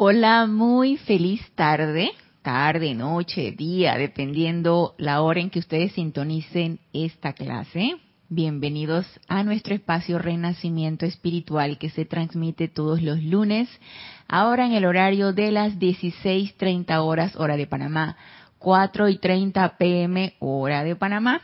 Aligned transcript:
Hola, 0.00 0.46
muy 0.46 0.96
feliz 0.96 1.40
tarde, 1.56 2.12
tarde, 2.42 2.94
noche, 2.94 3.50
día, 3.50 3.96
dependiendo 3.96 4.94
la 4.96 5.22
hora 5.22 5.40
en 5.40 5.50
que 5.50 5.58
ustedes 5.58 5.90
sintonicen 5.90 6.78
esta 6.92 7.32
clase. 7.32 7.96
Bienvenidos 8.28 9.06
a 9.26 9.42
nuestro 9.42 9.74
espacio 9.74 10.20
Renacimiento 10.20 11.04
Espiritual 11.04 11.78
que 11.78 11.90
se 11.90 12.04
transmite 12.04 12.68
todos 12.68 13.02
los 13.02 13.20
lunes, 13.24 13.68
ahora 14.28 14.66
en 14.66 14.74
el 14.74 14.84
horario 14.84 15.32
de 15.32 15.50
las 15.50 15.80
16.30 15.80 16.96
horas 17.02 17.34
hora 17.34 17.56
de 17.56 17.66
Panamá, 17.66 18.16
4 18.60 19.08
y 19.08 19.18
30 19.18 19.78
pm 19.78 20.36
hora 20.38 20.84
de 20.84 20.94
Panamá. 20.94 21.42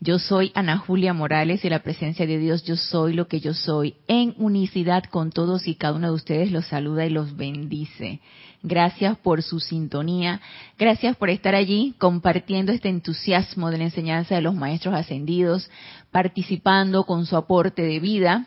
Yo 0.00 0.18
soy 0.18 0.52
Ana 0.54 0.78
Julia 0.78 1.12
Morales 1.12 1.64
y 1.64 1.70
la 1.70 1.82
presencia 1.82 2.26
de 2.26 2.38
Dios, 2.38 2.64
yo 2.64 2.76
soy 2.76 3.14
lo 3.14 3.28
que 3.28 3.40
yo 3.40 3.54
soy, 3.54 3.94
en 4.06 4.34
unicidad 4.36 5.04
con 5.04 5.30
todos 5.30 5.66
y 5.66 5.74
cada 5.74 5.94
uno 5.94 6.08
de 6.08 6.14
ustedes 6.14 6.52
los 6.52 6.66
saluda 6.66 7.06
y 7.06 7.10
los 7.10 7.36
bendice. 7.36 8.20
Gracias 8.62 9.16
por 9.18 9.42
su 9.42 9.60
sintonía, 9.60 10.40
gracias 10.78 11.16
por 11.16 11.30
estar 11.30 11.54
allí 11.54 11.94
compartiendo 11.98 12.72
este 12.72 12.88
entusiasmo 12.88 13.70
de 13.70 13.78
la 13.78 13.84
enseñanza 13.84 14.34
de 14.34 14.42
los 14.42 14.54
maestros 14.54 14.94
ascendidos, 14.94 15.70
participando 16.10 17.04
con 17.04 17.26
su 17.26 17.36
aporte 17.36 17.82
de 17.82 18.00
vida, 18.00 18.46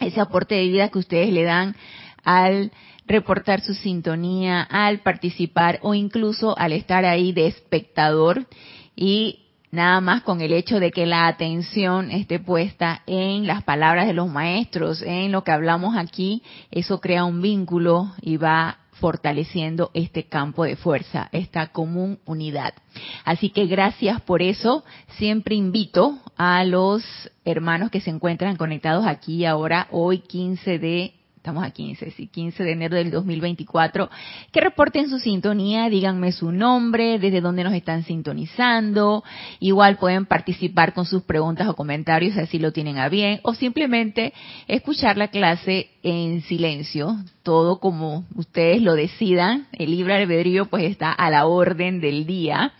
ese 0.00 0.20
aporte 0.20 0.54
de 0.54 0.68
vida 0.68 0.88
que 0.88 0.98
ustedes 0.98 1.32
le 1.32 1.44
dan 1.44 1.76
al 2.24 2.72
reportar 3.06 3.62
su 3.62 3.74
sintonía, 3.74 4.62
al 4.62 5.00
participar 5.00 5.78
o 5.82 5.94
incluso 5.94 6.58
al 6.58 6.72
estar 6.72 7.04
ahí 7.04 7.32
de 7.32 7.46
espectador 7.46 8.46
y 8.94 9.47
nada 9.70 10.00
más 10.00 10.22
con 10.22 10.40
el 10.40 10.52
hecho 10.52 10.80
de 10.80 10.90
que 10.90 11.06
la 11.06 11.26
atención 11.26 12.10
esté 12.10 12.38
puesta 12.38 13.02
en 13.06 13.46
las 13.46 13.62
palabras 13.62 14.06
de 14.06 14.14
los 14.14 14.28
maestros, 14.28 15.02
en 15.02 15.32
lo 15.32 15.44
que 15.44 15.52
hablamos 15.52 15.96
aquí, 15.96 16.42
eso 16.70 17.00
crea 17.00 17.24
un 17.24 17.42
vínculo 17.42 18.12
y 18.20 18.36
va 18.36 18.78
fortaleciendo 18.92 19.90
este 19.94 20.24
campo 20.24 20.64
de 20.64 20.76
fuerza, 20.76 21.28
esta 21.32 21.68
común 21.68 22.18
unidad. 22.24 22.74
Así 23.24 23.50
que 23.50 23.66
gracias 23.66 24.20
por 24.20 24.42
eso. 24.42 24.84
Siempre 25.18 25.54
invito 25.54 26.18
a 26.36 26.64
los 26.64 27.04
hermanos 27.44 27.90
que 27.90 28.00
se 28.00 28.10
encuentran 28.10 28.56
conectados 28.56 29.06
aquí 29.06 29.44
ahora, 29.44 29.86
hoy 29.90 30.18
15 30.18 30.78
de 30.78 31.14
estamos 31.38 31.64
a 31.64 31.70
15, 31.70 32.10
sí, 32.10 32.26
15 32.26 32.64
de 32.64 32.72
enero 32.72 32.96
del 32.96 33.12
2024, 33.12 34.10
que 34.50 34.60
reporten 34.60 35.08
su 35.08 35.20
sintonía, 35.20 35.88
díganme 35.88 36.32
su 36.32 36.50
nombre, 36.50 37.20
desde 37.20 37.40
dónde 37.40 37.62
nos 37.62 37.74
están 37.74 38.02
sintonizando, 38.02 39.22
igual 39.60 39.98
pueden 39.98 40.26
participar 40.26 40.94
con 40.94 41.06
sus 41.06 41.22
preguntas 41.22 41.68
o 41.68 41.76
comentarios, 41.76 42.36
así 42.36 42.58
lo 42.58 42.72
tienen 42.72 42.98
a 42.98 43.08
bien, 43.08 43.38
o 43.44 43.54
simplemente 43.54 44.32
escuchar 44.66 45.16
la 45.16 45.28
clase 45.28 45.90
en 46.02 46.42
silencio, 46.42 47.16
todo 47.44 47.78
como 47.78 48.24
ustedes 48.34 48.82
lo 48.82 48.94
decidan, 48.94 49.68
el 49.72 49.92
libre 49.92 50.16
albedrío 50.16 50.66
pues 50.66 50.84
está 50.84 51.12
a 51.12 51.30
la 51.30 51.46
orden 51.46 52.00
del 52.00 52.26
día, 52.26 52.72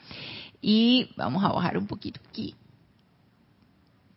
y 0.60 1.10
vamos 1.16 1.44
a 1.44 1.52
bajar 1.52 1.78
un 1.78 1.86
poquito 1.86 2.20
aquí, 2.28 2.56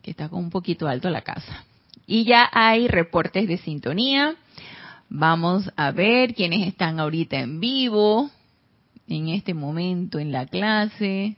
que 0.02 0.10
está 0.10 0.30
con 0.30 0.40
un 0.40 0.50
poquito 0.50 0.88
alto 0.88 1.12
la 1.12 1.22
casa. 1.22 1.64
Y 2.12 2.26
ya 2.26 2.50
hay 2.52 2.90
reportes 2.90 3.48
de 3.48 3.56
sintonía. 3.56 4.36
Vamos 5.08 5.72
a 5.78 5.92
ver 5.92 6.36
quiénes 6.36 6.68
están 6.68 7.00
ahorita 7.00 7.40
en 7.40 7.62
vivo, 7.62 8.30
en 9.08 9.30
este 9.30 9.54
momento 9.54 10.20
en 10.20 10.34
la 10.34 10.46
clase. 10.46 11.38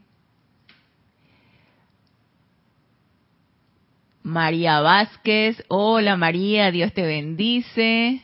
María 4.24 4.80
Vázquez, 4.80 5.64
hola 5.68 6.18
María, 6.18 6.72
Dios 6.72 6.92
te 6.92 7.04
bendice. 7.06 8.24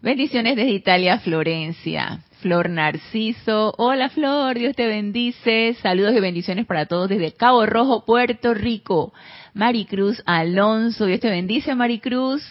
Bendiciones 0.00 0.56
desde 0.56 0.70
Italia, 0.70 1.18
Florencia. 1.18 2.22
Flor 2.40 2.70
Narciso, 2.70 3.74
hola 3.76 4.08
Flor, 4.08 4.58
Dios 4.58 4.74
te 4.76 4.86
bendice. 4.86 5.74
Saludos 5.82 6.14
y 6.14 6.20
bendiciones 6.20 6.64
para 6.64 6.86
todos 6.86 7.10
desde 7.10 7.32
Cabo 7.32 7.66
Rojo, 7.66 8.06
Puerto 8.06 8.54
Rico. 8.54 9.12
Maricruz 9.56 10.22
Alonso. 10.26 11.06
Dios 11.06 11.20
te 11.20 11.30
bendice, 11.30 11.74
Maricruz. 11.74 12.42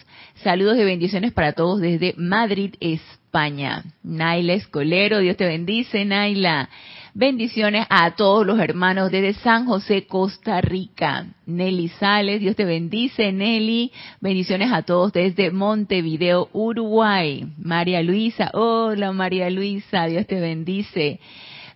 Saludos 0.42 0.76
y 0.76 0.82
bendiciones 0.82 1.32
para 1.32 1.52
todos 1.52 1.80
desde 1.80 2.14
Madrid, 2.16 2.74
España. 2.80 3.84
Naila 4.02 4.54
Escolero, 4.54 5.20
Dios 5.20 5.36
te 5.36 5.46
bendice, 5.46 6.04
Naila. 6.04 6.68
Bendiciones 7.14 7.86
a 7.90 8.16
todos 8.16 8.44
los 8.44 8.58
hermanos 8.58 9.12
desde 9.12 9.34
San 9.34 9.66
José, 9.66 10.06
Costa 10.08 10.60
Rica. 10.60 11.26
Nelly 11.46 11.88
Sales, 11.90 12.40
Dios 12.40 12.56
te 12.56 12.64
bendice, 12.64 13.30
Nelly. 13.30 13.92
Bendiciones 14.20 14.72
a 14.72 14.82
todos 14.82 15.12
desde 15.12 15.52
Montevideo, 15.52 16.48
Uruguay. 16.52 17.46
María 17.56 18.02
Luisa, 18.02 18.50
hola 18.52 19.12
María 19.12 19.48
Luisa, 19.48 20.06
Dios 20.06 20.26
te 20.26 20.40
bendice. 20.40 21.20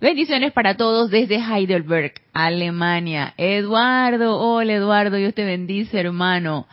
Bendiciones 0.00 0.54
para 0.54 0.78
todos 0.78 1.10
desde 1.10 1.36
Heidelberg, 1.36 2.14
Alemania. 2.32 3.34
Eduardo, 3.36 4.38
hola 4.38 4.72
Eduardo, 4.72 5.18
Dios 5.18 5.34
te 5.34 5.44
bendice, 5.44 6.00
hermano. 6.00 6.66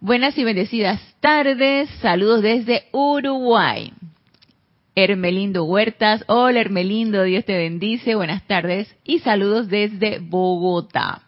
Buenas 0.00 0.38
y 0.38 0.44
bendecidas 0.44 0.98
tardes. 1.20 1.90
Saludos 2.00 2.40
desde 2.40 2.84
Uruguay. 2.92 3.92
Hermelindo 4.94 5.64
Huertas, 5.64 6.24
hola 6.26 6.60
Hermelindo, 6.60 7.22
Dios 7.22 7.44
te 7.44 7.54
bendice, 7.54 8.14
buenas 8.14 8.46
tardes 8.46 8.96
y 9.04 9.18
saludos 9.18 9.68
desde 9.68 10.18
Bogotá. 10.18 11.20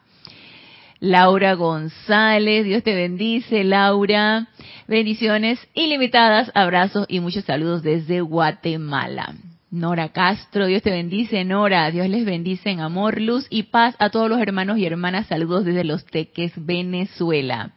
Laura 1.01 1.53
González, 1.53 2.65
Dios 2.65 2.83
te 2.83 2.95
bendice, 2.95 3.63
Laura. 3.63 4.49
Bendiciones 4.89 5.59
ilimitadas, 5.75 6.51
abrazos 6.55 7.05
y 7.11 7.21
muchos 7.21 7.45
saludos 7.45 7.83
desde 7.83 8.23
Guatemala. 8.23 9.35
Nora 9.73 10.11
Castro, 10.11 10.67
Dios 10.67 10.83
te 10.83 10.91
bendice, 10.91 11.47
Nora, 11.47 11.91
Dios 11.91 12.07
les 12.07 12.27
bendice 12.27 12.69
en 12.69 12.81
amor, 12.81 13.19
luz 13.19 13.47
y 13.49 13.63
paz 13.63 13.97
a 13.99 14.11
todos 14.11 14.29
los 14.29 14.39
hermanos 14.39 14.77
y 14.77 14.85
hermanas. 14.85 15.29
Saludos 15.29 15.65
desde 15.65 15.83
Los 15.83 16.05
Teques, 16.05 16.53
Venezuela. 16.57 17.71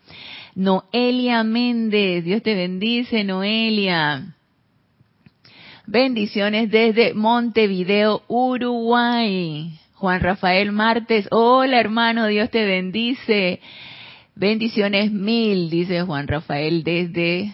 Noelia 0.55 1.45
Méndez, 1.45 2.25
Dios 2.25 2.43
te 2.43 2.53
bendice, 2.53 3.23
Noelia. 3.23 4.35
Bendiciones 5.87 6.69
desde 6.69 7.13
Montevideo, 7.13 8.23
Uruguay. 8.27 9.79
Juan 9.93 10.19
Rafael 10.19 10.73
Martes, 10.73 11.29
hola 11.31 11.79
hermano, 11.79 12.27
Dios 12.27 12.49
te 12.49 12.65
bendice. 12.65 13.61
Bendiciones 14.35 15.13
mil, 15.13 15.69
dice 15.69 16.01
Juan 16.01 16.27
Rafael 16.27 16.83
desde 16.83 17.53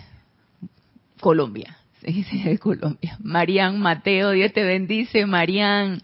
Colombia 1.19 1.77
de 2.45 2.57
Colombia. 2.57 3.17
Marian 3.21 3.79
Mateo, 3.79 4.31
Dios 4.31 4.51
te 4.53 4.63
bendice, 4.63 5.25
Marian. 5.25 6.01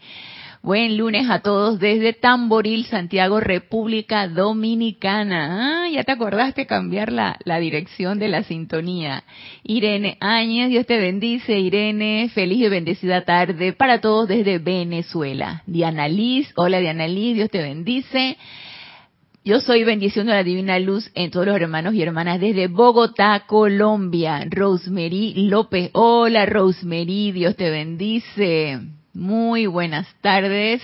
Buen 0.63 0.97
lunes 0.97 1.29
a 1.29 1.39
todos 1.39 1.79
desde 1.79 2.13
Tamboril, 2.13 2.85
Santiago, 2.85 3.39
República 3.39 4.27
Dominicana. 4.27 5.85
Ah, 5.85 5.89
ya 5.89 6.03
te 6.03 6.11
acordaste 6.11 6.65
cambiar 6.65 7.11
la, 7.11 7.37
la 7.45 7.59
dirección 7.59 8.19
de 8.19 8.27
la 8.27 8.43
sintonía. 8.43 9.23
Irene 9.63 10.17
Áñez, 10.19 10.69
Dios 10.69 10.85
te 10.85 10.97
bendice, 10.97 11.57
Irene. 11.59 12.29
Feliz 12.33 12.59
y 12.59 12.69
bendecida 12.69 13.23
tarde 13.23 13.71
para 13.71 14.01
todos 14.01 14.27
desde 14.27 14.57
Venezuela. 14.57 15.63
Diana 15.67 16.09
Liz, 16.09 16.51
hola 16.55 16.79
Diana 16.79 17.07
Liz, 17.07 17.35
Dios 17.35 17.49
te 17.49 17.61
bendice. 17.61 18.37
Yo 19.47 19.61
soy 19.61 19.85
bendición 19.85 20.27
de 20.27 20.33
la 20.33 20.43
divina 20.43 20.77
luz 20.77 21.09
en 21.15 21.31
todos 21.31 21.45
los 21.45 21.55
hermanos 21.55 21.93
y 21.93 22.01
hermanas 22.01 22.41
desde 22.41 22.67
Bogotá, 22.67 23.45
Colombia. 23.47 24.45
Rosemary 24.49 25.47
López. 25.47 25.89
Hola 25.93 26.45
Rosemary, 26.45 27.31
Dios 27.31 27.55
te 27.55 27.69
bendice. 27.69 28.77
Muy 29.13 29.65
buenas 29.65 30.05
tardes. 30.19 30.81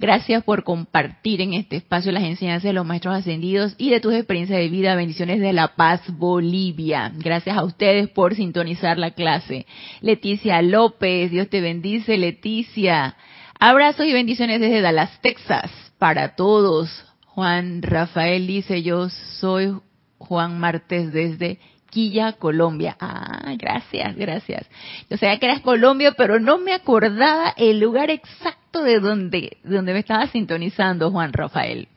Gracias 0.00 0.42
por 0.42 0.64
compartir 0.64 1.40
en 1.40 1.54
este 1.54 1.76
espacio 1.76 2.10
las 2.10 2.24
enseñanzas 2.24 2.64
de 2.64 2.72
los 2.72 2.84
maestros 2.84 3.14
ascendidos 3.14 3.76
y 3.78 3.90
de 3.90 4.00
tus 4.00 4.12
experiencias 4.12 4.58
de 4.58 4.68
vida. 4.68 4.96
Bendiciones 4.96 5.38
de 5.38 5.52
La 5.52 5.76
Paz, 5.76 6.00
Bolivia. 6.08 7.12
Gracias 7.14 7.56
a 7.56 7.62
ustedes 7.62 8.08
por 8.08 8.34
sintonizar 8.34 8.98
la 8.98 9.12
clase. 9.12 9.66
Leticia 10.00 10.60
López, 10.62 11.30
Dios 11.30 11.48
te 11.48 11.60
bendice, 11.60 12.18
Leticia. 12.18 13.14
Abrazos 13.60 14.04
y 14.06 14.12
bendiciones 14.12 14.58
desde 14.58 14.80
Dallas, 14.80 15.20
Texas, 15.22 15.70
para 16.00 16.34
todos. 16.34 17.13
Juan 17.34 17.82
Rafael 17.82 18.46
dice, 18.46 18.82
yo 18.84 19.08
soy 19.08 19.76
Juan 20.18 20.60
Martes 20.60 21.12
desde 21.12 21.58
Quilla, 21.90 22.34
Colombia. 22.34 22.96
Ah, 23.00 23.54
gracias, 23.58 24.14
gracias. 24.14 24.66
Yo 25.10 25.16
sabía 25.16 25.38
que 25.40 25.46
eras 25.46 25.60
Colombia, 25.60 26.12
pero 26.16 26.38
no 26.38 26.58
me 26.58 26.72
acordaba 26.72 27.52
el 27.56 27.80
lugar 27.80 28.10
exacto 28.10 28.84
de 28.84 29.00
donde, 29.00 29.58
de 29.64 29.76
donde 29.76 29.92
me 29.92 29.98
estaba 29.98 30.28
sintonizando 30.28 31.10
Juan 31.10 31.32
Rafael. 31.32 31.88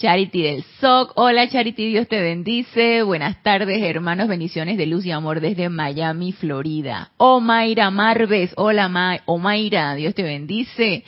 Charity 0.00 0.42
del 0.42 0.64
SOC. 0.80 1.12
Hola 1.16 1.48
Charity, 1.48 1.88
Dios 1.88 2.08
te 2.08 2.20
bendice. 2.20 3.02
Buenas 3.02 3.42
tardes, 3.42 3.82
hermanos. 3.82 4.28
Bendiciones 4.28 4.78
de 4.78 4.86
luz 4.86 5.04
y 5.04 5.10
amor 5.10 5.40
desde 5.40 5.68
Miami, 5.68 6.32
Florida. 6.32 7.10
Omaira 7.18 7.90
Marves. 7.90 8.52
Hola 8.56 8.88
Ma 8.88 9.18
Omaira, 9.26 9.94
Dios 9.94 10.14
te 10.14 10.22
bendice. 10.22 11.04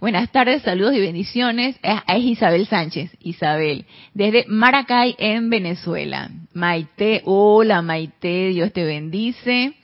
Buenas 0.00 0.32
tardes, 0.32 0.62
saludos 0.62 0.94
y 0.94 1.00
bendiciones. 1.00 1.78
Es 1.82 2.24
Isabel 2.24 2.66
Sánchez, 2.66 3.14
Isabel, 3.20 3.84
desde 4.14 4.46
Maracay, 4.48 5.14
en 5.18 5.50
Venezuela. 5.50 6.30
Maite, 6.54 7.20
hola 7.26 7.82
Maite, 7.82 8.48
Dios 8.48 8.72
te 8.72 8.82
bendice. 8.82 9.74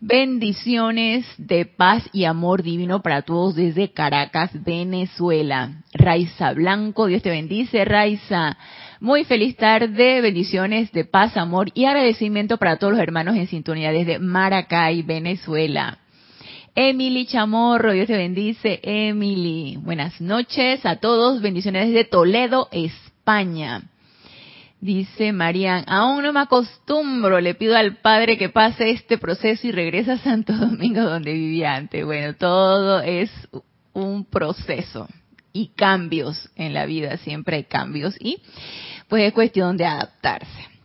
Bendiciones 0.00 1.26
de 1.36 1.66
paz 1.66 2.08
y 2.14 2.24
amor 2.24 2.62
divino 2.62 3.02
para 3.02 3.20
todos 3.20 3.54
desde 3.54 3.92
Caracas, 3.92 4.50
Venezuela. 4.64 5.82
Raiza 5.92 6.54
Blanco, 6.54 7.04
Dios 7.04 7.20
te 7.20 7.28
bendice, 7.28 7.84
Raiza. 7.84 8.56
Muy 9.00 9.24
feliz 9.24 9.56
tarde, 9.56 10.22
bendiciones 10.22 10.90
de 10.92 11.04
paz, 11.04 11.36
amor 11.36 11.70
y 11.74 11.84
agradecimiento 11.84 12.56
para 12.56 12.78
todos 12.78 12.94
los 12.94 13.02
hermanos 13.02 13.36
en 13.36 13.46
sintonía 13.46 13.92
desde 13.92 14.20
Maracay, 14.20 15.02
Venezuela. 15.02 15.98
Emily 16.78 17.24
Chamorro, 17.24 17.92
Dios 17.92 18.06
te 18.06 18.18
bendice, 18.18 18.80
Emily. 18.82 19.78
Buenas 19.78 20.20
noches 20.20 20.84
a 20.84 20.96
todos, 20.96 21.40
bendiciones 21.40 21.86
desde 21.86 22.04
Toledo, 22.04 22.68
España. 22.70 23.84
Dice 24.78 25.32
Marian, 25.32 25.84
aún 25.86 26.22
no 26.22 26.34
me 26.34 26.40
acostumbro, 26.40 27.40
le 27.40 27.54
pido 27.54 27.78
al 27.78 27.96
Padre 27.96 28.36
que 28.36 28.50
pase 28.50 28.90
este 28.90 29.16
proceso 29.16 29.66
y 29.66 29.72
regrese 29.72 30.12
a 30.12 30.18
Santo 30.18 30.52
Domingo 30.58 31.00
donde 31.00 31.32
vivía 31.32 31.74
antes. 31.74 32.04
Bueno, 32.04 32.34
todo 32.34 33.00
es 33.00 33.30
un 33.94 34.26
proceso 34.26 35.08
y 35.54 35.68
cambios 35.68 36.50
en 36.56 36.74
la 36.74 36.84
vida, 36.84 37.16
siempre 37.16 37.56
hay 37.56 37.64
cambios 37.64 38.14
y 38.20 38.42
pues 39.08 39.22
es 39.22 39.32
cuestión 39.32 39.78
de 39.78 39.86
adaptarse. 39.86 40.75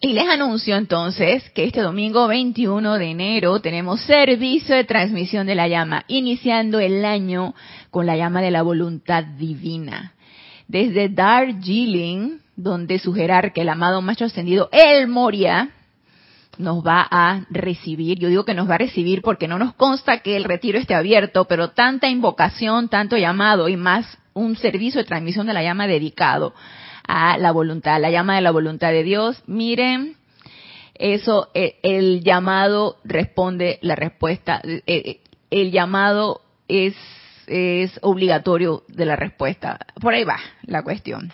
Y 0.00 0.12
les 0.12 0.28
anuncio 0.28 0.76
entonces 0.76 1.48
que 1.54 1.64
este 1.64 1.80
domingo 1.80 2.28
21 2.28 2.98
de 2.98 3.10
enero 3.10 3.60
tenemos 3.60 4.02
servicio 4.02 4.76
de 4.76 4.84
transmisión 4.84 5.46
de 5.46 5.54
la 5.54 5.68
llama, 5.68 6.04
iniciando 6.06 6.80
el 6.80 7.02
año 7.02 7.54
con 7.90 8.04
la 8.04 8.14
llama 8.14 8.42
de 8.42 8.50
la 8.50 8.60
voluntad 8.60 9.24
divina. 9.24 10.12
Desde 10.68 11.08
Darjeeling, 11.08 12.40
donde 12.56 12.98
su 12.98 13.14
jerarca, 13.14 13.62
el 13.62 13.70
amado 13.70 14.02
maestro 14.02 14.26
ascendido, 14.26 14.68
el 14.70 15.08
Moria, 15.08 15.70
nos 16.58 16.84
va 16.86 17.06
a 17.10 17.46
recibir. 17.48 18.18
Yo 18.18 18.28
digo 18.28 18.44
que 18.44 18.54
nos 18.54 18.68
va 18.68 18.74
a 18.74 18.78
recibir 18.78 19.22
porque 19.22 19.48
no 19.48 19.58
nos 19.58 19.72
consta 19.74 20.18
que 20.18 20.36
el 20.36 20.44
retiro 20.44 20.78
esté 20.78 20.94
abierto, 20.94 21.46
pero 21.46 21.70
tanta 21.70 22.06
invocación, 22.08 22.90
tanto 22.90 23.16
llamado 23.16 23.66
y 23.70 23.78
más 23.78 24.18
un 24.34 24.56
servicio 24.56 25.00
de 25.00 25.06
transmisión 25.06 25.46
de 25.46 25.54
la 25.54 25.62
llama 25.62 25.86
dedicado 25.86 26.52
a 27.06 27.38
la 27.38 27.52
voluntad, 27.52 28.00
la 28.00 28.10
llama 28.10 28.36
de 28.36 28.42
la 28.42 28.50
voluntad 28.50 28.90
de 28.90 29.02
Dios. 29.02 29.42
Miren, 29.46 30.16
eso, 30.94 31.48
eh, 31.54 31.78
el 31.82 32.22
llamado 32.22 32.96
responde 33.04 33.78
la 33.82 33.96
respuesta. 33.96 34.60
Eh, 34.64 34.82
eh, 34.86 35.20
el 35.50 35.70
llamado 35.72 36.40
es, 36.68 36.94
es 37.46 37.98
obligatorio 38.02 38.82
de 38.88 39.06
la 39.06 39.16
respuesta. 39.16 39.78
Por 40.00 40.14
ahí 40.14 40.24
va 40.24 40.38
la 40.62 40.82
cuestión 40.82 41.32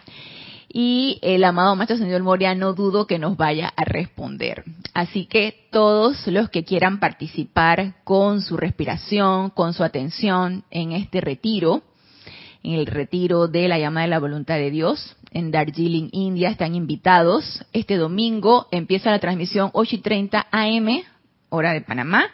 y 0.73 1.19
el 1.21 1.45
amado 1.45 1.77
Maestro 1.77 1.99
Señor 1.99 2.23
Moria 2.23 2.55
no 2.55 2.73
dudo 2.73 3.07
que 3.07 3.19
nos 3.19 3.37
vaya 3.37 3.73
a 3.77 3.85
responder. 3.85 4.65
Así 4.95 5.27
que 5.27 5.69
todos 5.71 6.27
los 6.27 6.49
que 6.49 6.65
quieran 6.65 6.99
participar 6.99 7.97
con 8.05 8.41
su 8.41 8.57
respiración, 8.57 9.51
con 9.51 9.75
su 9.75 9.85
atención 9.85 10.65
en 10.71 10.93
este 10.93 11.21
retiro, 11.21 11.83
en 12.63 12.75
el 12.75 12.87
retiro 12.87 13.49
de 13.49 13.69
la 13.69 13.79
llama 13.79 14.03
de 14.03 14.09
la 14.09 14.19
voluntad 14.21 14.57
de 14.57 14.71
Dios 14.71 15.17
en 15.33 15.51
Darjeeling, 15.51 16.11
India, 16.13 16.51
están 16.51 16.75
invitados. 16.75 17.65
Este 17.73 17.97
domingo 17.97 18.69
empieza 18.71 19.11
la 19.11 19.19
transmisión 19.19 19.71
8 19.73 19.97
y 19.97 19.99
30 19.99 20.47
AM, 20.51 21.03
hora 21.49 21.73
de 21.73 21.81
Panamá. 21.81 22.25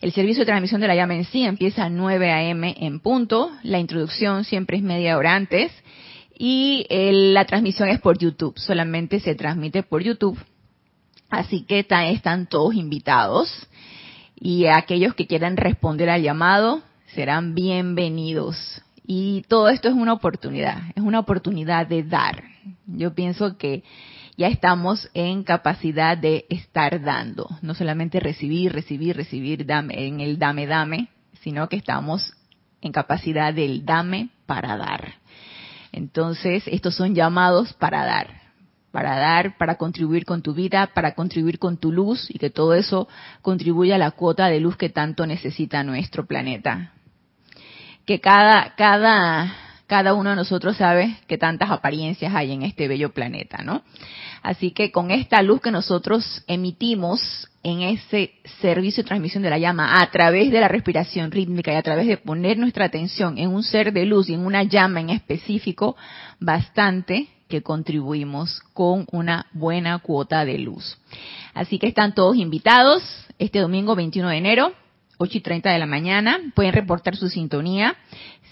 El 0.00 0.12
servicio 0.12 0.40
de 0.40 0.46
transmisión 0.46 0.80
de 0.80 0.88
la 0.88 0.96
llama 0.96 1.14
en 1.14 1.24
sí 1.24 1.44
empieza 1.44 1.84
a 1.84 1.90
9 1.90 2.32
AM 2.32 2.64
en 2.64 3.00
punto. 3.00 3.52
La 3.62 3.78
introducción 3.78 4.44
siempre 4.44 4.76
es 4.76 4.82
media 4.82 5.16
hora 5.16 5.34
antes 5.34 5.72
y 6.36 6.86
la 6.90 7.44
transmisión 7.44 7.88
es 7.88 8.00
por 8.00 8.18
YouTube, 8.18 8.58
solamente 8.58 9.20
se 9.20 9.36
transmite 9.36 9.84
por 9.84 10.02
YouTube. 10.02 10.38
Así 11.30 11.62
que 11.62 11.86
están 11.88 12.46
todos 12.46 12.74
invitados 12.74 13.68
y 14.34 14.66
aquellos 14.66 15.14
que 15.14 15.26
quieran 15.26 15.56
responder 15.56 16.10
al 16.10 16.22
llamado 16.22 16.82
serán 17.14 17.54
bienvenidos. 17.54 18.82
Y 19.04 19.42
todo 19.48 19.68
esto 19.68 19.88
es 19.88 19.94
una 19.94 20.12
oportunidad, 20.12 20.78
es 20.94 21.02
una 21.02 21.18
oportunidad 21.18 21.86
de 21.86 22.04
dar. 22.04 22.44
Yo 22.86 23.14
pienso 23.14 23.56
que 23.56 23.82
ya 24.36 24.46
estamos 24.46 25.10
en 25.14 25.42
capacidad 25.42 26.16
de 26.16 26.46
estar 26.48 27.02
dando, 27.02 27.48
no 27.62 27.74
solamente 27.74 28.20
recibir, 28.20 28.72
recibir, 28.72 29.16
recibir 29.16 29.66
dame, 29.66 30.06
en 30.06 30.20
el 30.20 30.38
dame, 30.38 30.66
dame, 30.66 31.08
sino 31.40 31.68
que 31.68 31.76
estamos 31.76 32.32
en 32.80 32.92
capacidad 32.92 33.52
del 33.52 33.84
dame 33.84 34.30
para 34.46 34.76
dar. 34.76 35.14
Entonces, 35.92 36.62
estos 36.66 36.94
son 36.94 37.14
llamados 37.14 37.74
para 37.74 38.04
dar, 38.04 38.28
para 38.92 39.18
dar, 39.18 39.58
para 39.58 39.74
contribuir 39.76 40.24
con 40.24 40.42
tu 40.42 40.54
vida, 40.54 40.90
para 40.94 41.14
contribuir 41.14 41.58
con 41.58 41.76
tu 41.76 41.92
luz 41.92 42.30
y 42.30 42.38
que 42.38 42.50
todo 42.50 42.74
eso 42.74 43.08
contribuya 43.42 43.96
a 43.96 43.98
la 43.98 44.12
cuota 44.12 44.46
de 44.46 44.60
luz 44.60 44.76
que 44.76 44.88
tanto 44.88 45.26
necesita 45.26 45.82
nuestro 45.82 46.26
planeta. 46.26 46.92
Que 48.12 48.20
cada, 48.20 48.74
cada, 48.76 49.56
cada 49.86 50.12
uno 50.12 50.28
de 50.28 50.36
nosotros 50.36 50.76
sabe 50.76 51.16
que 51.26 51.38
tantas 51.38 51.70
apariencias 51.70 52.34
hay 52.34 52.52
en 52.52 52.60
este 52.60 52.86
bello 52.86 53.14
planeta, 53.14 53.62
¿no? 53.64 53.80
Así 54.42 54.72
que 54.72 54.92
con 54.92 55.10
esta 55.10 55.40
luz 55.40 55.62
que 55.62 55.70
nosotros 55.70 56.44
emitimos 56.46 57.48
en 57.62 57.80
ese 57.80 58.34
servicio 58.60 59.02
de 59.02 59.08
transmisión 59.08 59.42
de 59.42 59.48
la 59.48 59.56
llama 59.56 60.02
a 60.02 60.10
través 60.10 60.50
de 60.50 60.60
la 60.60 60.68
respiración 60.68 61.30
rítmica 61.30 61.72
y 61.72 61.76
a 61.76 61.82
través 61.82 62.06
de 62.06 62.18
poner 62.18 62.58
nuestra 62.58 62.84
atención 62.84 63.38
en 63.38 63.48
un 63.48 63.62
ser 63.62 63.94
de 63.94 64.04
luz 64.04 64.28
y 64.28 64.34
en 64.34 64.44
una 64.44 64.62
llama 64.62 65.00
en 65.00 65.08
específico, 65.08 65.96
bastante 66.38 67.28
que 67.48 67.62
contribuimos 67.62 68.60
con 68.74 69.06
una 69.10 69.46
buena 69.54 70.00
cuota 70.00 70.44
de 70.44 70.58
luz. 70.58 70.98
Así 71.54 71.78
que 71.78 71.86
están 71.86 72.14
todos 72.14 72.36
invitados 72.36 73.02
este 73.38 73.60
domingo 73.60 73.96
21 73.96 74.28
de 74.28 74.36
enero, 74.36 74.74
8 75.22 75.38
y 75.38 75.40
30 75.40 75.70
de 75.70 75.78
la 75.78 75.86
mañana. 75.86 76.38
Pueden 76.54 76.72
reportar 76.72 77.16
su 77.16 77.28
sintonía. 77.28 77.94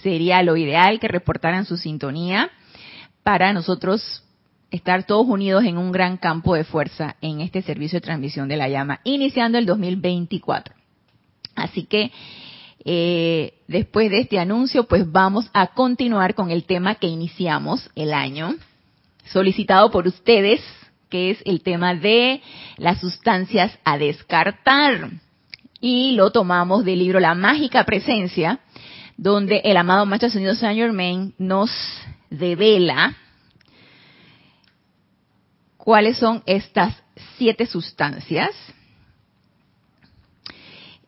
Sería 0.03 0.43
lo 0.43 0.57
ideal 0.57 1.01
que 1.01 1.09
reportaran 1.09 1.67
su 1.67 1.77
sintonía 1.77 2.51
para 3.23 3.53
nosotros 3.53 4.23
estar 4.71 5.05
todos 5.05 5.27
unidos 5.27 5.65
en 5.65 5.77
un 5.77 5.91
gran 5.91 6.17
campo 6.17 6.55
de 6.55 6.63
fuerza 6.63 7.17
en 7.21 7.41
este 7.41 7.61
servicio 7.63 7.97
de 7.97 8.03
transmisión 8.03 8.49
de 8.49 8.57
la 8.57 8.69
llama, 8.69 9.01
iniciando 9.03 9.59
el 9.59 9.67
2024. 9.67 10.75
Así 11.57 11.85
que 11.85 12.13
eh, 12.85 13.55
después 13.67 14.11
de 14.11 14.21
este 14.21 14.39
anuncio, 14.39 14.85
pues 14.85 15.11
vamos 15.11 15.51
a 15.53 15.69
continuar 15.69 16.35
con 16.35 16.51
el 16.51 16.65
tema 16.65 16.95
que 16.95 17.09
iniciamos 17.09 17.91
el 17.97 18.15
año, 18.15 18.55
solicitado 19.27 19.91
por 19.91 20.07
ustedes, 20.07 20.61
que 21.11 21.31
es 21.31 21.39
el 21.45 21.63
tema 21.63 21.97
de 21.97 22.41
las 22.79 23.01
sustancias 23.01 23.77
a 23.85 23.99
descartar. 23.99 25.11
Y 25.81 26.13
lo 26.13 26.31
tomamos 26.31 26.85
del 26.85 26.99
libro 26.99 27.21
La 27.21 27.35
Mágica 27.35 27.85
Presencia, 27.85 28.61
donde 29.17 29.63
el 29.65 29.77
amado 29.77 30.07
Maestro 30.07 30.31
Señor 30.31 30.57
Saint 30.57 30.79
Germain 30.79 31.35
nos 31.39 31.71
devela 32.29 33.17
cuáles 35.77 36.19
son 36.19 36.43
estas 36.47 36.95
siete 37.39 37.67
sustancias. 37.67 38.51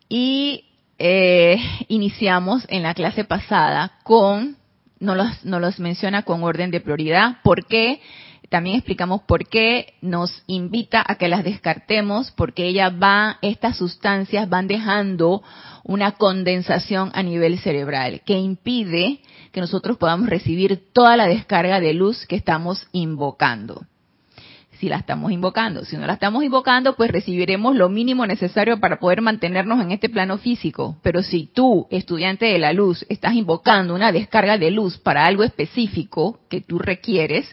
Y 0.09 0.65
eh, 0.97 1.57
iniciamos 1.87 2.65
en 2.69 2.83
la 2.83 2.93
clase 2.93 3.23
pasada 3.23 3.99
con, 4.03 4.57
no 4.99 5.15
los, 5.15 5.45
no 5.45 5.59
los 5.59 5.79
menciona 5.79 6.23
con 6.23 6.43
orden 6.43 6.71
de 6.71 6.81
prioridad, 6.81 7.41
¿por 7.43 7.65
qué? 7.65 8.01
También 8.53 8.75
explicamos 8.75 9.23
por 9.23 9.47
qué 9.47 9.95
nos 10.03 10.43
invita 10.45 11.03
a 11.03 11.15
que 11.15 11.27
las 11.27 11.43
descartemos, 11.43 12.29
porque 12.29 12.67
ella 12.67 12.91
va, 12.91 13.39
estas 13.41 13.77
sustancias 13.77 14.47
van 14.47 14.67
dejando 14.67 15.41
una 15.83 16.11
condensación 16.11 17.09
a 17.15 17.23
nivel 17.23 17.57
cerebral 17.57 18.21
que 18.23 18.37
impide 18.37 19.21
que 19.51 19.59
nosotros 19.59 19.97
podamos 19.97 20.29
recibir 20.29 20.91
toda 20.93 21.17
la 21.17 21.25
descarga 21.25 21.79
de 21.79 21.95
luz 21.95 22.27
que 22.27 22.35
estamos 22.35 22.87
invocando 22.91 23.87
si 24.83 24.89
la 24.89 24.97
estamos 24.97 25.31
invocando. 25.31 25.85
Si 25.85 25.95
no 25.95 26.05
la 26.05 26.13
estamos 26.13 26.43
invocando, 26.43 26.97
pues 26.97 27.09
recibiremos 27.09 27.73
lo 27.73 27.87
mínimo 27.87 28.27
necesario 28.27 28.81
para 28.81 28.99
poder 28.99 29.21
mantenernos 29.21 29.81
en 29.81 29.91
este 29.91 30.09
plano 30.09 30.37
físico. 30.37 30.97
Pero 31.01 31.23
si 31.23 31.45
tú, 31.45 31.87
estudiante 31.89 32.47
de 32.47 32.59
la 32.59 32.73
luz, 32.73 33.05
estás 33.07 33.33
invocando 33.33 33.95
una 33.95 34.11
descarga 34.11 34.57
de 34.57 34.71
luz 34.71 34.97
para 34.97 35.25
algo 35.25 35.43
específico 35.43 36.41
que 36.49 36.59
tú 36.59 36.79
requieres, 36.79 37.47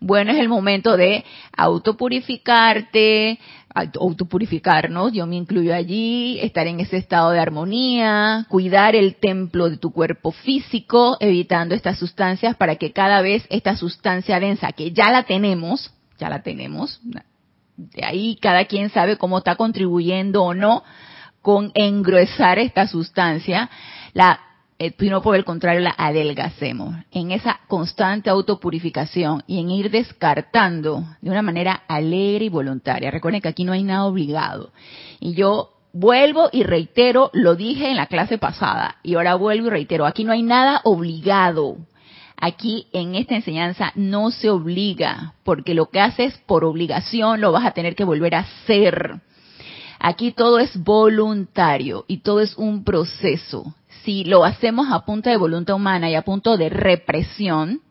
bueno, 0.00 0.32
es 0.32 0.38
el 0.38 0.48
momento 0.48 0.96
de 0.96 1.24
autopurificarte, 1.56 3.38
autopurificarnos, 3.74 5.12
yo 5.12 5.26
me 5.26 5.36
incluyo 5.36 5.74
allí, 5.74 6.38
estar 6.40 6.66
en 6.66 6.80
ese 6.80 6.96
estado 6.96 7.30
de 7.30 7.40
armonía, 7.40 8.46
cuidar 8.48 8.94
el 8.94 9.16
templo 9.16 9.68
de 9.68 9.76
tu 9.76 9.92
cuerpo 9.92 10.32
físico, 10.32 11.16
evitando 11.20 11.74
estas 11.74 11.98
sustancias 11.98 12.56
para 12.56 12.76
que 12.76 12.92
cada 12.92 13.20
vez 13.22 13.44
esta 13.50 13.76
sustancia 13.76 14.40
densa, 14.40 14.72
que 14.72 14.92
ya 14.92 15.10
la 15.10 15.24
tenemos, 15.24 15.92
ya 16.18 16.28
la 16.28 16.42
tenemos. 16.42 17.00
De 17.76 18.04
ahí 18.04 18.36
cada 18.40 18.64
quien 18.64 18.90
sabe 18.90 19.16
cómo 19.16 19.38
está 19.38 19.56
contribuyendo 19.56 20.42
o 20.42 20.54
no 20.54 20.82
con 21.42 21.70
engruesar 21.74 22.58
esta 22.58 22.86
sustancia, 22.88 23.70
la, 24.12 24.40
sino 24.98 25.22
por 25.22 25.34
el 25.34 25.44
contrario 25.44 25.80
la 25.80 25.94
adelgacemos. 25.96 26.94
En 27.10 27.32
esa 27.32 27.60
constante 27.66 28.30
autopurificación 28.30 29.42
y 29.46 29.60
en 29.60 29.70
ir 29.70 29.90
descartando 29.90 31.04
de 31.20 31.30
una 31.30 31.42
manera 31.42 31.82
alegre 31.88 32.44
y 32.44 32.48
voluntaria. 32.48 33.10
Recuerden 33.10 33.40
que 33.40 33.48
aquí 33.48 33.64
no 33.64 33.72
hay 33.72 33.82
nada 33.82 34.04
obligado. 34.04 34.70
Y 35.18 35.34
yo 35.34 35.70
vuelvo 35.92 36.48
y 36.52 36.62
reitero, 36.62 37.30
lo 37.32 37.56
dije 37.56 37.90
en 37.90 37.96
la 37.96 38.06
clase 38.06 38.38
pasada 38.38 38.96
y 39.02 39.14
ahora 39.14 39.34
vuelvo 39.34 39.66
y 39.66 39.70
reitero, 39.70 40.06
aquí 40.06 40.24
no 40.24 40.32
hay 40.32 40.42
nada 40.42 40.80
obligado. 40.84 41.76
Aquí 42.40 42.86
en 42.92 43.16
esta 43.16 43.34
enseñanza 43.34 43.90
no 43.96 44.30
se 44.30 44.48
obliga, 44.48 45.34
porque 45.42 45.74
lo 45.74 45.86
que 45.86 46.00
haces 46.00 46.38
por 46.46 46.64
obligación 46.64 47.40
lo 47.40 47.50
vas 47.50 47.66
a 47.66 47.72
tener 47.72 47.96
que 47.96 48.04
volver 48.04 48.36
a 48.36 48.40
hacer. 48.40 49.20
Aquí 49.98 50.30
todo 50.30 50.60
es 50.60 50.80
voluntario 50.80 52.04
y 52.06 52.18
todo 52.18 52.40
es 52.40 52.56
un 52.56 52.84
proceso. 52.84 53.74
Si 54.08 54.24
lo 54.24 54.44
hacemos 54.46 54.88
a 54.90 55.04
punta 55.04 55.28
de 55.28 55.36
voluntad 55.36 55.76
humana 55.76 56.08
y 56.08 56.14
a 56.14 56.22
punto 56.22 56.56
de 56.56 56.70
represión, 56.70 57.82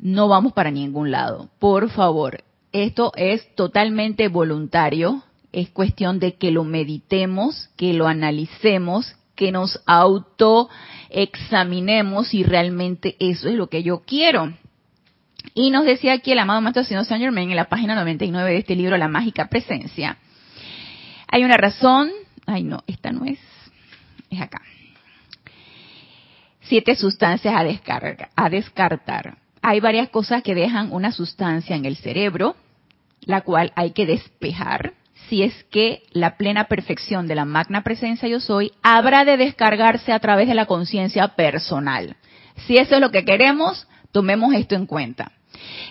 no 0.00 0.26
vamos 0.26 0.52
para 0.54 0.72
ningún 0.72 1.12
lado. 1.12 1.50
Por 1.60 1.88
favor, 1.88 2.42
esto 2.72 3.12
es 3.14 3.54
totalmente 3.54 4.26
voluntario. 4.26 5.22
Es 5.52 5.70
cuestión 5.70 6.18
de 6.18 6.34
que 6.34 6.50
lo 6.50 6.64
meditemos, 6.64 7.70
que 7.76 7.92
lo 7.92 8.08
analicemos, 8.08 9.14
que 9.36 9.52
nos 9.52 9.80
autoexaminemos 9.86 12.26
si 12.26 12.42
realmente 12.42 13.14
eso 13.20 13.48
es 13.48 13.54
lo 13.54 13.68
que 13.68 13.84
yo 13.84 14.02
quiero. 14.04 14.52
Y 15.54 15.70
nos 15.70 15.84
decía 15.84 16.14
aquí 16.14 16.32
el 16.32 16.40
amado 16.40 16.60
Maestro 16.60 16.82
Señor 16.82 17.04
Saint 17.04 17.22
Germain 17.22 17.50
en 17.50 17.56
la 17.56 17.68
página 17.68 17.94
99 17.94 18.50
de 18.50 18.58
este 18.58 18.74
libro, 18.74 18.96
La 18.96 19.06
Mágica 19.06 19.46
Presencia, 19.46 20.18
hay 21.28 21.44
una 21.44 21.56
razón. 21.56 22.10
Ay, 22.46 22.64
no, 22.64 22.82
esta 22.88 23.12
no 23.12 23.24
es. 23.24 23.38
Es 24.28 24.40
acá. 24.40 24.60
Siete 26.68 26.96
sustancias 26.96 27.54
a, 27.56 27.64
descarga, 27.64 28.28
a 28.34 28.50
descartar. 28.50 29.38
Hay 29.62 29.80
varias 29.80 30.08
cosas 30.08 30.42
que 30.42 30.54
dejan 30.54 30.92
una 30.92 31.12
sustancia 31.12 31.76
en 31.76 31.84
el 31.84 31.96
cerebro, 31.96 32.56
la 33.20 33.42
cual 33.42 33.72
hay 33.76 33.92
que 33.92 34.06
despejar 34.06 34.94
si 35.28 35.42
es 35.42 35.64
que 35.64 36.02
la 36.12 36.36
plena 36.36 36.64
perfección 36.64 37.26
de 37.26 37.34
la 37.34 37.44
magna 37.44 37.82
presencia 37.82 38.28
yo 38.28 38.40
soy 38.40 38.72
habrá 38.82 39.24
de 39.24 39.36
descargarse 39.36 40.12
a 40.12 40.20
través 40.20 40.48
de 40.48 40.54
la 40.54 40.66
conciencia 40.66 41.28
personal. 41.28 42.16
Si 42.66 42.78
eso 42.78 42.94
es 42.94 43.00
lo 43.00 43.10
que 43.10 43.24
queremos, 43.24 43.88
tomemos 44.12 44.54
esto 44.54 44.74
en 44.74 44.86
cuenta. 44.86 45.32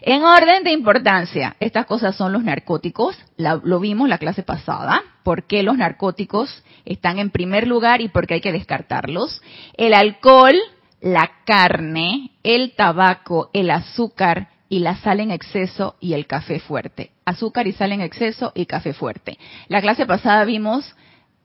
En 0.02 0.24
orden 0.24 0.64
de 0.64 0.72
importancia, 0.72 1.56
estas 1.60 1.86
cosas 1.86 2.16
son 2.16 2.32
los 2.32 2.44
narcóticos, 2.44 3.18
lo 3.38 3.80
vimos 3.80 4.10
la 4.10 4.18
clase 4.18 4.44
pasada, 4.44 5.02
por 5.24 5.44
qué 5.44 5.64
los 5.64 5.78
narcóticos 5.78 6.64
están 6.86 7.18
en 7.20 7.32
primer 7.32 7.68
lugar 7.68 8.02
y 8.02 8.10
por 8.10 8.28
qué 8.28 8.36
hay 8.36 8.42
que 8.42 8.52
descartarlos. 8.52 9.42
El 9.78 9.94
alcohol, 9.94 10.56
la 11.02 11.32
carne, 11.46 12.32
el 12.44 12.76
tabaco, 12.76 13.50
el 13.54 13.72
azúcar 13.72 14.50
y 14.70 14.80
la 14.80 14.98
sal 14.98 15.20
en 15.20 15.32
exceso 15.32 15.96
y 16.00 16.14
el 16.14 16.28
café 16.28 16.60
fuerte. 16.60 17.12
Azúcar 17.26 17.68
y 17.68 17.72
sal 17.72 17.92
en 17.92 18.02
exceso 18.02 18.52
y 18.56 18.66
café 18.66 18.94
fuerte. 18.94 19.38
La 19.68 19.82
clase 19.82 20.06
pasada 20.06 20.46
vimos 20.46 20.96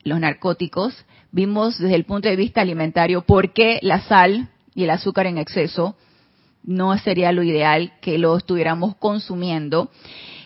los 0.03 0.21
narcóticos, 0.21 1.05
vimos 1.31 1.79
desde 1.79 1.95
el 1.95 2.05
punto 2.05 2.29
de 2.29 2.37
vista 2.37 2.61
alimentario 2.61 3.23
por 3.23 3.53
qué 3.53 3.79
la 3.83 4.01
sal 4.01 4.49
y 4.75 4.85
el 4.85 4.91
azúcar 4.91 5.27
en 5.27 5.39
exceso 5.39 5.97
no 6.63 6.97
sería 6.99 7.33
lo 7.33 7.43
ideal 7.43 7.93
que 8.01 8.19
lo 8.19 8.37
estuviéramos 8.37 8.97
consumiendo. 8.97 9.91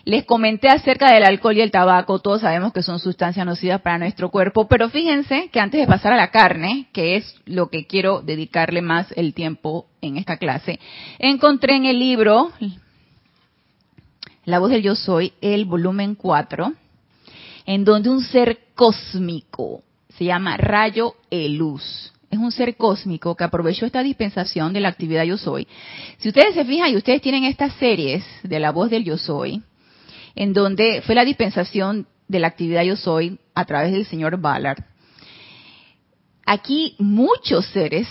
Les 0.05 0.25
comenté 0.25 0.69
acerca 0.69 1.13
del 1.13 1.25
alcohol 1.25 1.57
y 1.57 1.63
el 1.63 1.71
tabaco, 1.71 2.19
todos 2.19 2.43
sabemos 2.43 2.75
que 2.75 2.83
son 2.83 2.99
sustancias 2.99 3.47
nocivas 3.47 3.81
para 3.81 3.99
nuestro 3.99 4.31
cuerpo, 4.31 4.69
pero 4.69 4.91
fíjense 4.91 5.49
que 5.51 5.61
antes 5.61 5.81
de 5.81 5.87
pasar 5.87 6.13
a 6.13 6.17
la 6.17 6.31
carne, 6.31 6.89
que 6.93 7.17
es 7.17 7.37
lo 7.47 7.71
que 7.71 7.87
quiero 7.87 8.21
dedicarle 8.21 8.83
más 8.83 9.11
el 9.17 9.33
tiempo 9.33 9.87
en 10.03 10.19
esta 10.19 10.37
clase, 10.37 10.79
encontré 11.19 11.77
en 11.77 11.87
el 11.87 11.99
libro 11.99 12.53
La 14.45 14.59
voz 14.59 14.71
del 14.71 14.83
yo 14.83 14.95
soy, 14.95 15.33
el 15.41 15.65
volumen 15.65 16.17
4, 16.17 16.75
en 17.65 17.85
donde 17.85 18.11
un 18.11 18.21
ser 18.21 18.59
cósmico 18.75 19.83
se 20.11 20.27
llama 20.27 20.59
Rayo 20.59 21.15
Eluz 21.31 22.14
es 22.35 22.41
un 22.41 22.53
ser 22.53 22.77
cósmico 22.77 23.35
que 23.35 23.45
aprovechó 23.45 23.87
esta 23.87 24.03
dispensación 24.03 24.73
de 24.73 24.81
la 24.81 24.89
actividad 24.89 25.25
yo 25.25 25.39
soy. 25.39 25.67
Si 26.19 26.29
ustedes 26.29 26.55
se 26.55 26.65
fijan 26.65 26.93
y 26.93 26.97
ustedes 26.97 27.23
tienen 27.23 27.45
estas 27.45 27.73
series 27.75 28.25
de 28.43 28.61
la 28.61 28.73
voz 28.73 28.91
del 28.91 29.05
yo 29.05 29.17
soy, 29.17 29.63
en 30.35 30.53
donde 30.53 31.03
fue 31.03 31.15
la 31.15 31.25
dispensación 31.25 32.07
de 32.29 32.41
la 32.41 32.49
actividad 32.49 32.83
yo 32.83 32.97
soy 32.97 33.39
a 33.55 33.65
través 33.65 33.93
del 33.93 34.05
señor 34.07 34.39
Ballard, 34.39 34.83
aquí 36.45 36.97
muchos 36.99 37.67
seres 37.67 38.09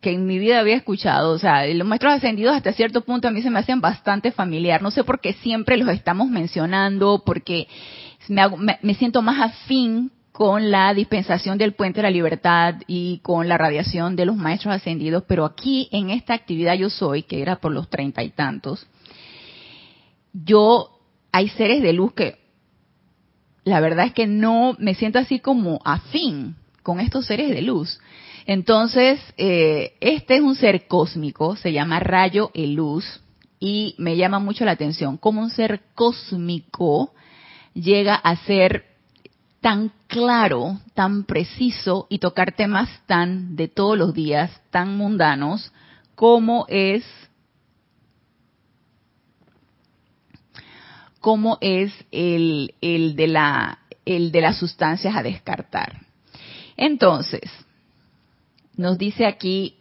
que 0.00 0.10
en 0.12 0.26
mi 0.26 0.38
vida 0.38 0.60
había 0.60 0.76
escuchado, 0.76 1.32
o 1.32 1.38
sea, 1.38 1.66
los 1.66 1.86
maestros 1.86 2.14
ascendidos 2.14 2.54
hasta 2.54 2.72
cierto 2.72 3.00
punto 3.02 3.28
a 3.28 3.30
mí 3.30 3.42
se 3.42 3.50
me 3.50 3.58
hacen 3.58 3.80
bastante 3.80 4.30
familiar, 4.30 4.80
no 4.80 4.90
sé 4.90 5.02
por 5.04 5.20
qué 5.20 5.32
siempre 5.34 5.76
los 5.76 5.88
estamos 5.88 6.28
mencionando, 6.28 7.22
porque 7.24 7.66
me, 8.28 8.78
me 8.82 8.94
siento 8.94 9.22
más 9.22 9.40
afín 9.40 10.12
con 10.42 10.72
la 10.72 10.92
dispensación 10.92 11.56
del 11.56 11.74
puente 11.74 12.00
de 12.00 12.02
la 12.02 12.10
libertad 12.10 12.74
y 12.88 13.20
con 13.22 13.48
la 13.48 13.58
radiación 13.58 14.16
de 14.16 14.24
los 14.24 14.34
maestros 14.34 14.74
ascendidos, 14.74 15.22
pero 15.28 15.44
aquí 15.44 15.88
en 15.92 16.10
esta 16.10 16.34
actividad 16.34 16.74
yo 16.74 16.90
soy, 16.90 17.22
que 17.22 17.40
era 17.40 17.60
por 17.60 17.70
los 17.70 17.88
treinta 17.88 18.24
y 18.24 18.30
tantos, 18.30 18.84
yo 20.32 20.98
hay 21.30 21.48
seres 21.50 21.80
de 21.80 21.92
luz 21.92 22.14
que 22.14 22.40
la 23.62 23.78
verdad 23.78 24.06
es 24.06 24.14
que 24.14 24.26
no 24.26 24.74
me 24.80 24.96
siento 24.96 25.20
así 25.20 25.38
como 25.38 25.78
afín 25.84 26.56
con 26.82 26.98
estos 26.98 27.26
seres 27.26 27.48
de 27.50 27.62
luz. 27.62 28.00
Entonces, 28.44 29.20
eh, 29.36 29.94
este 30.00 30.34
es 30.34 30.40
un 30.40 30.56
ser 30.56 30.88
cósmico, 30.88 31.54
se 31.54 31.72
llama 31.72 32.00
rayo 32.00 32.50
e 32.52 32.66
luz, 32.66 33.20
y 33.60 33.94
me 33.96 34.16
llama 34.16 34.40
mucho 34.40 34.64
la 34.64 34.72
atención 34.72 35.18
cómo 35.18 35.40
un 35.40 35.50
ser 35.50 35.82
cósmico 35.94 37.14
llega 37.74 38.16
a 38.16 38.34
ser 38.38 38.91
tan 39.62 39.92
claro, 40.08 40.80
tan 40.92 41.24
preciso 41.24 42.06
y 42.10 42.18
tocar 42.18 42.52
temas 42.52 42.90
tan 43.06 43.54
de 43.54 43.68
todos 43.68 43.96
los 43.96 44.12
días, 44.12 44.50
tan 44.70 44.96
mundanos, 44.96 45.72
como 46.14 46.66
es 46.68 47.04
como 51.20 51.58
es 51.60 51.92
el, 52.10 52.74
el, 52.80 53.14
de 53.14 53.28
la, 53.28 53.78
el 54.04 54.32
de 54.32 54.40
las 54.40 54.58
sustancias 54.58 55.14
a 55.14 55.22
descartar. 55.22 56.00
Entonces, 56.76 57.48
nos 58.76 58.98
dice 58.98 59.26
aquí 59.26 59.76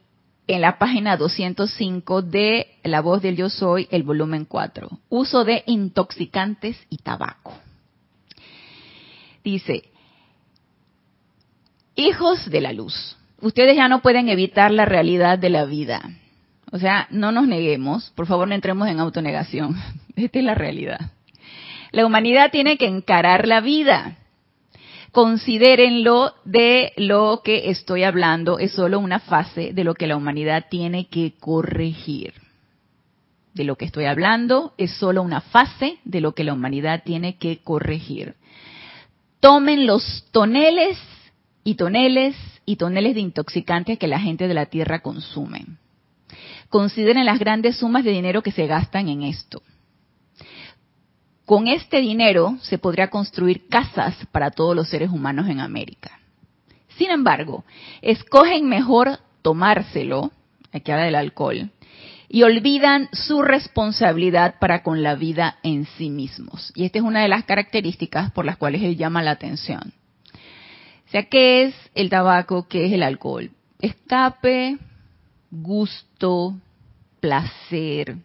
en 0.45 0.61
la 0.61 0.77
página 0.77 1.17
205 1.17 2.21
de 2.21 2.67
La 2.83 3.01
voz 3.01 3.23
del 3.23 3.35
yo 3.35 3.49
soy, 3.49 3.87
el 3.89 4.03
volumen 4.03 4.45
4, 4.45 4.89
uso 5.09 5.43
de 5.43 5.63
intoxicantes 5.65 6.77
y 6.91 6.97
tabaco. 6.97 7.53
Dice, 9.43 9.83
hijos 11.95 12.49
de 12.49 12.61
la 12.61 12.73
luz, 12.73 13.17
ustedes 13.41 13.75
ya 13.75 13.87
no 13.87 14.01
pueden 14.01 14.29
evitar 14.29 14.71
la 14.71 14.85
realidad 14.85 15.39
de 15.39 15.49
la 15.49 15.65
vida. 15.65 16.01
O 16.71 16.77
sea, 16.77 17.07
no 17.09 17.31
nos 17.31 17.47
neguemos, 17.47 18.11
por 18.11 18.27
favor 18.27 18.47
no 18.47 18.55
entremos 18.55 18.87
en 18.87 18.99
autonegación. 18.99 19.75
Esta 20.15 20.39
es 20.39 20.45
la 20.45 20.55
realidad. 20.55 21.11
La 21.91 22.05
humanidad 22.05 22.51
tiene 22.51 22.77
que 22.77 22.85
encarar 22.85 23.47
la 23.47 23.61
vida. 23.61 24.17
Considérenlo 25.11 26.33
de 26.45 26.93
lo 26.95 27.41
que 27.43 27.69
estoy 27.69 28.03
hablando, 28.03 28.59
es 28.59 28.71
solo 28.71 28.99
una 28.99 29.19
fase 29.19 29.73
de 29.73 29.83
lo 29.83 29.95
que 29.95 30.07
la 30.07 30.15
humanidad 30.15 30.67
tiene 30.69 31.07
que 31.07 31.33
corregir. 31.37 32.33
De 33.53 33.65
lo 33.65 33.75
que 33.75 33.83
estoy 33.83 34.05
hablando 34.05 34.73
es 34.77 34.91
solo 34.91 35.21
una 35.21 35.41
fase 35.41 35.97
de 36.05 36.21
lo 36.21 36.33
que 36.33 36.45
la 36.45 36.53
humanidad 36.53 37.03
tiene 37.03 37.37
que 37.37 37.57
corregir 37.57 38.35
tomen 39.41 39.85
los 39.85 40.23
toneles 40.31 40.97
y 41.65 41.75
toneles 41.75 42.35
y 42.65 42.77
toneles 42.77 43.15
de 43.15 43.21
intoxicantes 43.21 43.99
que 43.99 44.07
la 44.07 44.19
gente 44.19 44.47
de 44.47 44.53
la 44.53 44.67
tierra 44.67 45.01
consume. 45.01 45.65
Consideren 46.69 47.25
las 47.25 47.39
grandes 47.39 47.77
sumas 47.77 48.05
de 48.05 48.11
dinero 48.11 48.41
que 48.43 48.51
se 48.51 48.67
gastan 48.67 49.09
en 49.09 49.23
esto. 49.23 49.61
Con 51.45 51.67
este 51.67 51.99
dinero 51.99 52.57
se 52.61 52.77
podría 52.77 53.09
construir 53.09 53.67
casas 53.67 54.15
para 54.31 54.51
todos 54.51 54.75
los 54.75 54.87
seres 54.87 55.09
humanos 55.09 55.49
en 55.49 55.59
América. 55.59 56.19
Sin 56.97 57.09
embargo, 57.09 57.65
escogen 58.01 58.69
mejor 58.69 59.19
tomárselo, 59.41 60.31
aquí 60.71 60.91
habla 60.91 61.05
del 61.05 61.15
alcohol, 61.15 61.71
y 62.33 62.43
olvidan 62.43 63.09
su 63.11 63.41
responsabilidad 63.41 64.55
para 64.57 64.83
con 64.83 65.03
la 65.03 65.15
vida 65.15 65.57
en 65.63 65.85
sí 65.97 66.09
mismos. 66.09 66.71
Y 66.75 66.85
esta 66.85 66.99
es 66.99 67.03
una 67.03 67.21
de 67.21 67.27
las 67.27 67.43
características 67.43 68.31
por 68.31 68.45
las 68.45 68.55
cuales 68.55 68.81
él 68.83 68.95
llama 68.95 69.21
la 69.21 69.31
atención. 69.31 69.93
O 70.33 71.11
sea, 71.11 71.23
¿qué 71.23 71.63
es 71.63 71.75
el 71.93 72.09
tabaco? 72.09 72.69
¿Qué 72.69 72.85
es 72.85 72.93
el 72.93 73.03
alcohol? 73.03 73.51
Escape, 73.81 74.77
gusto, 75.51 76.55
placer, 77.19 78.15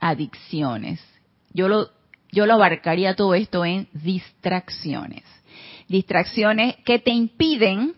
adicciones. 0.00 1.04
Yo 1.52 1.68
lo, 1.68 1.90
yo 2.32 2.46
lo 2.46 2.54
abarcaría 2.54 3.14
todo 3.14 3.34
esto 3.34 3.66
en 3.66 3.88
distracciones. 3.92 5.24
Distracciones 5.86 6.76
que 6.86 6.98
te 6.98 7.10
impiden 7.10 7.92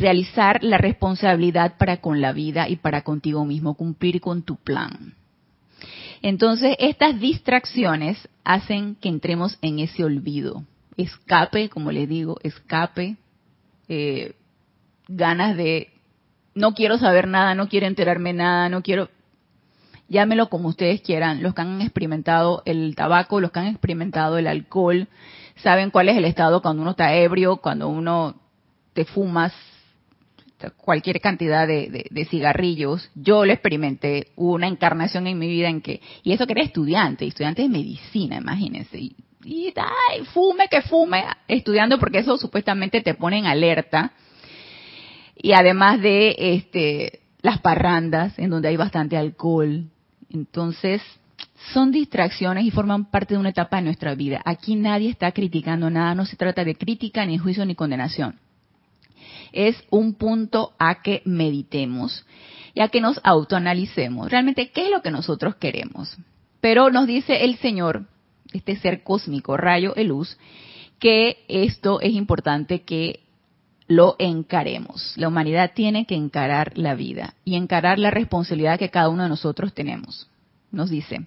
realizar 0.00 0.64
la 0.64 0.78
responsabilidad 0.78 1.76
para 1.76 1.98
con 1.98 2.20
la 2.20 2.32
vida 2.32 2.68
y 2.68 2.76
para 2.76 3.02
contigo 3.02 3.44
mismo, 3.44 3.74
cumplir 3.74 4.20
con 4.20 4.42
tu 4.42 4.56
plan. 4.56 5.14
Entonces, 6.22 6.74
estas 6.78 7.20
distracciones 7.20 8.28
hacen 8.42 8.96
que 8.96 9.08
entremos 9.08 9.58
en 9.62 9.78
ese 9.78 10.02
olvido, 10.04 10.64
escape, 10.96 11.68
como 11.68 11.92
les 11.92 12.08
digo, 12.08 12.38
escape, 12.42 13.16
eh, 13.88 14.34
ganas 15.06 15.56
de 15.56 15.88
no 16.54 16.74
quiero 16.74 16.98
saber 16.98 17.28
nada, 17.28 17.54
no 17.54 17.68
quiero 17.68 17.86
enterarme 17.86 18.32
nada, 18.32 18.68
no 18.68 18.82
quiero 18.82 19.08
llámelo 20.08 20.50
como 20.50 20.68
ustedes 20.68 21.02
quieran, 21.02 21.42
los 21.42 21.54
que 21.54 21.62
han 21.62 21.80
experimentado 21.80 22.62
el 22.66 22.96
tabaco, 22.96 23.40
los 23.40 23.52
que 23.52 23.60
han 23.60 23.68
experimentado 23.68 24.38
el 24.38 24.48
alcohol, 24.48 25.08
saben 25.56 25.90
cuál 25.90 26.08
es 26.08 26.16
el 26.16 26.24
estado 26.24 26.62
cuando 26.62 26.82
uno 26.82 26.92
está 26.92 27.14
ebrio, 27.14 27.58
cuando 27.58 27.88
uno 27.88 28.34
te 28.92 29.04
fumas 29.04 29.52
cualquier 30.76 31.20
cantidad 31.20 31.66
de, 31.66 32.26
cigarrillos. 32.30 33.10
Yo 33.14 33.44
lo 33.46 33.52
experimenté, 33.52 34.28
hubo 34.36 34.54
una 34.54 34.68
encarnación 34.68 35.26
en 35.26 35.38
mi 35.38 35.48
vida 35.48 35.68
en 35.68 35.80
que, 35.80 36.00
y 36.22 36.32
eso 36.32 36.46
que 36.46 36.52
era 36.52 36.62
estudiante, 36.62 37.26
estudiante 37.26 37.62
de 37.62 37.68
medicina, 37.68 38.36
imagínense, 38.36 38.98
y, 38.98 39.16
y 39.44 39.72
ay, 39.76 40.24
fume 40.26 40.68
que 40.68 40.82
fume, 40.82 41.24
estudiando 41.48 41.98
porque 41.98 42.18
eso 42.18 42.36
supuestamente 42.36 43.00
te 43.00 43.14
pone 43.14 43.38
en 43.38 43.46
alerta. 43.46 44.12
Y 45.42 45.52
además 45.52 46.02
de 46.02 46.36
este 46.38 47.20
las 47.42 47.60
parrandas, 47.60 48.38
en 48.38 48.50
donde 48.50 48.68
hay 48.68 48.76
bastante 48.76 49.16
alcohol, 49.16 49.88
entonces, 50.30 51.02
son 51.72 51.90
distracciones 51.90 52.64
y 52.64 52.70
forman 52.70 53.10
parte 53.10 53.34
de 53.34 53.40
una 53.40 53.50
etapa 53.50 53.76
de 53.76 53.82
nuestra 53.82 54.14
vida. 54.14 54.40
Aquí 54.44 54.76
nadie 54.76 55.10
está 55.10 55.32
criticando 55.32 55.90
nada, 55.90 56.14
no 56.14 56.24
se 56.24 56.36
trata 56.36 56.64
de 56.64 56.74
crítica, 56.74 57.24
ni 57.26 57.38
juicio, 57.38 57.64
ni 57.64 57.74
condenación. 57.74 58.38
Es 59.52 59.76
un 59.90 60.14
punto 60.14 60.72
a 60.78 61.02
que 61.02 61.22
meditemos 61.24 62.24
y 62.74 62.80
a 62.80 62.88
que 62.88 63.00
nos 63.00 63.20
autoanalicemos. 63.24 64.30
Realmente, 64.30 64.70
¿qué 64.70 64.84
es 64.86 64.90
lo 64.90 65.02
que 65.02 65.10
nosotros 65.10 65.56
queremos? 65.56 66.16
Pero 66.60 66.90
nos 66.90 67.06
dice 67.06 67.44
el 67.44 67.56
Señor, 67.58 68.06
este 68.52 68.76
ser 68.76 69.02
cósmico, 69.02 69.56
rayo 69.56 69.92
de 69.94 70.04
luz, 70.04 70.38
que 70.98 71.44
esto 71.48 72.00
es 72.00 72.12
importante 72.12 72.82
que 72.82 73.20
lo 73.86 74.14
encaremos. 74.18 75.14
La 75.16 75.28
humanidad 75.28 75.72
tiene 75.74 76.06
que 76.06 76.14
encarar 76.14 76.78
la 76.78 76.94
vida 76.94 77.34
y 77.44 77.56
encarar 77.56 77.98
la 77.98 78.10
responsabilidad 78.10 78.78
que 78.78 78.90
cada 78.90 79.08
uno 79.08 79.24
de 79.24 79.28
nosotros 79.28 79.74
tenemos. 79.74 80.28
Nos 80.70 80.90
dice, 80.90 81.26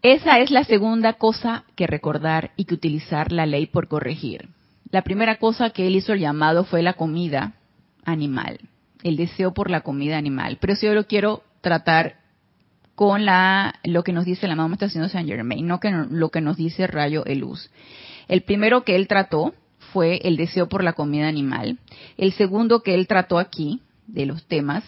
esa 0.00 0.38
es 0.38 0.50
la 0.50 0.64
segunda 0.64 1.14
cosa 1.14 1.64
que 1.76 1.86
recordar 1.86 2.52
y 2.56 2.64
que 2.64 2.74
utilizar 2.74 3.32
la 3.32 3.46
ley 3.46 3.66
por 3.66 3.88
corregir. 3.88 4.48
La 4.94 5.02
primera 5.02 5.38
cosa 5.38 5.70
que 5.70 5.88
él 5.88 5.96
hizo 5.96 6.12
el 6.12 6.20
llamado 6.20 6.62
fue 6.62 6.80
la 6.80 6.92
comida 6.92 7.54
animal, 8.04 8.60
el 9.02 9.16
deseo 9.16 9.52
por 9.52 9.68
la 9.68 9.80
comida 9.80 10.16
animal. 10.16 10.58
Pero 10.60 10.76
si 10.76 10.86
yo 10.86 10.94
lo 10.94 11.08
quiero 11.08 11.42
tratar 11.62 12.18
con 12.94 13.24
la, 13.24 13.74
lo 13.82 14.04
que 14.04 14.12
nos 14.12 14.24
dice 14.24 14.46
la 14.46 14.54
mamá 14.54 14.74
está 14.74 14.86
haciendo 14.86 15.08
Saint 15.08 15.28
Germain, 15.28 15.66
no 15.66 15.80
que 15.80 15.90
lo 15.90 16.28
que 16.28 16.40
nos 16.40 16.56
dice 16.56 16.86
Rayo 16.86 17.24
Eluz. 17.24 17.72
El 18.28 18.42
primero 18.42 18.84
que 18.84 18.94
él 18.94 19.08
trató 19.08 19.52
fue 19.92 20.20
el 20.22 20.36
deseo 20.36 20.68
por 20.68 20.84
la 20.84 20.92
comida 20.92 21.26
animal. 21.26 21.78
El 22.16 22.32
segundo 22.32 22.84
que 22.84 22.94
él 22.94 23.08
trató 23.08 23.40
aquí, 23.40 23.82
de 24.06 24.26
los 24.26 24.46
temas, 24.46 24.84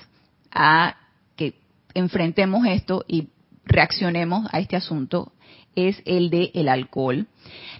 a 0.52 0.98
que 1.34 1.54
enfrentemos 1.94 2.64
esto 2.64 3.04
y 3.08 3.30
reaccionemos 3.64 4.46
a 4.52 4.60
este 4.60 4.76
asunto, 4.76 5.32
es 5.76 6.02
el 6.04 6.30
de 6.30 6.50
el 6.54 6.68
alcohol. 6.68 7.26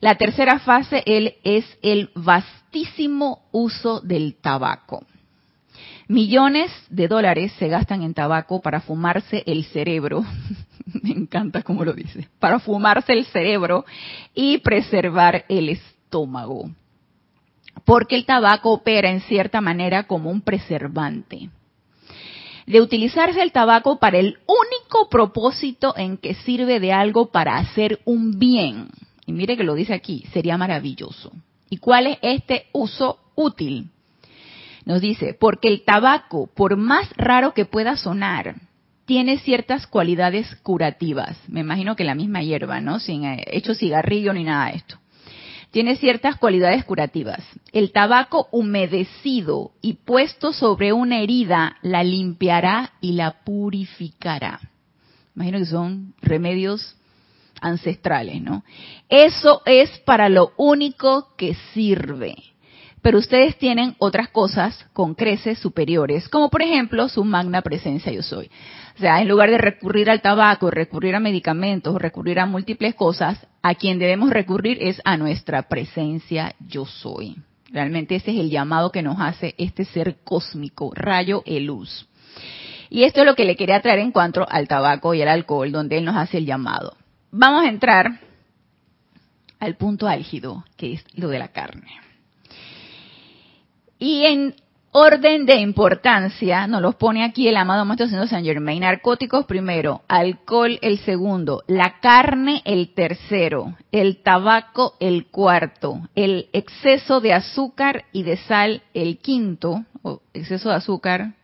La 0.00 0.14
tercera 0.14 0.60
fase 0.60 1.02
es 1.42 1.64
el 1.82 2.10
vastísimo 2.14 3.42
uso 3.50 4.00
del 4.00 4.36
tabaco. 4.36 5.04
Millones 6.08 6.70
de 6.88 7.08
dólares 7.08 7.52
se 7.58 7.68
gastan 7.68 8.02
en 8.02 8.14
tabaco 8.14 8.60
para 8.62 8.80
fumarse 8.80 9.42
el 9.46 9.64
cerebro. 9.64 10.24
Me 11.02 11.10
encanta 11.10 11.62
cómo 11.62 11.84
lo 11.84 11.92
dice. 11.92 12.28
Para 12.38 12.60
fumarse 12.60 13.12
el 13.12 13.26
cerebro 13.26 13.84
y 14.34 14.58
preservar 14.58 15.44
el 15.48 15.70
estómago 15.70 16.70
porque 17.86 18.16
el 18.16 18.26
tabaco 18.26 18.72
opera 18.72 19.10
en 19.10 19.20
cierta 19.22 19.60
manera 19.60 20.04
como 20.04 20.28
un 20.28 20.40
preservante. 20.40 21.50
De 22.66 22.80
utilizarse 22.80 23.42
el 23.42 23.52
tabaco 23.52 23.98
para 23.98 24.18
el 24.18 24.38
único 24.46 25.08
propósito 25.08 25.94
en 25.96 26.16
que 26.16 26.34
sirve 26.34 26.80
de 26.80 26.92
algo 26.92 27.30
para 27.30 27.56
hacer 27.58 28.00
un 28.04 28.38
bien. 28.38 28.88
Y 29.24 29.32
mire 29.32 29.56
que 29.56 29.64
lo 29.64 29.74
dice 29.74 29.94
aquí, 29.94 30.24
sería 30.32 30.56
maravilloso. 30.56 31.32
¿Y 31.70 31.78
cuál 31.78 32.06
es 32.06 32.18
este 32.22 32.66
uso 32.72 33.18
útil? 33.34 33.90
Nos 34.84 35.00
dice, 35.00 35.34
porque 35.38 35.68
el 35.68 35.84
tabaco, 35.84 36.48
por 36.54 36.76
más 36.76 37.08
raro 37.16 37.54
que 37.54 37.64
pueda 37.64 37.96
sonar, 37.96 38.56
tiene 39.04 39.38
ciertas 39.38 39.86
cualidades 39.86 40.54
curativas. 40.62 41.38
Me 41.48 41.60
imagino 41.60 41.96
que 41.96 42.04
la 42.04 42.14
misma 42.14 42.42
hierba, 42.42 42.80
¿no? 42.80 42.98
Sin 42.98 43.24
eh, 43.24 43.44
hecho 43.46 43.74
cigarrillo 43.74 44.32
ni 44.32 44.44
nada 44.44 44.70
de 44.70 44.76
esto 44.76 44.98
tiene 45.76 45.96
ciertas 45.96 46.36
cualidades 46.36 46.86
curativas. 46.86 47.44
El 47.70 47.92
tabaco 47.92 48.48
humedecido 48.50 49.72
y 49.82 49.92
puesto 49.92 50.54
sobre 50.54 50.94
una 50.94 51.20
herida 51.20 51.76
la 51.82 52.02
limpiará 52.02 52.94
y 53.02 53.12
la 53.12 53.44
purificará. 53.44 54.58
Imagino 55.34 55.58
que 55.58 55.66
son 55.66 56.14
remedios 56.22 56.96
ancestrales, 57.60 58.40
¿no? 58.40 58.64
Eso 59.10 59.60
es 59.66 59.90
para 59.98 60.30
lo 60.30 60.52
único 60.56 61.36
que 61.36 61.54
sirve. 61.74 62.36
Pero 63.02 63.18
ustedes 63.18 63.58
tienen 63.58 63.96
otras 63.98 64.30
cosas 64.30 64.86
con 64.94 65.14
creces 65.14 65.58
superiores, 65.58 66.26
como 66.30 66.48
por 66.48 66.62
ejemplo 66.62 67.10
su 67.10 67.22
magna 67.22 67.60
presencia 67.60 68.10
yo 68.10 68.22
soy. 68.22 68.50
O 68.96 68.98
sea, 68.98 69.20
en 69.20 69.28
lugar 69.28 69.50
de 69.50 69.58
recurrir 69.58 70.08
al 70.08 70.22
tabaco, 70.22 70.70
recurrir 70.70 71.14
a 71.14 71.20
medicamentos, 71.20 72.00
recurrir 72.00 72.40
a 72.40 72.46
múltiples 72.46 72.94
cosas, 72.94 73.46
a 73.62 73.74
quien 73.74 73.98
debemos 73.98 74.30
recurrir 74.30 74.78
es 74.80 75.02
a 75.04 75.18
nuestra 75.18 75.68
presencia 75.68 76.54
yo 76.66 76.86
soy. 76.86 77.36
Realmente 77.70 78.14
ese 78.14 78.30
es 78.30 78.38
el 78.38 78.48
llamado 78.48 78.90
que 78.90 79.02
nos 79.02 79.20
hace 79.20 79.54
este 79.58 79.84
ser 79.84 80.16
cósmico, 80.24 80.92
rayo 80.94 81.42
e 81.44 81.60
luz. 81.60 82.08
Y 82.88 83.02
esto 83.02 83.20
es 83.20 83.26
lo 83.26 83.34
que 83.34 83.44
le 83.44 83.56
quería 83.56 83.82
traer 83.82 83.98
en 83.98 84.12
cuanto 84.12 84.46
al 84.48 84.66
tabaco 84.66 85.12
y 85.12 85.20
al 85.20 85.28
alcohol, 85.28 85.72
donde 85.72 85.98
él 85.98 86.04
nos 86.06 86.16
hace 86.16 86.38
el 86.38 86.46
llamado. 86.46 86.96
Vamos 87.30 87.66
a 87.66 87.68
entrar 87.68 88.20
al 89.58 89.76
punto 89.76 90.08
álgido, 90.08 90.64
que 90.76 90.94
es 90.94 91.04
lo 91.14 91.28
de 91.28 91.38
la 91.38 91.48
carne. 91.48 91.90
Y 93.98 94.24
en 94.24 94.54
orden 94.98 95.44
de 95.44 95.56
importancia, 95.56 96.66
nos 96.66 96.80
los 96.80 96.94
pone 96.94 97.22
aquí 97.22 97.48
el 97.48 97.58
amado 97.58 97.84
Maestro 97.84 98.08
Señor 98.08 98.28
San 98.28 98.44
Germain. 98.44 98.80
Narcóticos 98.80 99.44
primero, 99.44 100.00
alcohol 100.08 100.78
el 100.80 100.98
segundo, 101.00 101.62
la 101.66 102.00
carne 102.00 102.62
el 102.64 102.94
tercero, 102.94 103.76
el 103.92 104.22
tabaco 104.22 104.94
el 104.98 105.26
cuarto, 105.26 106.08
el 106.14 106.48
exceso 106.54 107.20
de 107.20 107.34
azúcar 107.34 108.06
y 108.10 108.22
de 108.22 108.38
sal 108.38 108.84
el 108.94 109.18
quinto, 109.18 109.84
o 110.00 110.22
exceso 110.32 110.70
de 110.70 110.76
azúcar 110.76 111.34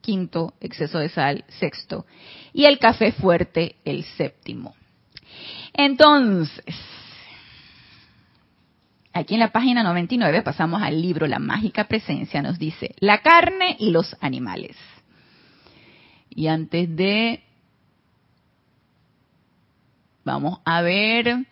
quinto, 0.00 0.54
exceso 0.60 1.00
de 1.00 1.08
sal 1.08 1.44
sexto, 1.48 2.06
y 2.52 2.66
el 2.66 2.78
café 2.78 3.10
fuerte 3.10 3.74
el 3.84 4.04
séptimo. 4.04 4.76
Entonces, 5.72 6.76
aquí 9.14 9.34
en 9.34 9.40
la 9.40 9.52
página 9.52 9.82
99 9.82 10.42
pasamos 10.42 10.82
al 10.82 11.00
libro 11.00 11.26
La 11.26 11.38
mágica 11.38 11.84
presencia, 11.84 12.42
nos 12.42 12.58
dice 12.58 12.94
la 12.98 13.22
carne 13.22 13.76
y 13.78 13.90
los 13.90 14.16
animales. 14.20 14.76
Y 16.28 16.48
antes 16.48 16.94
de, 16.94 17.44
vamos 20.24 20.58
a 20.64 20.82
ver, 20.82 21.46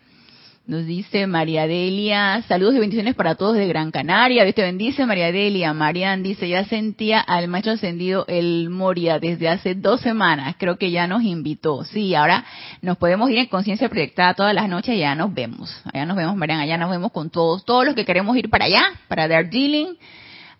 nos 0.65 0.87
dice 0.87 1.27
María 1.27 1.67
Delia, 1.67 2.41
saludos 2.47 2.77
y 2.77 2.79
bendiciones 2.79 3.17
para 3.17 3.35
todos 3.35 3.57
de 3.57 3.67
Gran 3.67 3.91
Canaria. 3.91 4.45
Dios 4.45 4.55
te 4.55 4.63
bendice, 4.63 5.05
María 5.07 5.33
Delia. 5.33 5.73
Marian 5.73 6.23
dice, 6.23 6.49
ya 6.49 6.65
sentía 6.65 7.19
al 7.21 7.49
maestro 7.49 7.73
ascendido 7.73 8.25
el 8.29 8.71
Moria 8.71 9.19
desde 9.19 9.49
hace 9.49 9.75
dos 9.75 10.01
semanas. 10.03 10.55
Creo 10.59 10.79
que 10.79 10.93
ya 10.93 11.09
nos 11.09 11.25
invitó. 11.25 11.85
Sí, 11.85 12.15
ahora 12.15 12.45
nos 12.81 12.97
podemos 12.97 13.29
ir 13.31 13.39
en 13.39 13.47
conciencia 13.47 13.89
proyectada 13.89 14.35
todas 14.35 14.55
las 14.55 14.69
noches 14.69 14.95
y 14.95 15.01
ya 15.01 15.17
nos 15.17 15.35
vemos. 15.35 15.75
Allá 15.93 16.07
nos 16.07 16.17
vemos, 16.17 16.37
Marian, 16.37 16.61
allá 16.61 16.79
nos 16.79 16.91
vemos 16.91 17.11
con 17.11 17.29
todos. 17.29 17.65
Todos 17.65 17.85
los 17.85 17.97
que 17.97 18.05
queremos 18.05 18.37
ir 18.37 18.49
para 18.49 18.67
allá, 18.67 18.83
para 19.09 19.27
Darjeeling, 19.27 19.97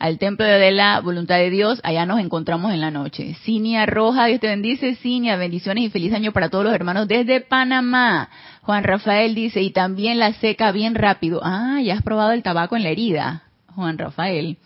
al 0.03 0.19
templo 0.19 0.45
de 0.45 0.73
la 0.73 0.99
voluntad 0.99 1.37
de 1.37 1.49
Dios, 1.49 1.79
allá 1.85 2.05
nos 2.07 2.19
encontramos 2.19 2.73
en 2.73 2.81
la 2.81 2.91
noche. 2.91 3.37
Cinia 3.45 3.87
Roja, 3.87 4.27
Dios 4.27 4.41
te 4.41 4.49
bendice, 4.49 4.97
Cinia, 4.97 5.37
bendiciones 5.37 5.85
y 5.85 5.91
feliz 5.91 6.13
año 6.13 6.33
para 6.33 6.49
todos 6.49 6.65
los 6.65 6.75
hermanos 6.75 7.07
desde 7.07 7.41
Panamá. 7.41 8.29
Juan 8.63 8.83
Rafael 8.83 9.37
dice, 9.37 9.63
y 9.63 9.71
también 9.71 10.19
la 10.19 10.33
seca 10.33 10.73
bien 10.73 10.97
rápido. 10.97 11.41
Ah, 11.45 11.81
ya 11.81 11.95
has 11.95 12.03
probado 12.03 12.33
el 12.33 12.43
tabaco 12.43 12.75
en 12.75 12.83
la 12.83 12.89
herida, 12.89 13.45
Juan 13.77 13.97
Rafael. 13.97 14.59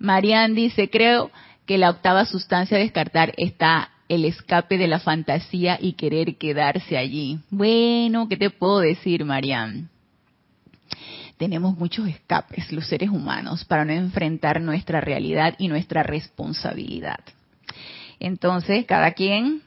Marian 0.00 0.56
dice, 0.56 0.90
creo 0.90 1.30
que 1.66 1.78
la 1.78 1.90
octava 1.90 2.24
sustancia 2.24 2.76
a 2.76 2.80
descartar 2.80 3.32
está 3.36 3.90
el 4.08 4.24
escape 4.24 4.76
de 4.76 4.88
la 4.88 4.98
fantasía 4.98 5.78
y 5.80 5.92
querer 5.92 6.36
quedarse 6.36 6.98
allí. 6.98 7.38
Bueno, 7.50 8.28
¿qué 8.28 8.36
te 8.36 8.50
puedo 8.50 8.80
decir, 8.80 9.24
Marian? 9.24 9.88
Tenemos 11.40 11.78
muchos 11.78 12.06
escapes, 12.06 12.70
los 12.70 12.86
seres 12.86 13.08
humanos, 13.08 13.64
para 13.64 13.86
no 13.86 13.92
enfrentar 13.92 14.60
nuestra 14.60 15.00
realidad 15.00 15.54
y 15.56 15.68
nuestra 15.68 16.02
responsabilidad. 16.02 17.20
Entonces, 18.18 18.84
cada 18.84 19.12
quien, 19.12 19.62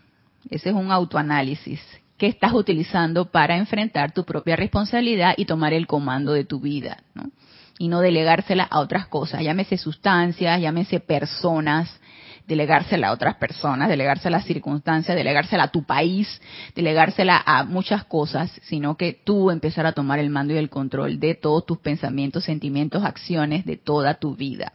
ese 0.51 0.69
es 0.69 0.75
un 0.75 0.91
autoanálisis. 0.91 1.81
que 2.15 2.27
estás 2.27 2.53
utilizando 2.53 3.25
para 3.25 3.57
enfrentar 3.57 4.11
tu 4.13 4.23
propia 4.23 4.55
responsabilidad 4.55 5.33
y 5.35 5.45
tomar 5.45 5.73
el 5.73 5.87
comando 5.87 6.31
de 6.33 6.45
tu 6.45 6.59
vida, 6.59 7.03
¿no? 7.15 7.31
Y 7.79 7.87
no 7.87 8.01
delegársela 8.01 8.63
a 8.63 8.79
otras 8.79 9.07
cosas, 9.07 9.41
llámese 9.41 9.77
sustancias, 9.77 10.61
llámese 10.61 10.99
personas, 10.99 11.99
delegársela 12.47 13.07
a 13.07 13.11
otras 13.13 13.35
personas, 13.35 13.89
delegársela 13.89 14.37
a 14.37 14.41
circunstancias, 14.41 15.15
delegársela 15.15 15.63
a 15.63 15.71
tu 15.71 15.83
país, 15.83 16.41
delegársela 16.75 17.41
a 17.45 17.63
muchas 17.63 18.03
cosas, 18.05 18.51
sino 18.63 18.97
que 18.97 19.13
tú 19.13 19.49
empezar 19.51 19.85
a 19.85 19.93
tomar 19.93 20.19
el 20.19 20.29
mando 20.29 20.53
y 20.53 20.57
el 20.57 20.69
control 20.69 21.19
de 21.19 21.35
todos 21.35 21.65
tus 21.65 21.79
pensamientos, 21.79 22.43
sentimientos, 22.43 23.03
acciones, 23.03 23.65
de 23.65 23.77
toda 23.77 24.15
tu 24.15 24.35
vida. 24.35 24.73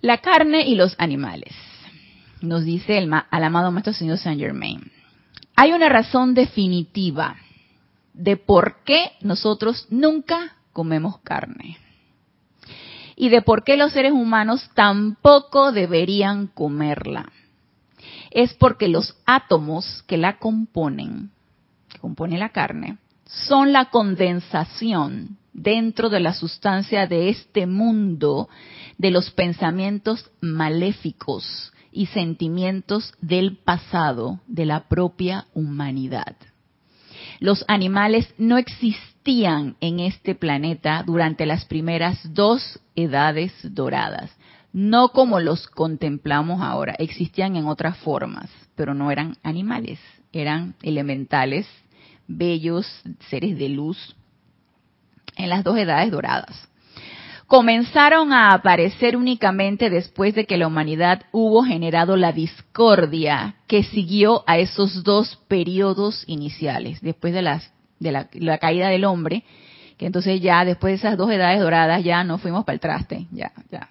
La 0.00 0.18
carne 0.18 0.66
y 0.66 0.74
los 0.74 0.96
animales. 0.98 1.54
Nos 2.40 2.64
dice 2.64 2.98
el 2.98 3.12
al 3.12 3.44
amado 3.44 3.70
Maestro 3.70 3.92
Señor 3.92 4.18
Saint 4.18 4.40
Germain. 4.40 4.90
Hay 5.54 5.72
una 5.72 5.88
razón 5.88 6.34
definitiva 6.34 7.36
de 8.12 8.36
por 8.36 8.82
qué 8.84 9.12
nosotros 9.20 9.86
nunca 9.90 10.56
comemos 10.72 11.18
carne 11.20 11.78
y 13.16 13.28
de 13.28 13.42
por 13.42 13.64
qué 13.64 13.76
los 13.76 13.92
seres 13.92 14.12
humanos 14.12 14.70
tampoco 14.74 15.72
deberían 15.72 16.46
comerla. 16.46 17.30
Es 18.30 18.54
porque 18.54 18.88
los 18.88 19.16
átomos 19.26 20.02
que 20.06 20.16
la 20.16 20.38
componen, 20.38 21.30
que 21.88 21.98
compone 21.98 22.38
la 22.38 22.50
carne, 22.50 22.98
son 23.26 23.72
la 23.72 23.86
condensación 23.86 25.38
dentro 25.52 26.08
de 26.08 26.20
la 26.20 26.34
sustancia 26.34 27.06
de 27.06 27.28
este 27.28 27.66
mundo 27.66 28.48
de 28.98 29.10
los 29.10 29.30
pensamientos 29.30 30.30
maléficos 30.40 31.72
y 31.90 32.06
sentimientos 32.06 33.12
del 33.20 33.58
pasado 33.58 34.40
de 34.46 34.64
la 34.64 34.88
propia 34.88 35.46
humanidad. 35.54 36.36
Los 37.38 37.64
animales 37.68 38.32
no 38.38 38.56
existían 38.56 39.76
en 39.80 40.00
este 40.00 40.34
planeta 40.34 41.02
durante 41.06 41.44
las 41.44 41.64
primeras 41.64 42.18
dos 42.32 42.80
edades 42.96 43.52
doradas. 43.62 44.30
No 44.72 45.10
como 45.10 45.40
los 45.40 45.66
contemplamos 45.66 46.62
ahora, 46.62 46.94
existían 46.98 47.56
en 47.56 47.66
otras 47.66 47.98
formas, 47.98 48.50
pero 48.74 48.94
no 48.94 49.10
eran 49.10 49.36
animales, 49.42 49.98
eran 50.32 50.74
elementales, 50.82 51.66
bellos, 52.26 52.86
seres 53.28 53.58
de 53.58 53.68
luz, 53.68 54.16
en 55.36 55.50
las 55.50 55.64
dos 55.64 55.76
edades 55.76 56.10
doradas. 56.10 56.68
Comenzaron 57.46 58.32
a 58.32 58.54
aparecer 58.54 59.14
únicamente 59.14 59.90
después 59.90 60.34
de 60.34 60.46
que 60.46 60.56
la 60.56 60.66
humanidad 60.66 61.24
hubo 61.32 61.62
generado 61.62 62.16
la 62.16 62.32
discordia 62.32 63.56
que 63.66 63.82
siguió 63.82 64.42
a 64.46 64.56
esos 64.56 65.04
dos 65.04 65.38
periodos 65.48 66.24
iniciales, 66.26 67.02
después 67.02 67.34
de, 67.34 67.42
de 67.98 68.12
la, 68.40 68.58
caída 68.58 68.88
del 68.88 69.04
hombre, 69.04 69.44
que 69.96 70.06
entonces 70.06 70.40
ya 70.40 70.64
después 70.64 70.92
de 70.92 70.96
esas 70.96 71.16
dos 71.16 71.30
edades 71.30 71.60
doradas 71.60 72.02
ya 72.04 72.24
nos 72.24 72.40
fuimos 72.40 72.64
para 72.64 72.74
el 72.74 72.80
traste, 72.80 73.26
ya, 73.30 73.52
ya, 73.70 73.88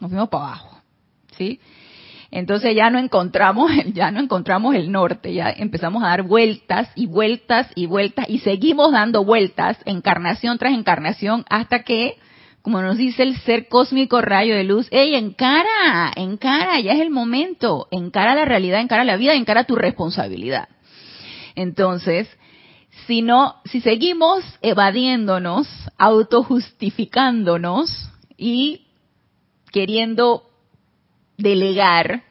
nos 0.00 0.10
fuimos 0.10 0.28
para 0.28 0.44
abajo, 0.44 0.78
¿sí? 1.36 1.60
Entonces 2.30 2.74
ya 2.74 2.90
no 2.90 2.98
encontramos, 2.98 3.70
ya 3.94 4.10
no 4.10 4.20
encontramos 4.20 4.74
el 4.74 4.90
norte, 4.90 5.32
ya 5.32 5.50
empezamos 5.50 6.02
a 6.02 6.08
dar 6.08 6.22
vueltas 6.22 6.90
y 6.94 7.06
vueltas 7.06 7.68
y 7.74 7.86
vueltas 7.86 8.26
y 8.28 8.38
seguimos 8.38 8.92
dando 8.92 9.24
vueltas, 9.24 9.78
encarnación 9.84 10.58
tras 10.58 10.74
encarnación, 10.74 11.44
hasta 11.48 11.84
que 11.84 12.18
como 12.64 12.80
nos 12.80 12.96
dice 12.96 13.22
el 13.22 13.36
ser 13.40 13.68
cósmico 13.68 14.22
rayo 14.22 14.54
de 14.56 14.64
luz, 14.64 14.88
¡ey, 14.90 15.16
encara! 15.16 16.10
Encara, 16.16 16.80
ya 16.80 16.92
es 16.94 17.00
el 17.02 17.10
momento. 17.10 17.88
Encara 17.90 18.34
la 18.34 18.46
realidad, 18.46 18.80
encara 18.80 19.04
la 19.04 19.18
vida, 19.18 19.34
encara 19.34 19.64
tu 19.64 19.76
responsabilidad. 19.76 20.70
Entonces, 21.56 22.26
si 23.06 23.22
no, 23.22 23.56
si 23.64 23.80
seguimos 23.80 24.44
evadiéndonos, 24.62 25.68
autojustificándonos 25.98 28.10
y 28.36 28.86
queriendo 29.72 30.48
delegar 31.36 32.22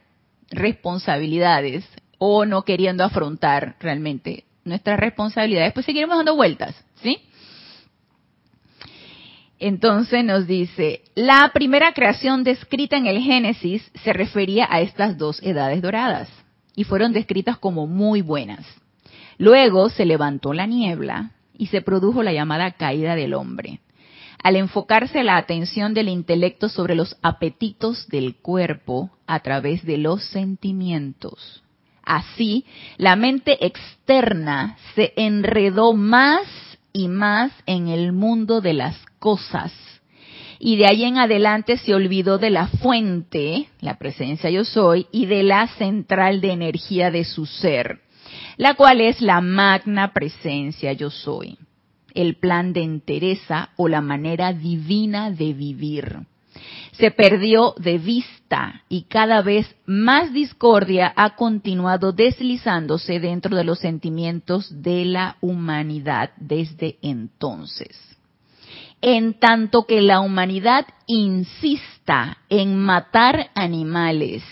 responsabilidades 0.50 1.86
o 2.18 2.46
no 2.46 2.64
queriendo 2.64 3.04
afrontar 3.04 3.76
realmente 3.80 4.46
nuestras 4.64 5.00
responsabilidades, 5.00 5.74
pues 5.74 5.86
seguiremos 5.86 6.18
dando 6.18 6.36
vueltas, 6.36 6.76
¿sí? 7.02 7.20
Entonces 9.60 10.26
nos 10.26 10.48
dice, 10.48 11.04
la 11.16 11.52
primera 11.54 11.94
creación 11.94 12.44
descrita 12.44 12.98
en 12.98 13.08
el 13.08 13.22
Génesis 13.22 13.90
se 14.04 14.14
refería 14.14 14.68
a 14.70 14.82
estas 14.82 15.18
dos 15.18 15.42
edades 15.42 15.82
doradas 15.82 16.30
y 16.76 16.84
fueron 16.84 17.14
descritas 17.14 17.58
como 17.58 17.88
muy 17.88 18.22
buenas. 18.22 18.66
Luego 19.38 19.90
se 19.90 20.06
levantó 20.06 20.54
la 20.54 20.66
niebla 20.66 21.32
y 21.58 21.68
se 21.68 21.82
produjo 21.82 22.24
la 22.24 22.34
llamada 22.34 22.72
caída 22.72 23.16
del 23.16 23.34
hombre. 23.34 23.80
Al 24.44 24.58
enfocarse 24.58 25.24
la 25.24 25.38
atención 25.38 25.94
del 25.94 26.10
intelecto 26.10 26.68
sobre 26.68 26.96
los 26.96 27.16
apetitos 27.22 28.08
del 28.10 28.36
cuerpo 28.36 29.12
a 29.26 29.40
través 29.40 29.86
de 29.86 29.98
los 29.98 30.24
sentimientos. 30.26 31.64
Así, 32.04 32.66
la 32.98 33.16
mente 33.16 33.66
externa 33.66 34.78
se 34.96 35.14
enredó 35.16 35.94
más 35.94 36.42
y 36.92 37.08
más 37.08 37.52
en 37.66 37.88
el 37.88 38.12
mundo 38.12 38.60
de 38.60 38.74
las 38.74 38.98
cosas. 39.20 39.72
Y 40.60 40.76
de 40.78 40.88
ahí 40.88 41.04
en 41.04 41.18
adelante 41.18 41.78
se 41.78 41.96
olvidó 41.96 42.38
de 42.38 42.50
la 42.50 42.68
fuente, 42.68 43.68
la 43.82 43.98
presencia 43.98 44.50
yo 44.50 44.64
soy, 44.66 45.08
y 45.12 45.26
de 45.26 45.44
la 45.44 45.68
central 45.68 46.42
de 46.42 46.52
energía 46.52 47.12
de 47.12 47.24
su 47.24 47.46
ser, 47.46 48.03
la 48.58 48.76
cual 48.76 49.02
es 49.02 49.22
la 49.22 49.42
magna 49.42 50.14
presencia 50.14 50.94
yo 50.94 51.10
soy, 51.10 51.58
el 52.14 52.36
plan 52.36 52.74
de 52.74 52.84
entereza 52.84 53.70
o 53.76 53.88
la 53.88 54.02
manera 54.02 54.54
divina 54.54 55.32
de 55.32 55.54
vivir 55.54 56.26
se 56.94 57.12
perdió 57.12 57.74
de 57.78 57.98
vista 57.98 58.84
y 58.88 59.04
cada 59.04 59.42
vez 59.42 59.76
más 59.86 60.32
discordia 60.32 61.12
ha 61.16 61.36
continuado 61.36 62.12
deslizándose 62.12 63.20
dentro 63.20 63.56
de 63.56 63.64
los 63.64 63.80
sentimientos 63.80 64.82
de 64.82 65.06
la 65.06 65.38
humanidad 65.42 66.32
desde 66.38 66.98
entonces. 67.02 67.98
En 69.02 69.34
tanto 69.40 69.86
que 69.86 70.02
la 70.02 70.22
humanidad 70.22 70.86
insista 71.08 72.38
en 72.48 72.78
matar 72.78 73.50
animales, 73.54 74.44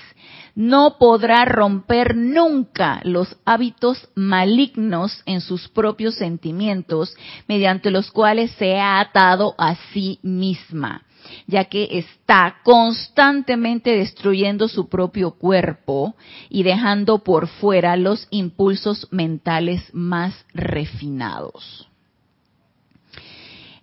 no 0.56 0.98
podrá 0.98 1.46
romper 1.46 2.16
nunca 2.16 3.02
los 3.04 3.38
hábitos 3.46 4.10
malignos 4.16 5.22
en 5.26 5.42
sus 5.42 5.70
propios 5.70 6.16
sentimientos 6.16 7.16
mediante 7.48 7.92
los 7.92 8.12
cuales 8.12 8.52
se 8.52 8.80
ha 8.80 9.00
atado 9.00 9.56
a 9.58 9.76
sí 9.94 10.20
misma 10.24 11.04
ya 11.48 11.66
que 11.66 12.00
está 12.00 12.58
constantemente 12.64 13.96
destruyendo 13.96 14.68
su 14.68 14.90
propio 14.90 15.32
cuerpo 15.32 16.16
y 16.50 16.64
dejando 16.64 17.20
por 17.20 17.48
fuera 17.48 17.96
los 17.96 18.28
impulsos 18.32 19.08
mentales 19.12 19.84
más 19.94 20.46
refinados. 20.54 21.88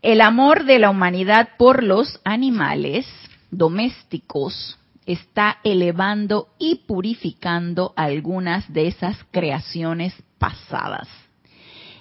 El 0.03 0.21
amor 0.21 0.65
de 0.65 0.79
la 0.79 0.91
humanidad 0.91 1.51
por 1.59 1.83
los 1.83 2.21
animales 2.25 3.07
domésticos 3.51 4.78
está 5.09 5.59
elevando 5.65 6.49
y 6.59 6.85
purificando 6.87 7.93
algunas 7.97 8.73
de 8.73 8.87
esas 8.87 9.17
creaciones 9.31 10.15
pasadas 10.39 11.09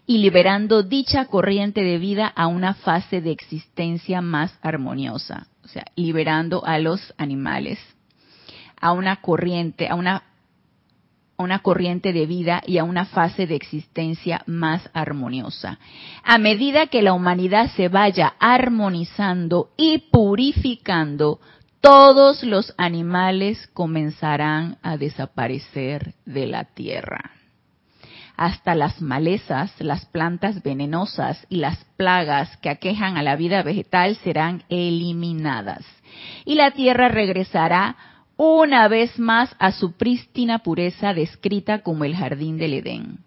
y 0.05 0.19
liberando 0.19 0.83
dicha 0.83 1.25
corriente 1.25 1.83
de 1.83 1.97
vida 1.97 2.27
a 2.27 2.47
una 2.47 2.75
fase 2.75 3.21
de 3.21 3.31
existencia 3.31 4.21
más 4.21 4.57
armoniosa, 4.61 5.47
o 5.63 5.67
sea, 5.67 5.85
liberando 5.95 6.63
a 6.65 6.79
los 6.79 7.13
animales 7.17 7.79
a 8.79 8.91
una 8.91 9.17
corriente, 9.17 9.87
a 9.87 9.95
una, 9.95 10.23
una 11.37 11.59
corriente 11.59 12.13
de 12.13 12.25
vida 12.25 12.61
y 12.65 12.77
a 12.77 12.83
una 12.83 13.05
fase 13.05 13.47
de 13.47 13.55
existencia 13.55 14.43
más 14.45 14.89
armoniosa. 14.93 15.79
A 16.23 16.37
medida 16.37 16.87
que 16.87 17.01
la 17.01 17.13
humanidad 17.13 17.71
se 17.75 17.89
vaya 17.89 18.33
armonizando 18.39 19.71
y 19.77 20.09
purificando, 20.11 21.39
todos 21.81 22.43
los 22.43 22.73
animales 22.77 23.67
comenzarán 23.73 24.77
a 24.81 24.97
desaparecer 24.97 26.13
de 26.25 26.47
la 26.47 26.65
tierra 26.65 27.37
hasta 28.37 28.75
las 28.75 29.01
malezas, 29.01 29.73
las 29.79 30.05
plantas 30.05 30.61
venenosas 30.61 31.45
y 31.49 31.57
las 31.57 31.83
plagas 31.97 32.55
que 32.57 32.69
aquejan 32.69 33.17
a 33.17 33.23
la 33.23 33.35
vida 33.35 33.63
vegetal 33.63 34.15
serán 34.17 34.63
eliminadas. 34.69 35.83
Y 36.45 36.53
la 36.53 36.71
tierra 36.71 37.09
regresará 37.09 37.97
una 38.37 38.87
vez 38.87 39.17
más 39.17 39.53
a 39.57 39.71
su 39.71 39.93
prístina 39.93 40.59
pureza 40.59 41.15
descrita 41.15 41.79
como 41.79 42.05
el 42.05 42.15
jardín 42.15 42.59
del 42.59 42.75
Edén, 42.75 43.17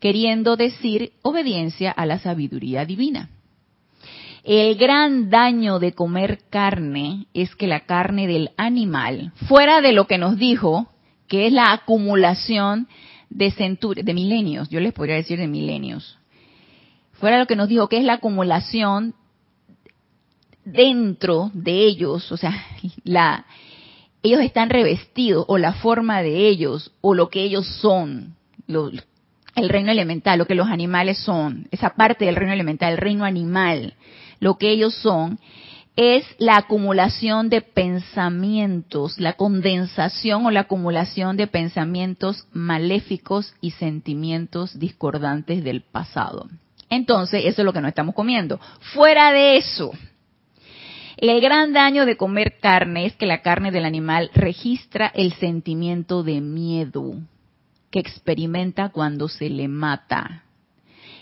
queriendo 0.00 0.56
decir 0.56 1.12
obediencia 1.22 1.90
a 1.90 2.04
la 2.04 2.18
sabiduría 2.18 2.84
divina. 2.84 3.30
El 4.44 4.76
gran 4.76 5.30
daño 5.30 5.78
de 5.78 5.92
comer 5.92 6.40
carne 6.50 7.26
es 7.34 7.54
que 7.54 7.66
la 7.66 7.80
carne 7.80 8.26
del 8.26 8.50
animal, 8.56 9.32
fuera 9.46 9.80
de 9.80 9.92
lo 9.92 10.06
que 10.06 10.18
nos 10.18 10.36
dijo, 10.36 10.88
que 11.26 11.46
es 11.46 11.52
la 11.52 11.72
acumulación 11.72 12.88
de, 13.30 13.52
de 14.02 14.14
milenios, 14.14 14.68
yo 14.68 14.80
les 14.80 14.92
podría 14.92 15.16
decir 15.16 15.38
de 15.38 15.48
milenios. 15.48 16.18
Fuera 17.12 17.38
lo 17.38 17.46
que 17.46 17.56
nos 17.56 17.68
dijo 17.68 17.88
que 17.88 17.98
es 17.98 18.04
la 18.04 18.14
acumulación 18.14 19.14
dentro 20.64 21.50
de 21.54 21.86
ellos, 21.86 22.30
o 22.30 22.36
sea, 22.36 22.54
la, 23.04 23.44
ellos 24.22 24.40
están 24.40 24.70
revestidos 24.70 25.44
o 25.48 25.58
la 25.58 25.74
forma 25.74 26.22
de 26.22 26.48
ellos 26.48 26.92
o 27.00 27.14
lo 27.14 27.28
que 27.28 27.42
ellos 27.42 27.66
son, 27.80 28.36
el 29.58 29.68
reino 29.68 29.90
elemental, 29.90 30.38
lo 30.38 30.46
que 30.46 30.54
los 30.54 30.68
animales 30.68 31.18
son, 31.18 31.68
esa 31.70 31.90
parte 31.90 32.24
del 32.24 32.36
reino 32.36 32.52
elemental, 32.52 32.92
el 32.92 32.98
reino 32.98 33.24
animal, 33.24 33.94
lo 34.40 34.56
que 34.56 34.70
ellos 34.70 34.94
son, 34.94 35.38
es 35.96 36.24
la 36.38 36.56
acumulación 36.58 37.48
de 37.48 37.60
pensamientos, 37.60 39.18
la 39.18 39.32
condensación 39.32 40.46
o 40.46 40.50
la 40.52 40.60
acumulación 40.60 41.36
de 41.36 41.48
pensamientos 41.48 42.46
maléficos 42.52 43.52
y 43.60 43.72
sentimientos 43.72 44.78
discordantes 44.78 45.64
del 45.64 45.82
pasado. 45.82 46.48
Entonces, 46.88 47.42
eso 47.44 47.62
es 47.62 47.64
lo 47.64 47.72
que 47.72 47.80
no 47.80 47.88
estamos 47.88 48.14
comiendo. 48.14 48.60
Fuera 48.94 49.32
de 49.32 49.56
eso, 49.56 49.90
el 51.16 51.40
gran 51.40 51.72
daño 51.72 52.06
de 52.06 52.16
comer 52.16 52.60
carne 52.60 53.06
es 53.06 53.16
que 53.16 53.26
la 53.26 53.42
carne 53.42 53.72
del 53.72 53.84
animal 53.84 54.30
registra 54.34 55.08
el 55.08 55.32
sentimiento 55.32 56.22
de 56.22 56.40
miedo 56.40 57.16
que 57.90 58.00
experimenta 58.00 58.90
cuando 58.90 59.28
se 59.28 59.48
le 59.48 59.68
mata. 59.68 60.44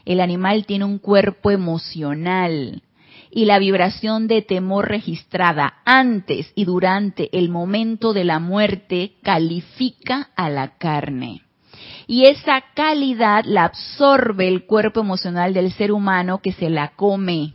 El 0.05 0.21
animal 0.21 0.67
tiene 0.67 0.85
un 0.85 0.99
cuerpo 0.99 1.51
emocional 1.51 2.83
y 3.31 3.45
la 3.45 3.59
vibración 3.59 4.29
de 4.29 4.43
temor 4.43 4.89
registrada 4.89 5.75
antes 5.85 6.53
y 6.55 6.65
durante 6.65 7.37
el 7.37 7.49
momento 7.49 8.13
de 8.13 8.25
la 8.25 8.39
muerte 8.39 9.15
califica 9.23 10.31
a 10.37 10.49
la 10.49 10.79
carne. 10.79 11.43
Y 12.07 12.27
esa 12.27 12.63
calidad 12.75 13.45
la 13.45 13.65
absorbe 13.65 14.47
el 14.47 14.65
cuerpo 14.65 15.01
emocional 15.01 15.55
del 15.55 15.73
ser 15.73 15.91
humano 15.91 16.41
que 16.41 16.53
se 16.53 16.71
la 16.71 16.93
come. 16.95 17.55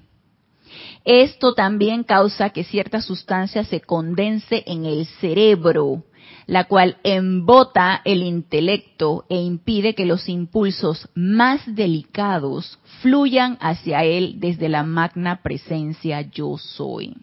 Esto 1.06 1.54
también 1.54 2.04
causa 2.04 2.50
que 2.52 2.64
cierta 2.64 3.02
sustancia 3.02 3.64
se 3.64 3.82
condense 3.82 4.64
en 4.68 4.86
el 4.86 5.06
cerebro 5.06 6.04
la 6.48 6.66
cual 6.66 6.98
embota 7.04 8.02
el 8.06 8.24
intelecto 8.24 9.26
e 9.30 9.36
impide 9.36 9.96
que 9.96 10.06
los 10.06 10.28
impulsos 10.30 11.10
más 11.16 11.62
delicados 11.66 12.80
fluyan 13.02 13.58
hacia 13.62 14.04
él 14.04 14.36
desde 14.38 14.70
la 14.70 14.84
magna 14.84 15.42
presencia 15.42 16.22
yo 16.22 16.58
soy. 16.58 17.16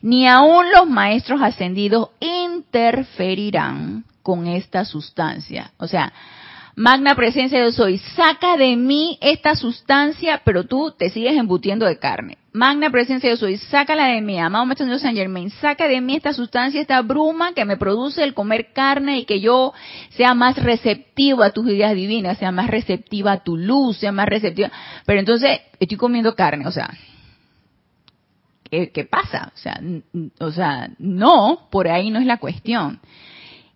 Ni 0.00 0.28
aun 0.28 0.70
los 0.70 0.88
maestros 0.88 1.42
ascendidos 1.42 2.10
interferirán 2.20 4.04
con 4.22 4.46
esta 4.46 4.84
sustancia. 4.84 5.72
O 5.78 5.86
sea, 5.88 6.12
magna 6.76 7.14
presencia 7.16 7.58
yo 7.64 7.72
soy, 7.72 7.98
saca 7.98 8.56
de 8.56 8.76
mí 8.76 9.18
esta 9.20 9.56
sustancia, 9.56 10.42
pero 10.44 10.64
tú 10.64 10.94
te 10.96 11.10
sigues 11.10 11.36
embutiendo 11.36 11.86
de 11.86 11.98
carne. 11.98 12.38
Magna 12.58 12.90
presencia 12.90 13.30
yo 13.30 13.36
soy, 13.36 13.56
sácala 13.56 14.06
de 14.06 14.20
mí, 14.20 14.36
amado 14.36 14.66
Maestro 14.66 14.84
Dios 14.84 15.02
San 15.02 15.14
Germain, 15.14 15.48
saca 15.48 15.86
de 15.86 16.00
mí 16.00 16.16
esta 16.16 16.32
sustancia, 16.32 16.80
esta 16.80 17.00
bruma 17.02 17.52
que 17.52 17.64
me 17.64 17.76
produce 17.76 18.24
el 18.24 18.34
comer 18.34 18.72
carne 18.72 19.18
y 19.18 19.26
que 19.26 19.38
yo 19.38 19.72
sea 20.16 20.34
más 20.34 20.60
receptivo 20.60 21.44
a 21.44 21.52
tus 21.52 21.68
ideas 21.68 21.94
divinas, 21.94 22.36
sea 22.38 22.50
más 22.50 22.66
receptiva 22.66 23.30
a 23.30 23.44
tu 23.44 23.56
luz, 23.56 23.98
sea 23.98 24.10
más 24.10 24.26
receptiva. 24.26 24.72
Pero 25.06 25.20
entonces 25.20 25.60
estoy 25.78 25.96
comiendo 25.96 26.34
carne, 26.34 26.66
o 26.66 26.72
sea, 26.72 26.90
¿qué, 28.68 28.90
qué 28.90 29.04
pasa? 29.04 29.52
O 29.54 29.56
sea, 29.56 29.80
o 30.40 30.50
sea, 30.50 30.90
no, 30.98 31.68
por 31.70 31.86
ahí 31.86 32.10
no 32.10 32.18
es 32.18 32.26
la 32.26 32.38
cuestión. 32.38 32.98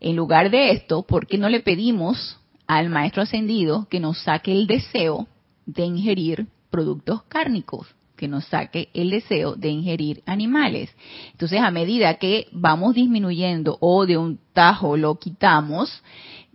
En 0.01 0.17
lugar 0.17 0.51
de 0.51 0.73
esto, 0.73 1.03
¿por 1.03 1.29
qué 1.29 1.39
no 1.39 1.49
le 1.49 1.61
pedimos 1.61 2.37
al 2.67 2.89
Maestro 2.89 3.23
Ascendido 3.23 3.87
que 3.89 4.01
nos 4.01 4.19
saque 4.25 4.51
el 4.51 4.67
deseo 4.67 5.29
de 5.67 5.85
ingerir 5.85 6.49
productos 6.69 7.23
cárnicos? 7.29 7.87
Que 8.23 8.29
nos 8.29 8.45
saque 8.45 8.89
el 8.95 9.11
deseo 9.11 9.57
de 9.57 9.69
ingerir 9.69 10.23
animales. 10.27 10.95
Entonces, 11.33 11.61
a 11.61 11.73
medida 11.73 12.15
que 12.19 12.47
vamos 12.53 12.95
disminuyendo 12.95 13.79
o 13.81 14.07
de 14.07 14.17
un 14.17 14.39
tajo 14.53 14.97
lo 14.97 15.19
quitamos 15.19 16.05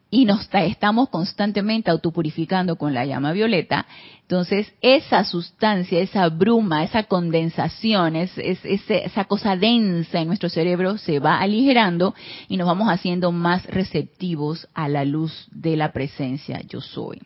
y 0.09 0.23
nos 0.23 0.47
estamos 0.53 1.09
constantemente 1.09 1.91
autopurificando 1.91 2.77
con 2.77 2.93
la 2.93 3.05
llama 3.05 3.33
violeta, 3.33 3.85
entonces 4.21 4.73
esa 4.79 5.25
sustancia, 5.25 5.99
esa 5.99 6.29
bruma, 6.29 6.85
esa 6.85 7.03
condensación, 7.03 8.15
esa 8.15 9.25
cosa 9.25 9.57
densa 9.57 10.21
en 10.21 10.27
nuestro 10.27 10.47
cerebro 10.47 10.97
se 10.97 11.19
va 11.19 11.41
aligerando 11.41 12.15
y 12.47 12.55
nos 12.55 12.67
vamos 12.67 12.87
haciendo 12.87 13.33
más 13.33 13.65
receptivos 13.65 14.69
a 14.73 14.87
la 14.87 15.03
luz 15.03 15.49
de 15.51 15.75
la 15.75 15.91
presencia 15.91 16.61
yo 16.61 16.79
soy. 16.79 17.19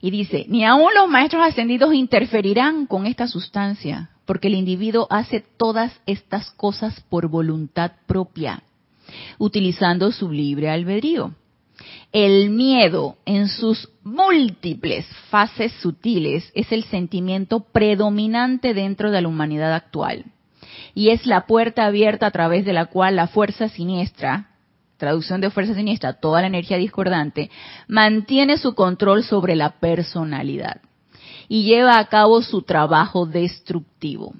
Y 0.00 0.10
dice, 0.10 0.46
ni 0.48 0.64
aun 0.64 0.90
los 0.94 1.08
maestros 1.08 1.44
ascendidos 1.44 1.92
interferirán 1.92 2.86
con 2.86 3.06
esta 3.06 3.28
sustancia, 3.28 4.10
porque 4.24 4.48
el 4.48 4.54
individuo 4.54 5.06
hace 5.10 5.40
todas 5.40 5.92
estas 6.06 6.50
cosas 6.52 7.00
por 7.08 7.28
voluntad 7.28 7.92
propia, 8.06 8.62
utilizando 9.38 10.10
su 10.12 10.30
libre 10.30 10.70
albedrío. 10.70 11.34
El 12.12 12.50
miedo 12.50 13.16
en 13.24 13.48
sus 13.48 13.88
múltiples 14.02 15.06
fases 15.30 15.72
sutiles 15.80 16.50
es 16.54 16.72
el 16.72 16.84
sentimiento 16.84 17.60
predominante 17.60 18.74
dentro 18.74 19.10
de 19.10 19.22
la 19.22 19.28
humanidad 19.28 19.74
actual 19.74 20.24
y 20.94 21.10
es 21.10 21.26
la 21.26 21.46
puerta 21.46 21.86
abierta 21.86 22.26
a 22.26 22.30
través 22.30 22.64
de 22.64 22.72
la 22.72 22.86
cual 22.86 23.16
la 23.16 23.28
fuerza 23.28 23.68
siniestra, 23.68 24.49
traducción 25.00 25.40
de 25.40 25.50
fuerza 25.50 25.74
siniestra, 25.74 26.12
toda 26.12 26.42
la 26.42 26.46
energía 26.46 26.76
discordante, 26.76 27.50
mantiene 27.88 28.56
su 28.58 28.76
control 28.76 29.24
sobre 29.24 29.56
la 29.56 29.80
personalidad 29.80 30.80
y 31.48 31.64
lleva 31.64 31.98
a 31.98 32.06
cabo 32.06 32.42
su 32.42 32.62
trabajo 32.62 33.26
destructivo. 33.26 34.32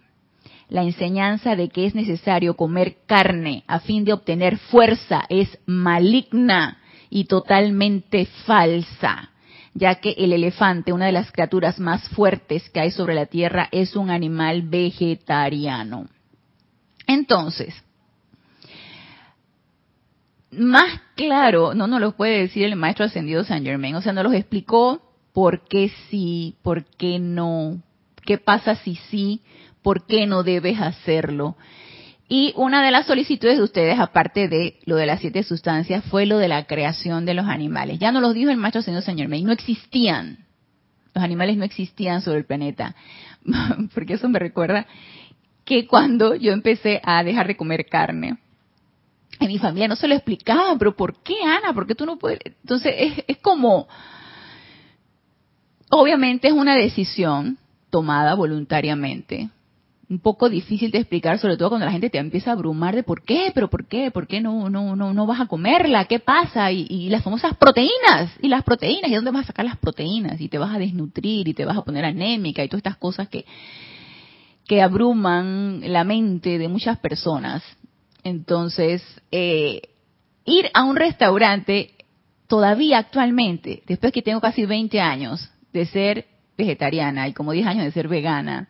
La 0.68 0.84
enseñanza 0.84 1.56
de 1.56 1.68
que 1.68 1.86
es 1.86 1.96
necesario 1.96 2.54
comer 2.54 2.98
carne 3.06 3.64
a 3.66 3.80
fin 3.80 4.04
de 4.04 4.12
obtener 4.12 4.58
fuerza 4.58 5.24
es 5.28 5.58
maligna 5.66 6.78
y 7.10 7.24
totalmente 7.24 8.26
falsa, 8.46 9.30
ya 9.74 9.96
que 9.96 10.14
el 10.16 10.32
elefante, 10.32 10.92
una 10.92 11.06
de 11.06 11.12
las 11.12 11.32
criaturas 11.32 11.80
más 11.80 12.08
fuertes 12.10 12.70
que 12.70 12.78
hay 12.78 12.92
sobre 12.92 13.16
la 13.16 13.26
Tierra, 13.26 13.68
es 13.72 13.96
un 13.96 14.10
animal 14.10 14.62
vegetariano. 14.62 16.08
Entonces, 17.08 17.74
más 20.52 21.00
claro, 21.14 21.74
no 21.74 21.86
nos 21.86 22.00
lo 22.00 22.12
puede 22.12 22.40
decir 22.40 22.64
el 22.64 22.76
maestro 22.76 23.04
ascendido 23.04 23.44
San 23.44 23.64
Germain, 23.64 23.94
o 23.94 24.02
sea, 24.02 24.12
nos 24.12 24.24
los 24.24 24.34
explicó 24.34 25.00
por 25.32 25.66
qué 25.68 25.92
sí, 26.08 26.56
por 26.62 26.84
qué 26.84 27.18
no, 27.18 27.82
qué 28.24 28.38
pasa 28.38 28.74
si 28.76 28.96
sí, 29.10 29.42
por 29.82 30.06
qué 30.06 30.26
no 30.26 30.42
debes 30.42 30.80
hacerlo. 30.80 31.56
Y 32.28 32.52
una 32.56 32.84
de 32.84 32.92
las 32.92 33.06
solicitudes 33.06 33.56
de 33.56 33.64
ustedes, 33.64 33.98
aparte 33.98 34.48
de 34.48 34.78
lo 34.84 34.94
de 34.94 35.06
las 35.06 35.20
siete 35.20 35.42
sustancias, 35.42 36.04
fue 36.04 36.26
lo 36.26 36.38
de 36.38 36.46
la 36.46 36.64
creación 36.64 37.24
de 37.24 37.34
los 37.34 37.46
animales. 37.46 37.98
Ya 37.98 38.12
nos 38.12 38.22
lo 38.22 38.32
dijo 38.32 38.50
el 38.50 38.56
maestro 38.56 38.80
ascendido 38.80 39.02
San 39.02 39.18
Germain, 39.18 39.44
no 39.44 39.52
existían. 39.52 40.46
Los 41.12 41.24
animales 41.24 41.56
no 41.56 41.64
existían 41.64 42.22
sobre 42.22 42.38
el 42.38 42.44
planeta. 42.44 42.94
Porque 43.94 44.14
eso 44.14 44.28
me 44.28 44.38
recuerda 44.38 44.86
que 45.64 45.88
cuando 45.88 46.36
yo 46.36 46.52
empecé 46.52 47.00
a 47.02 47.24
dejar 47.24 47.48
de 47.48 47.56
comer 47.56 47.86
carne, 47.86 48.38
en 49.40 49.48
mi 49.48 49.58
familia 49.58 49.88
no 49.88 49.96
se 49.96 50.06
lo 50.06 50.14
explicaban, 50.14 50.78
pero 50.78 50.94
¿por 50.94 51.22
qué 51.22 51.42
Ana? 51.42 51.72
¿Por 51.72 51.86
qué 51.86 51.94
tú 51.94 52.06
no 52.06 52.18
puedes? 52.18 52.40
Entonces 52.44 52.94
es, 52.96 53.24
es 53.26 53.38
como, 53.38 53.88
obviamente 55.90 56.48
es 56.48 56.54
una 56.54 56.76
decisión 56.76 57.58
tomada 57.90 58.34
voluntariamente, 58.34 59.50
un 60.08 60.18
poco 60.18 60.48
difícil 60.48 60.90
de 60.90 60.98
explicar, 60.98 61.38
sobre 61.38 61.56
todo 61.56 61.68
cuando 61.70 61.86
la 61.86 61.92
gente 61.92 62.10
te 62.10 62.18
empieza 62.18 62.50
a 62.50 62.54
abrumar 62.54 62.96
de 62.96 63.04
por 63.04 63.22
qué, 63.22 63.52
pero 63.54 63.70
por 63.70 63.86
qué, 63.86 64.10
por 64.10 64.26
qué 64.26 64.40
no, 64.40 64.68
no, 64.68 64.96
no, 64.96 65.14
no 65.14 65.26
vas 65.26 65.40
a 65.40 65.46
comerla, 65.46 66.04
qué 66.06 66.18
pasa, 66.18 66.70
y, 66.72 66.86
y, 66.90 67.08
las 67.10 67.22
famosas 67.22 67.56
proteínas, 67.56 68.32
y 68.42 68.48
las 68.48 68.64
proteínas, 68.64 69.10
¿y 69.10 69.14
dónde 69.14 69.30
vas 69.30 69.44
a 69.44 69.46
sacar 69.48 69.64
las 69.64 69.78
proteínas? 69.78 70.40
Y 70.40 70.48
te 70.48 70.58
vas 70.58 70.74
a 70.74 70.78
desnutrir, 70.78 71.46
y 71.46 71.54
te 71.54 71.64
vas 71.64 71.76
a 71.76 71.82
poner 71.82 72.04
anémica, 72.04 72.64
y 72.64 72.68
todas 72.68 72.80
estas 72.80 72.96
cosas 72.96 73.28
que, 73.28 73.44
que 74.66 74.82
abruman 74.82 75.80
la 75.92 76.02
mente 76.02 76.58
de 76.58 76.68
muchas 76.68 76.98
personas. 76.98 77.62
Entonces, 78.24 79.02
eh, 79.30 79.82
ir 80.44 80.70
a 80.74 80.84
un 80.84 80.96
restaurante 80.96 81.94
todavía 82.46 82.98
actualmente, 82.98 83.82
después 83.86 84.12
que 84.12 84.22
tengo 84.22 84.40
casi 84.40 84.66
20 84.66 85.00
años 85.00 85.50
de 85.72 85.86
ser 85.86 86.26
vegetariana 86.58 87.28
y 87.28 87.32
como 87.32 87.52
10 87.52 87.66
años 87.66 87.84
de 87.84 87.92
ser 87.92 88.08
vegana, 88.08 88.68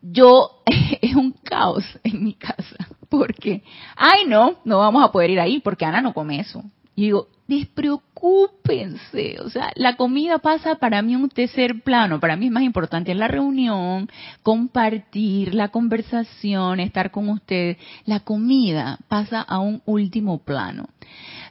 yo 0.00 0.62
es 1.02 1.14
un 1.14 1.32
caos 1.32 1.84
en 2.04 2.24
mi 2.24 2.34
casa 2.34 2.88
porque, 3.08 3.62
ay 3.96 4.24
no, 4.26 4.56
no 4.64 4.78
vamos 4.78 5.04
a 5.04 5.12
poder 5.12 5.30
ir 5.30 5.40
ahí 5.40 5.60
porque 5.60 5.84
Ana 5.84 6.00
no 6.00 6.12
come 6.12 6.40
eso. 6.40 6.62
Y 6.96 7.02
digo, 7.02 7.28
despreocúpense, 7.46 9.36
o 9.40 9.50
sea, 9.50 9.70
la 9.76 9.96
comida 9.96 10.38
pasa 10.38 10.76
para 10.76 11.02
mí 11.02 11.14
un 11.14 11.28
tercer 11.28 11.82
plano, 11.82 12.18
para 12.18 12.36
mí 12.36 12.46
es 12.46 12.52
más 12.52 12.62
importante 12.62 13.14
la 13.14 13.28
reunión, 13.28 14.08
compartir, 14.42 15.54
la 15.54 15.68
conversación, 15.68 16.80
estar 16.80 17.10
con 17.10 17.28
ustedes, 17.28 17.76
la 18.06 18.20
comida 18.20 18.98
pasa 19.08 19.42
a 19.42 19.58
un 19.58 19.82
último 19.84 20.38
plano. 20.38 20.88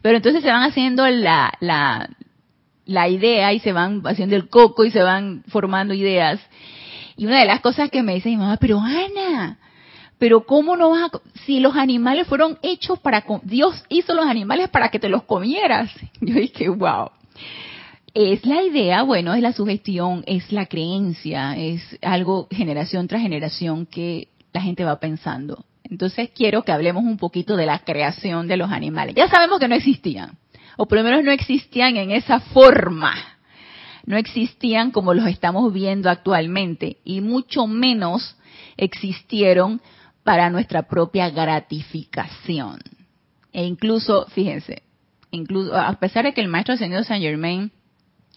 Pero 0.01 0.17
entonces 0.17 0.41
se 0.41 0.49
van 0.49 0.63
haciendo 0.63 1.07
la, 1.07 1.53
la, 1.59 2.09
la 2.85 3.07
idea 3.07 3.53
y 3.53 3.59
se 3.59 3.71
van 3.71 4.01
haciendo 4.05 4.35
el 4.35 4.49
coco 4.49 4.83
y 4.83 4.91
se 4.91 5.03
van 5.03 5.43
formando 5.47 5.93
ideas. 5.93 6.39
Y 7.17 7.27
una 7.27 7.39
de 7.39 7.45
las 7.45 7.61
cosas 7.61 7.89
que 7.89 8.03
me 8.03 8.15
dice 8.15 8.29
mi 8.29 8.37
mamá, 8.37 8.57
pero 8.57 8.79
Ana, 8.79 9.59
pero 10.17 10.45
¿cómo 10.45 10.77
no 10.77 10.91
vas 10.91 11.11
a, 11.11 11.21
si 11.45 11.59
los 11.59 11.75
animales 11.75 12.27
fueron 12.27 12.57
hechos 12.61 12.99
para, 12.99 13.25
Dios 13.43 13.83
hizo 13.89 14.13
los 14.13 14.25
animales 14.25 14.69
para 14.69 14.89
que 14.89 14.99
te 14.99 15.09
los 15.09 15.23
comieras? 15.23 15.91
Yo 16.21 16.35
dije, 16.35 16.69
wow. 16.69 17.09
Es 18.13 18.45
la 18.45 18.63
idea, 18.63 19.03
bueno, 19.03 19.33
es 19.33 19.41
la 19.41 19.51
sugestión, 19.51 20.23
es 20.25 20.51
la 20.53 20.67
creencia, 20.67 21.57
es 21.57 21.81
algo 22.01 22.47
generación 22.49 23.09
tras 23.09 23.21
generación 23.21 23.85
que 23.85 24.29
la 24.53 24.61
gente 24.61 24.85
va 24.85 25.01
pensando. 25.01 25.65
Entonces 25.83 26.29
quiero 26.33 26.63
que 26.63 26.71
hablemos 26.71 27.03
un 27.03 27.17
poquito 27.17 27.57
de 27.57 27.65
la 27.65 27.79
creación 27.79 28.47
de 28.47 28.55
los 28.55 28.71
animales. 28.71 29.15
Ya 29.15 29.27
sabemos 29.27 29.59
que 29.59 29.67
no 29.67 29.75
existían, 29.75 30.37
o 30.77 30.87
por 30.87 30.97
lo 30.97 31.03
menos 31.03 31.25
no 31.25 31.31
existían 31.31 31.97
en 31.97 32.11
esa 32.11 32.39
forma. 32.39 33.13
No 34.05 34.17
existían 34.17 34.91
como 34.91 35.13
los 35.13 35.27
estamos 35.27 35.73
viendo 35.73 36.09
actualmente, 36.09 36.97
y 37.03 37.19
mucho 37.19 37.67
menos 37.67 38.37
existieron 38.77 39.81
para 40.25 40.49
nuestra 40.49 40.87
propia 40.87 41.29
gratificación. 41.29 42.79
E 43.53 43.63
incluso, 43.63 44.25
fíjense, 44.29 44.81
incluso 45.29 45.73
a 45.75 45.93
pesar 45.99 46.25
de 46.25 46.33
que 46.33 46.41
el 46.41 46.47
maestro 46.47 46.73
ascendido 46.73 47.03
Saint 47.03 47.23
Germain 47.23 47.71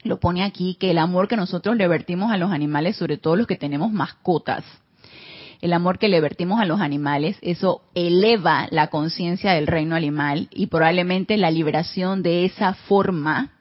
lo 0.04 0.20
pone 0.20 0.44
aquí, 0.44 0.76
que 0.78 0.90
el 0.90 0.98
amor 0.98 1.28
que 1.28 1.36
nosotros 1.36 1.76
le 1.76 1.88
vertimos 1.88 2.30
a 2.30 2.36
los 2.36 2.52
animales, 2.52 2.96
sobre 2.96 3.16
todo 3.16 3.36
los 3.36 3.46
que 3.46 3.56
tenemos 3.56 3.90
mascotas, 3.90 4.64
el 5.62 5.72
amor 5.72 5.98
que 5.98 6.08
le 6.08 6.20
vertimos 6.20 6.60
a 6.60 6.66
los 6.66 6.80
animales, 6.80 7.38
eso 7.40 7.80
eleva 7.94 8.68
la 8.70 8.88
conciencia 8.88 9.54
del 9.54 9.66
reino 9.66 9.96
animal 9.96 10.48
y 10.52 10.66
probablemente 10.66 11.38
la 11.38 11.50
liberación 11.50 12.22
de 12.22 12.44
esa 12.44 12.74
forma, 12.74 13.54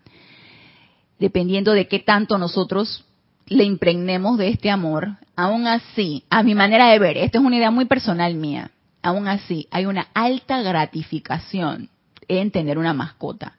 dependiendo 1.18 1.72
de 1.72 1.88
qué 1.88 2.00
tanto 2.00 2.38
nosotros 2.38 3.07
le 3.48 3.64
impregnemos 3.64 4.38
de 4.38 4.50
este 4.50 4.70
amor, 4.70 5.18
aún 5.36 5.68
así, 5.68 6.24
a 6.30 6.44
mi 6.44 6.56
manera 6.56 6.90
de 6.90 7.00
ver, 7.00 7.18
esta 7.18 7.38
es 7.40 7.44
una 7.44 7.56
idea 7.58 7.72
muy 7.72 7.86
personal 7.86 8.36
mía, 8.36 8.72
aún 9.02 9.28
así 9.28 9.68
hay 9.72 9.86
una 9.86 10.08
alta 10.14 10.62
gratificación 10.62 11.90
en 12.28 12.52
tener 12.52 12.78
una 12.78 12.94
mascota, 12.94 13.58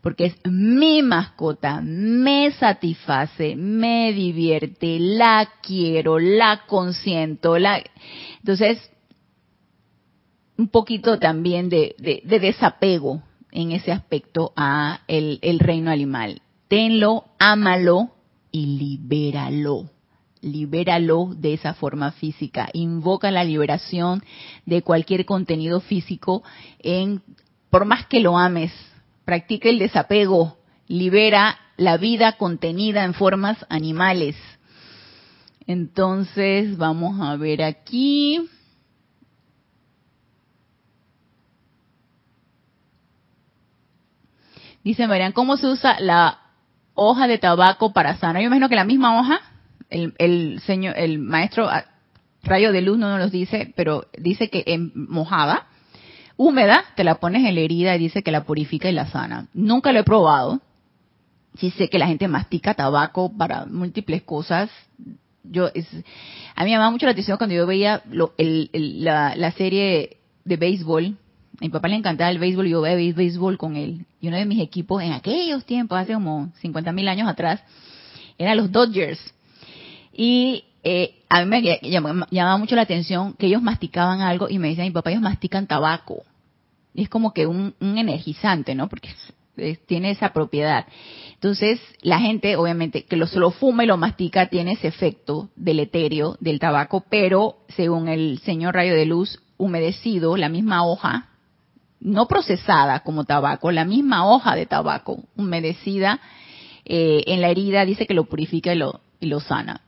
porque 0.00 0.26
es 0.26 0.36
mi 0.44 1.02
mascota, 1.02 1.80
me 1.82 2.50
satisface, 2.52 3.56
me 3.56 4.12
divierte, 4.12 4.98
la 5.00 5.48
quiero, 5.62 6.18
la 6.18 6.62
consiento, 6.66 7.58
la... 7.58 7.82
Entonces, 8.38 8.90
un 10.56 10.68
poquito 10.68 11.18
también 11.18 11.68
de, 11.68 11.96
desapego 12.24 13.22
en 13.50 13.72
ese 13.72 13.92
aspecto 13.92 14.52
a 14.56 15.00
el, 15.08 15.38
el 15.42 15.58
reino 15.58 15.90
animal. 15.90 16.40
Tenlo, 16.68 17.24
ámalo, 17.38 18.15
y 18.56 18.64
libéralo. 18.78 19.90
Libéralo 20.40 21.34
de 21.36 21.52
esa 21.52 21.74
forma 21.74 22.12
física. 22.12 22.70
Invoca 22.72 23.30
la 23.30 23.44
liberación 23.44 24.22
de 24.64 24.80
cualquier 24.80 25.26
contenido 25.26 25.80
físico 25.80 26.42
por 27.68 27.84
más 27.84 28.06
que 28.06 28.20
lo 28.20 28.38
ames, 28.38 28.72
practica 29.26 29.68
el 29.68 29.78
desapego, 29.78 30.56
libera 30.88 31.58
la 31.76 31.98
vida 31.98 32.38
contenida 32.38 33.04
en 33.04 33.12
formas 33.12 33.58
animales. 33.68 34.36
Entonces, 35.66 36.78
vamos 36.78 37.20
a 37.20 37.36
ver 37.36 37.62
aquí. 37.62 38.48
Dice 44.82 45.06
Marian, 45.06 45.32
¿cómo 45.32 45.58
se 45.58 45.66
usa 45.66 46.00
la 46.00 46.45
hoja 46.96 47.28
de 47.28 47.38
tabaco 47.38 47.92
para 47.92 48.16
sanar. 48.16 48.42
Yo 48.42 48.48
imagino 48.48 48.68
que 48.68 48.74
la 48.74 48.84
misma 48.84 49.20
hoja, 49.20 49.40
el, 49.88 50.60
señor, 50.66 50.94
el 50.98 51.20
maestro 51.20 51.68
ah, 51.68 51.84
Rayo 52.42 52.72
de 52.72 52.80
Luz 52.80 52.98
no 52.98 53.10
nos 53.10 53.20
lo 53.20 53.30
dice, 53.30 53.72
pero 53.76 54.06
dice 54.18 54.50
que 54.50 54.64
en 54.66 54.92
mojada, 54.94 55.66
húmeda, 56.36 56.84
te 56.96 57.04
la 57.04 57.16
pones 57.16 57.44
en 57.44 57.54
la 57.54 57.60
herida 57.60 57.94
y 57.94 57.98
dice 57.98 58.22
que 58.22 58.32
la 58.32 58.44
purifica 58.44 58.88
y 58.88 58.92
la 58.92 59.06
sana. 59.06 59.46
Nunca 59.54 59.92
lo 59.92 60.00
he 60.00 60.04
probado. 60.04 60.60
Sí 61.58 61.70
sé 61.70 61.88
que 61.88 61.98
la 61.98 62.06
gente 62.06 62.28
mastica 62.28 62.74
tabaco 62.74 63.32
para 63.36 63.66
múltiples 63.66 64.22
cosas. 64.22 64.70
Yo 65.42 65.70
es, 65.74 65.86
a 66.54 66.64
mí 66.64 66.66
me 66.66 66.70
llamaba 66.72 66.90
mucho 66.90 67.06
la 67.06 67.12
atención 67.12 67.38
cuando 67.38 67.54
yo 67.54 67.66
veía 67.66 68.02
la, 68.08 69.36
la 69.36 69.52
serie 69.52 70.18
de 70.44 70.56
béisbol 70.56 71.16
mi 71.60 71.68
papá 71.68 71.88
le 71.88 71.96
encantaba 71.96 72.30
el 72.30 72.38
béisbol 72.38 72.66
y 72.66 72.70
yo 72.70 72.80
veía 72.80 73.14
béisbol 73.14 73.56
con 73.56 73.76
él. 73.76 74.04
Y 74.20 74.28
uno 74.28 74.36
de 74.36 74.44
mis 74.44 74.60
equipos 74.60 75.02
en 75.02 75.12
aquellos 75.12 75.64
tiempos, 75.64 75.98
hace 75.98 76.14
como 76.14 76.52
50 76.60 76.92
mil 76.92 77.08
años 77.08 77.28
atrás, 77.28 77.62
eran 78.38 78.56
los 78.56 78.70
Dodgers. 78.70 79.18
Y 80.12 80.64
eh, 80.82 81.22
a 81.28 81.44
mí 81.44 81.46
me 81.46 81.80
llamaba 81.82 82.58
mucho 82.58 82.76
la 82.76 82.82
atención 82.82 83.34
que 83.34 83.46
ellos 83.46 83.62
masticaban 83.62 84.20
algo 84.20 84.48
y 84.48 84.58
me 84.58 84.68
decían, 84.68 84.86
mi 84.86 84.92
papá, 84.92 85.10
ellos 85.10 85.22
mastican 85.22 85.66
tabaco. 85.66 86.22
Y 86.94 87.02
es 87.02 87.08
como 87.08 87.32
que 87.32 87.46
un, 87.46 87.74
energizante, 87.80 88.74
¿no? 88.74 88.88
Porque 88.88 89.10
tiene 89.86 90.10
esa 90.10 90.32
propiedad. 90.32 90.86
Entonces, 91.34 91.80
la 92.02 92.20
gente, 92.20 92.56
obviamente, 92.56 93.04
que 93.04 93.16
lo, 93.16 93.26
lo 93.34 93.50
fuma 93.50 93.84
y 93.84 93.86
lo 93.86 93.96
mastica, 93.96 94.48
tiene 94.48 94.72
ese 94.72 94.88
efecto 94.88 95.50
deleterio 95.56 96.36
del 96.40 96.58
tabaco, 96.58 97.04
pero 97.08 97.58
según 97.68 98.08
el 98.08 98.38
señor 98.40 98.74
Rayo 98.74 98.94
de 98.94 99.06
Luz, 99.06 99.40
humedecido, 99.56 100.36
la 100.36 100.48
misma 100.48 100.86
hoja, 100.86 101.30
no 102.06 102.28
procesada 102.28 103.00
como 103.00 103.24
tabaco, 103.24 103.72
la 103.72 103.84
misma 103.84 104.26
hoja 104.26 104.54
de 104.54 104.64
tabaco 104.64 105.24
humedecida 105.36 106.20
eh, 106.84 107.24
en 107.26 107.40
la 107.40 107.48
herida 107.48 107.84
dice 107.84 108.06
que 108.06 108.14
lo 108.14 108.26
purifica 108.26 108.72
y 108.72 108.78
lo, 108.78 109.00
y 109.18 109.26
lo 109.26 109.40
sana. 109.40 109.80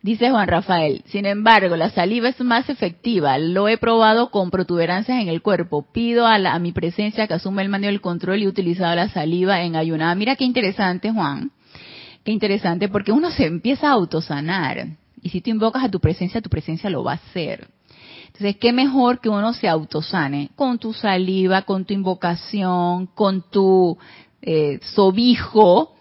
Dice 0.00 0.30
Juan 0.30 0.46
Rafael, 0.46 1.02
sin 1.06 1.26
embargo, 1.26 1.76
la 1.76 1.90
saliva 1.90 2.28
es 2.28 2.40
más 2.40 2.70
efectiva. 2.70 3.36
Lo 3.36 3.68
he 3.68 3.78
probado 3.78 4.30
con 4.30 4.50
protuberancias 4.50 5.20
en 5.20 5.28
el 5.28 5.42
cuerpo. 5.42 5.84
Pido 5.92 6.26
a, 6.26 6.36
a 6.36 6.58
mi 6.60 6.72
presencia 6.72 7.26
que 7.26 7.34
asuma 7.34 7.62
el 7.62 7.68
mando 7.68 7.88
del 7.88 8.00
control 8.00 8.38
y 8.38 8.44
he 8.44 8.48
utilizado 8.48 8.94
la 8.94 9.08
saliva 9.08 9.62
en 9.62 9.74
ayunada. 9.74 10.14
Mira 10.14 10.36
qué 10.36 10.44
interesante, 10.44 11.10
Juan. 11.10 11.50
Qué 12.24 12.30
interesante, 12.30 12.88
porque 12.88 13.12
uno 13.12 13.30
se 13.30 13.44
empieza 13.44 13.88
a 13.88 13.92
autosanar. 13.92 14.86
Y 15.20 15.30
si 15.30 15.40
tú 15.40 15.50
invocas 15.50 15.82
a 15.82 15.90
tu 15.90 16.00
presencia, 16.00 16.40
tu 16.40 16.48
presencia 16.48 16.88
lo 16.88 17.02
va 17.02 17.12
a 17.12 17.14
hacer. 17.16 17.68
Entonces, 18.32 18.56
qué 18.56 18.72
mejor 18.72 19.20
que 19.20 19.28
uno 19.28 19.52
se 19.52 19.68
autosane 19.68 20.50
con 20.54 20.78
tu 20.78 20.92
saliva, 20.92 21.62
con 21.62 21.84
tu 21.84 21.92
invocación, 21.92 23.06
con 23.06 23.42
tu 23.50 23.98
eh, 24.40 24.78
sobijo, 24.94 25.96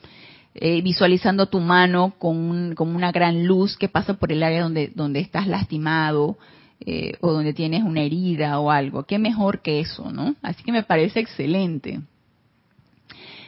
eh, 0.54 0.82
visualizando 0.82 1.48
tu 1.48 1.60
mano 1.60 2.14
con, 2.20 2.76
una 2.80 3.12
gran 3.12 3.46
luz 3.46 3.76
que 3.78 3.90
pasa 3.90 4.14
por 4.14 4.32
el 4.32 4.44
área 4.44 4.62
donde, 4.62 4.92
donde 4.96 5.20
estás 5.20 5.48
lastimado 5.48 6.38
eh, 6.80 7.14
o 7.20 7.34
donde 7.34 7.54
tienes 7.54 7.84
una 7.84 8.02
herida 8.02 8.60
o 8.60 8.70
algo. 8.70 9.04
Qué 9.04 9.18
mejor 9.18 9.62
que 9.62 9.80
eso, 9.80 10.12
¿no? 10.12 10.36
Así 10.44 10.64
que 10.64 10.72
me 10.72 10.84
parece 10.84 11.20
excelente. 11.20 12.00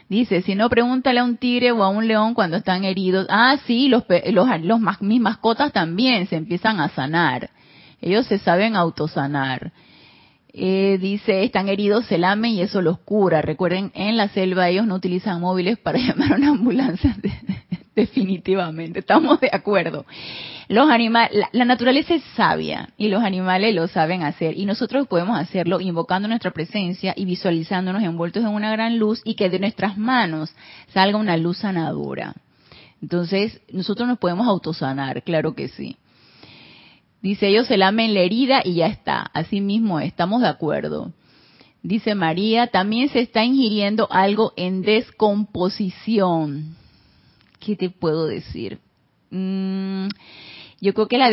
Dice, 0.10 0.42
si 0.42 0.56
no, 0.56 0.70
pregúntale 0.70 1.20
a 1.20 1.24
un 1.24 1.38
tigre 1.38 1.72
o 1.72 1.84
a 1.84 1.90
un 1.90 2.08
león 2.08 2.34
cuando 2.34 2.58
están 2.58 2.84
heridos. 2.84 3.28
Ah, 3.30 3.58
sí, 3.66 3.88
los, 3.88 4.04
los, 4.32 4.48
los 4.64 5.02
mis 5.02 5.22
mascotas 5.22 5.72
también 5.72 6.28
se 6.28 6.36
empiezan 6.36 6.82
a 6.82 6.90
sanar. 6.90 7.52
Ellos 8.02 8.26
se 8.28 8.40
saben 8.40 8.76
autosanar. 8.76 9.72
Eh, 10.54 10.98
dice, 11.00 11.44
están 11.44 11.70
heridos, 11.70 12.06
se 12.08 12.18
lamen 12.18 12.52
y 12.52 12.62
eso 12.62 12.82
los 12.82 13.00
cura. 13.00 13.42
Recuerden, 13.42 13.92
en 13.96 14.18
la 14.18 14.28
selva 14.28 14.68
ellos 14.68 14.86
no 14.86 14.96
utilizan 14.96 15.40
móviles 15.40 15.78
para 15.78 16.00
llamar 16.00 16.34
a 16.34 16.36
una 16.36 16.50
ambulancia. 16.50 17.16
Definitivamente, 17.96 19.00
estamos 19.00 19.40
de 19.40 19.50
acuerdo. 19.52 20.06
Los 20.68 20.90
animales, 20.90 21.38
la, 21.38 21.50
la, 21.52 21.66
naturaleza 21.66 22.16
es 22.16 22.24
sabia 22.36 22.90
y 22.98 23.10
los 23.10 23.22
animales 23.22 23.76
lo 23.76 23.88
saben 23.88 24.24
hacer 24.24 24.58
y 24.58 24.66
nosotros 24.66 25.08
podemos 25.08 25.38
hacerlo 25.38 25.82
invocando 25.82 26.30
nuestra 26.30 26.52
presencia 26.52 27.14
y 27.18 27.26
visualizándonos 27.26 28.02
envueltos 28.04 28.44
en 28.44 28.50
una 28.50 28.72
gran 28.72 28.98
luz 28.98 29.22
y 29.26 29.36
que 29.36 29.50
de 29.50 29.60
nuestras 29.60 29.98
manos 29.98 30.56
salga 30.94 31.18
una 31.18 31.36
luz 31.36 31.58
sanadora. 31.58 32.34
Entonces, 33.02 33.60
nosotros 33.72 34.08
nos 34.08 34.20
podemos 34.20 34.48
autosanar, 34.48 35.24
claro 35.24 35.54
que 35.54 35.68
sí. 35.68 35.98
Dice, 37.22 37.48
ellos 37.48 37.68
se 37.68 37.78
lamen 37.78 38.14
la 38.14 38.22
herida 38.22 38.62
y 38.64 38.76
ya 38.76 38.88
está. 38.88 39.30
Así 39.34 39.62
mismo 39.62 40.00
estamos 40.00 40.42
de 40.42 40.48
acuerdo. 40.48 41.12
Dice 41.84 42.16
María, 42.16 42.68
también 42.68 43.10
se 43.10 43.20
está 43.22 43.44
ingiriendo 43.44 44.08
algo 44.12 44.54
en 44.56 44.82
descomposición. 44.82 46.76
¿Qué 47.60 47.76
te 47.76 47.90
puedo 47.90 48.28
decir? 48.28 48.80
Mm, 49.30 50.08
Yo 50.80 50.94
creo 50.94 51.08
que 51.08 51.18
la 51.18 51.32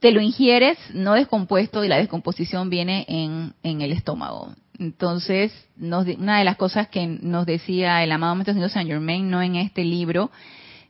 te 0.00 0.12
lo 0.12 0.20
ingieres 0.20 0.78
no 0.92 1.14
descompuesto 1.14 1.84
y 1.84 1.88
la 1.88 1.96
descomposición 1.96 2.70
viene 2.70 3.04
en, 3.08 3.54
en 3.62 3.80
el 3.80 3.92
estómago. 3.92 4.54
Entonces, 4.78 5.52
una 5.78 6.38
de 6.38 6.44
las 6.44 6.56
cosas 6.56 6.88
que 6.88 7.06
nos 7.06 7.46
decía 7.46 8.02
el 8.02 8.12
amado 8.12 8.34
Maestro 8.34 8.68
Saint 8.68 8.88
Germain, 8.88 9.30
no 9.30 9.42
en 9.42 9.56
este 9.56 9.84
libro, 9.84 10.30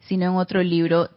sino 0.06 0.24
en 0.24 0.36
otro 0.36 0.62
libro, 0.62 1.10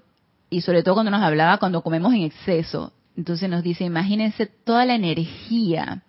y 0.50 0.62
sobre 0.62 0.84
todo 0.84 0.96
cuando 0.96 1.12
nos 1.12 1.22
hablaba 1.22 1.58
cuando 1.58 1.82
comemos 1.82 2.14
en 2.14 2.24
exceso. 2.24 2.92
Entonces 3.18 3.50
nos 3.50 3.64
dice, 3.64 3.86
imagínense 3.86 4.46
toda 4.46 4.86
la 4.86 4.96
energía 4.96 6.04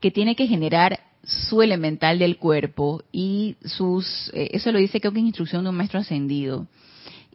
que 0.00 0.10
tiene 0.10 0.34
que 0.34 0.46
generar 0.46 1.00
su 1.22 1.62
elemental 1.62 2.18
del 2.18 2.38
cuerpo 2.38 3.02
y 3.12 3.56
sus, 3.64 4.30
eh, 4.34 4.50
eso 4.52 4.72
lo 4.72 4.78
dice 4.78 5.00
creo 5.00 5.12
que 5.12 5.20
es 5.20 5.26
instrucción 5.26 5.64
de 5.64 5.70
un 5.70 5.76
maestro 5.76 6.00
ascendido. 6.00 6.66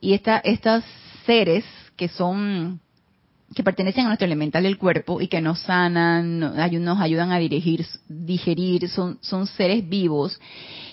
Y 0.01 0.13
esta, 0.13 0.39
estos 0.39 0.83
seres 1.25 1.63
que 1.95 2.07
son 2.09 2.79
que 3.53 3.63
pertenecen 3.63 4.05
a 4.05 4.07
nuestro 4.07 4.25
elemental 4.25 4.63
del 4.63 4.77
cuerpo 4.77 5.21
y 5.21 5.27
que 5.27 5.39
nos 5.39 5.59
sanan, 5.61 6.39
nos 6.39 6.99
ayudan 6.99 7.31
a 7.31 7.37
dirigir, 7.37 7.85
digerir, 8.09 8.89
son, 8.89 9.19
son 9.21 9.45
seres 9.45 9.87
vivos 9.87 10.39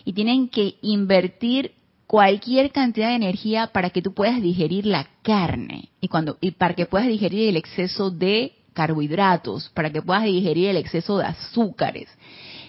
y 0.05 0.13
tienen 0.13 0.49
que 0.49 0.77
invertir 0.83 1.73
cualquier 2.13 2.73
cantidad 2.73 3.09
de 3.09 3.15
energía 3.15 3.69
para 3.69 3.89
que 3.89 4.03
tú 4.03 4.13
puedas 4.13 4.43
digerir 4.43 4.85
la 4.85 5.07
carne 5.23 5.89
y 5.99 6.09
cuando 6.09 6.37
y 6.43 6.51
para 6.51 6.75
que 6.75 6.85
puedas 6.85 7.09
digerir 7.09 7.49
el 7.49 7.57
exceso 7.57 8.11
de 8.11 8.53
carbohidratos, 8.75 9.71
para 9.71 9.89
que 9.89 10.03
puedas 10.03 10.25
digerir 10.25 10.69
el 10.69 10.77
exceso 10.77 11.17
de 11.17 11.25
azúcares. 11.25 12.11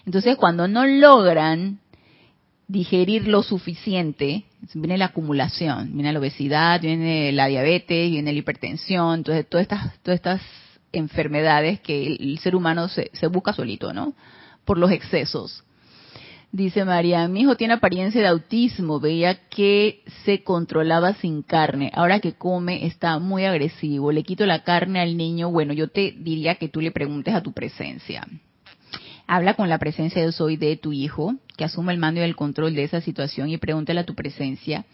Entonces, 0.06 0.38
cuando 0.38 0.70
no 0.70 0.88
logran 0.88 1.80
digerir 2.70 3.28
lo 3.28 3.44
suficiente, 3.44 4.46
viene 4.76 4.98
la 4.98 5.08
acumulación, 5.08 5.94
viene 5.94 6.14
la 6.14 6.20
obesidad, 6.20 6.80
viene 6.80 7.34
la 7.34 7.48
diabetes, 7.48 8.12
viene 8.12 8.32
la 8.32 8.40
hipertensión, 8.40 9.16
entonces 9.16 9.46
todas 9.50 9.64
estas, 9.64 10.00
todas 10.04 10.16
estas 10.16 10.42
enfermedades 10.94 11.82
que 11.82 12.16
el, 12.16 12.40
ser 12.40 12.56
humano 12.56 12.88
se, 12.88 13.12
se, 13.12 13.28
busca 13.28 13.52
solito, 13.52 13.92
¿no? 13.92 14.14
Por 14.64 14.78
los 14.78 14.90
excesos. 14.90 15.66
Dice 16.54 16.86
María, 16.86 17.28
mi 17.28 17.42
hijo 17.42 17.56
tiene 17.56 17.74
apariencia 17.74 18.22
de 18.22 18.28
autismo, 18.28 19.00
veía 19.00 19.50
que 19.50 20.04
se 20.24 20.44
controlaba 20.44 21.16
sin 21.16 21.42
carne, 21.42 21.90
ahora 21.96 22.20
que 22.20 22.34
come 22.34 22.86
está 22.86 23.18
muy 23.18 23.46
agresivo, 23.46 24.12
le 24.12 24.22
quito 24.22 24.46
la 24.46 24.64
carne 24.64 25.00
al 25.00 25.18
niño, 25.18 25.50
bueno, 25.50 25.74
yo 25.74 25.88
te 25.88 26.12
diría 26.16 26.54
que 26.54 26.70
tú 26.70 26.80
le 26.80 26.92
preguntes 26.92 27.34
a 27.34 27.42
tu 27.42 27.54
presencia. 27.54 28.28
Habla 29.26 29.56
con 29.56 29.68
la 29.68 29.80
presencia 29.80 30.24
de 30.24 30.32
soy 30.32 30.56
de 30.58 30.78
tu 30.78 30.94
hijo, 30.94 31.34
que 31.58 31.64
asume 31.64 31.92
el 31.92 31.98
mando 31.98 32.22
y 32.22 32.24
el 32.24 32.36
control 32.36 32.76
de 32.76 32.84
esa 32.84 33.02
situación 33.02 33.50
y 33.50 33.58
pregúntale 33.58 34.02
a 34.02 34.06
tu 34.06 34.14
presencia 34.14 34.86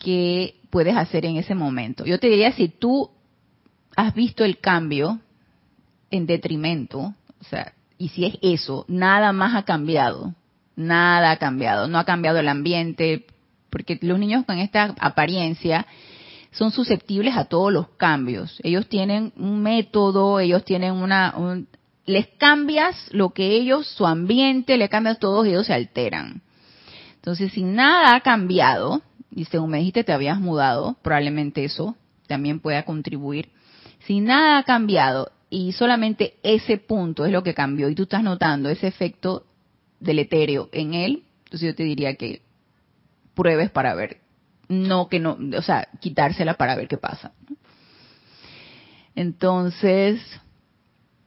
qué 0.00 0.56
puedes 0.70 0.96
hacer 0.96 1.26
en 1.26 1.36
ese 1.36 1.54
momento. 1.54 2.04
Yo 2.04 2.18
te 2.18 2.26
diría, 2.26 2.50
si 2.50 2.66
tú 2.66 3.08
has 3.94 4.12
visto 4.16 4.44
el 4.44 4.58
cambio 4.58 5.20
en 6.10 6.26
detrimento, 6.26 7.14
o 7.40 7.44
sea, 7.48 7.72
y 7.98 8.08
si 8.08 8.24
es 8.24 8.34
eso, 8.42 8.84
nada 8.88 9.32
más 9.32 9.54
ha 9.54 9.62
cambiado, 9.62 10.34
nada 10.76 11.32
ha 11.32 11.36
cambiado, 11.36 11.88
no 11.88 11.98
ha 11.98 12.04
cambiado 12.04 12.38
el 12.38 12.48
ambiente, 12.48 13.26
porque 13.70 13.98
los 14.02 14.18
niños 14.18 14.44
con 14.44 14.58
esta 14.58 14.94
apariencia 14.98 15.86
son 16.50 16.70
susceptibles 16.70 17.36
a 17.36 17.46
todos 17.46 17.72
los 17.72 17.88
cambios. 17.96 18.60
Ellos 18.62 18.86
tienen 18.88 19.32
un 19.36 19.62
método, 19.62 20.40
ellos 20.40 20.64
tienen 20.64 20.92
una, 20.92 21.34
les 22.04 22.26
cambias 22.38 23.08
lo 23.12 23.30
que 23.30 23.52
ellos, 23.52 23.86
su 23.86 24.06
ambiente, 24.06 24.76
le 24.76 24.88
cambias 24.88 25.18
todo, 25.18 25.44
ellos 25.44 25.66
se 25.66 25.74
alteran. 25.74 26.42
Entonces, 27.14 27.52
si 27.52 27.62
nada 27.62 28.14
ha 28.14 28.20
cambiado, 28.20 29.02
y 29.34 29.44
según 29.46 29.70
me 29.70 29.78
dijiste 29.78 30.04
te 30.04 30.12
habías 30.12 30.40
mudado, 30.40 30.96
probablemente 31.02 31.64
eso 31.64 31.96
también 32.26 32.60
pueda 32.60 32.84
contribuir. 32.84 33.50
Si 34.00 34.20
nada 34.20 34.58
ha 34.58 34.62
cambiado 34.64 35.30
y 35.48 35.72
solamente 35.72 36.34
ese 36.42 36.78
punto 36.78 37.24
es 37.24 37.32
lo 37.32 37.42
que 37.42 37.54
cambió 37.54 37.88
y 37.88 37.94
tú 37.94 38.04
estás 38.04 38.22
notando 38.22 38.68
ese 38.68 38.88
efecto 38.88 39.44
etéreo 40.06 40.68
en 40.72 40.94
él, 40.94 41.24
entonces 41.44 41.68
yo 41.68 41.74
te 41.74 41.84
diría 41.84 42.14
que 42.16 42.42
pruebes 43.34 43.70
para 43.70 43.94
ver, 43.94 44.18
no 44.68 45.08
que 45.08 45.20
no, 45.20 45.38
o 45.56 45.62
sea, 45.62 45.88
quitársela 46.00 46.54
para 46.54 46.76
ver 46.76 46.88
qué 46.88 46.96
pasa. 46.96 47.32
Entonces, 49.14 50.20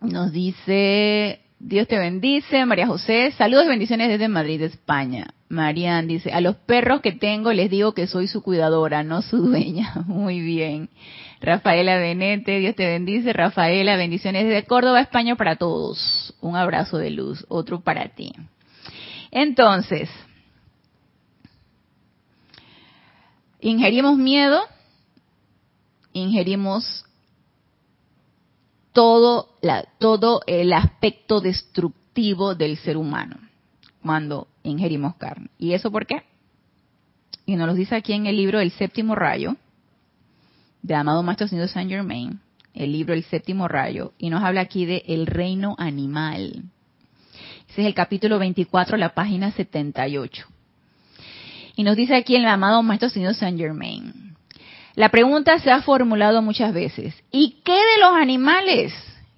nos 0.01 0.31
dice, 0.31 1.41
Dios 1.59 1.87
te 1.87 1.97
bendice, 1.97 2.65
María 2.65 2.87
José, 2.87 3.31
saludos 3.37 3.65
y 3.65 3.69
bendiciones 3.69 4.09
desde 4.09 4.27
Madrid, 4.27 4.61
España. 4.61 5.27
Marian 5.47 6.07
dice, 6.07 6.31
a 6.31 6.41
los 6.41 6.55
perros 6.55 7.01
que 7.01 7.11
tengo 7.11 7.53
les 7.53 7.69
digo 7.69 7.93
que 7.93 8.07
soy 8.07 8.27
su 8.27 8.41
cuidadora, 8.41 9.03
no 9.03 9.21
su 9.21 9.37
dueña. 9.37 9.93
Muy 10.07 10.39
bien. 10.39 10.89
Rafaela 11.41 11.97
Benete, 11.97 12.59
Dios 12.59 12.75
te 12.75 12.85
bendice. 12.85 13.31
Rafaela, 13.31 13.95
bendiciones 13.95 14.45
desde 14.45 14.65
Córdoba, 14.65 15.01
España 15.01 15.35
para 15.35 15.55
todos. 15.55 16.35
Un 16.41 16.55
abrazo 16.55 16.97
de 16.97 17.11
luz, 17.11 17.45
otro 17.47 17.81
para 17.81 18.09
ti. 18.09 18.33
Entonces, 19.31 20.09
ingerimos 23.59 24.17
miedo, 24.17 24.61
ingerimos 26.13 27.05
todo, 28.93 29.49
todo 29.99 30.41
el 30.47 30.71
aspecto 30.71 31.41
destructivo 31.41 32.55
del 32.55 32.77
ser 32.77 32.95
humano 32.95 33.37
cuando 34.01 34.47
ingerimos 34.63 35.15
carne. 35.15 35.49
¿Y 35.57 35.73
eso 35.73 35.91
por 35.91 36.05
qué? 36.05 36.23
Y 37.45 37.55
nos 37.55 37.67
lo 37.67 37.73
dice 37.73 37.95
aquí 37.95 38.13
en 38.13 38.25
el 38.25 38.37
libro 38.37 38.59
El 38.59 38.71
Séptimo 38.71 39.15
Rayo, 39.15 39.57
de 40.81 40.95
Amado 40.95 41.23
Maestro 41.23 41.47
Señor 41.47 41.67
Saint 41.67 41.89
Germain, 41.89 42.39
el 42.73 42.91
libro 42.91 43.13
El 43.13 43.23
Séptimo 43.23 43.67
Rayo, 43.67 44.13
y 44.17 44.29
nos 44.29 44.43
habla 44.43 44.61
aquí 44.61 44.85
de 44.85 45.03
el 45.07 45.27
reino 45.27 45.75
animal. 45.77 46.63
Ese 47.75 47.81
es 47.81 47.87
el 47.87 47.93
capítulo 47.93 48.39
24, 48.39 48.95
la 48.95 49.13
página 49.13 49.51
78. 49.51 50.47
Y 51.75 51.83
nos 51.83 51.97
dice 51.97 52.15
aquí 52.15 52.37
el 52.37 52.45
amado 52.45 52.81
Maestro 52.81 53.09
Señor 53.09 53.35
Saint 53.35 53.59
Germain, 53.59 54.33
la 54.95 55.09
pregunta 55.09 55.59
se 55.59 55.69
ha 55.71 55.81
formulado 55.81 56.41
muchas 56.41 56.73
veces. 56.73 57.13
¿Y 57.33 57.57
qué 57.65 57.73
de 57.73 57.99
los 57.99 58.13
animales? 58.13 58.93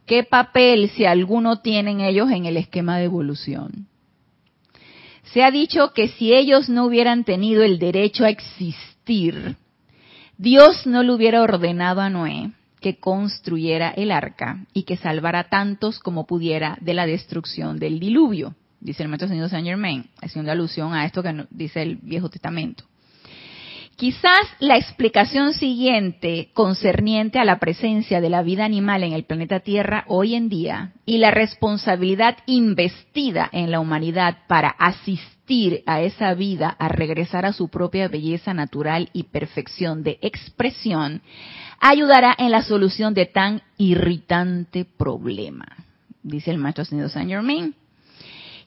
¿Qué 0.06 0.24
papel, 0.24 0.92
si 0.92 1.06
alguno, 1.06 1.62
tienen 1.62 2.00
ellos 2.00 2.30
en 2.30 2.46
el 2.46 2.58
esquema 2.58 3.00
de 3.00 3.06
evolución? 3.06 3.88
Se 5.34 5.42
ha 5.42 5.50
dicho 5.50 5.92
que 5.94 6.10
si 6.10 6.32
ellos 6.32 6.70
no 6.70 6.86
hubieran 6.86 7.24
tenido 7.24 7.64
el 7.64 7.80
derecho 7.80 8.24
a 8.24 8.30
existir, 8.30 9.56
Dios 10.38 10.86
no 10.86 11.02
le 11.02 11.12
hubiera 11.12 11.42
ordenado 11.42 12.02
a 12.02 12.12
Noé 12.12 12.52
que 12.80 13.00
construyera 13.00 13.90
el 13.90 14.12
arca 14.12 14.66
y 14.74 14.84
que 14.84 14.98
salvara 14.98 15.46
tantos 15.46 16.00
como 16.00 16.26
pudiera 16.26 16.78
de 16.82 16.94
la 16.94 17.06
destrucción 17.06 17.80
del 17.80 18.00
diluvio, 18.00 18.56
dice 18.80 19.04
el 19.04 19.10
Maestro 19.10 19.30
Señor 19.30 19.50
Saint 19.50 19.68
Germain, 19.68 20.06
haciendo 20.22 20.52
alusión 20.52 20.94
a 20.94 21.06
esto 21.06 21.24
que 21.24 21.46
dice 21.50 21.82
el 21.82 21.98
Viejo 21.98 22.30
Testamento. 22.30 22.84
Quizás 23.98 24.42
la 24.60 24.78
explicación 24.78 25.54
siguiente 25.54 26.52
concerniente 26.54 27.40
a 27.40 27.46
la 27.46 27.58
presencia 27.58 28.22
de 28.22 28.30
la 28.30 28.44
vida 28.44 28.64
animal 28.64 29.04
en 29.04 29.14
el 29.14 29.24
planeta 29.24 29.62
Tierra 29.62 30.06
hoy 30.08 30.36
en 30.36 30.50
día 30.50 30.94
y 31.04 31.18
la 31.18 31.32
responsabilidad 31.32 32.38
investida 32.46 33.50
en 33.52 33.72
la 33.72 33.80
humanidad 33.80 34.38
para 34.48 34.70
asistir 34.70 35.82
a 35.88 36.02
esa 36.02 36.36
vida 36.36 36.70
a 36.78 36.90
regresar 36.90 37.48
a 37.48 37.54
su 37.54 37.70
propia 37.70 38.08
belleza 38.08 38.54
natural 38.54 39.10
y 39.14 39.24
perfección 39.24 40.04
de 40.04 40.20
expresión 40.22 41.24
ayudará 41.80 42.36
en 42.38 42.52
la 42.52 42.64
solución 42.64 43.14
de 43.14 43.26
tan 43.26 43.62
irritante 43.78 44.86
problema, 44.86 45.66
dice 46.24 46.52
el 46.52 46.58
maestro 46.58 46.86
señor 46.86 47.10
Saint 47.10 47.30
Germain. 47.30 47.76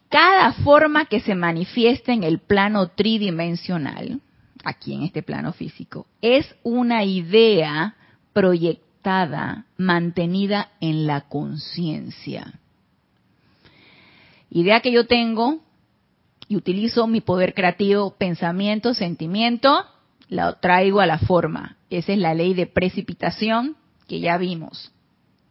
Cada 0.08 0.52
forma 0.52 1.04
que 1.04 1.20
se 1.20 1.34
manifiesta 1.34 2.12
en 2.12 2.24
el 2.24 2.40
plano 2.40 2.88
tridimensional, 2.88 4.20
aquí 4.64 4.94
en 4.94 5.02
este 5.04 5.22
plano 5.22 5.52
físico, 5.52 6.06
es 6.20 6.52
una 6.64 7.04
idea 7.04 7.94
proyectada, 8.32 9.66
mantenida 9.76 10.70
en 10.80 11.06
la 11.06 11.22
conciencia. 11.22 12.60
Idea 14.50 14.80
que 14.80 14.90
yo 14.90 15.06
tengo 15.06 15.60
y 16.48 16.56
utilizo 16.56 17.06
mi 17.06 17.20
poder 17.20 17.54
creativo, 17.54 18.16
pensamiento, 18.18 18.94
sentimiento, 18.94 19.84
la 20.30 20.54
traigo 20.54 21.00
a 21.00 21.06
la 21.06 21.18
forma. 21.18 21.76
Esa 21.90 22.12
es 22.12 22.18
la 22.18 22.32
ley 22.32 22.54
de 22.54 22.66
precipitación 22.66 23.76
que 24.08 24.20
ya 24.20 24.38
vimos. 24.38 24.92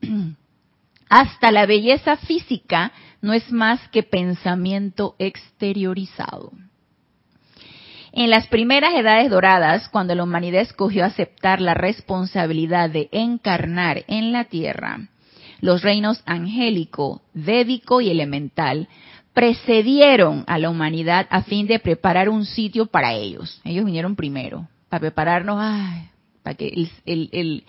Hasta 1.10 1.52
la 1.52 1.66
belleza 1.66 2.18
física 2.18 2.92
no 3.22 3.34
es 3.34 3.52
más 3.52 3.88
que 3.90 4.04
pensamiento 4.04 5.16
exteriorizado. 5.20 6.52
En 8.12 8.30
las 8.30 8.48
primeras 8.48 8.94
edades 8.96 9.30
doradas, 9.30 9.90
cuando 9.90 10.16
la 10.16 10.24
humanidad 10.24 10.62
escogió 10.62 11.06
aceptar 11.06 11.62
la 11.62 11.74
responsabilidad 11.74 12.90
de 12.90 13.10
encarnar 13.12 14.04
en 14.08 14.32
la 14.32 14.46
tierra, 14.46 15.10
los 15.62 15.84
reinos 15.84 16.24
angélico, 16.26 17.22
védico 17.34 18.02
y 18.02 18.10
elemental 18.10 18.88
precedieron 19.34 20.44
a 20.48 20.58
la 20.58 20.70
humanidad 20.70 21.28
a 21.30 21.44
fin 21.44 21.68
de 21.68 21.80
preparar 21.80 22.30
un 22.30 22.46
sitio 22.46 22.88
para 22.88 23.14
ellos. 23.14 23.62
Ellos 23.64 23.86
vinieron 23.86 24.16
primero, 24.16 24.68
para 24.90 25.02
prepararnos, 25.02 25.58
para 26.44 26.56
que 26.56 26.88
el, 27.06 27.64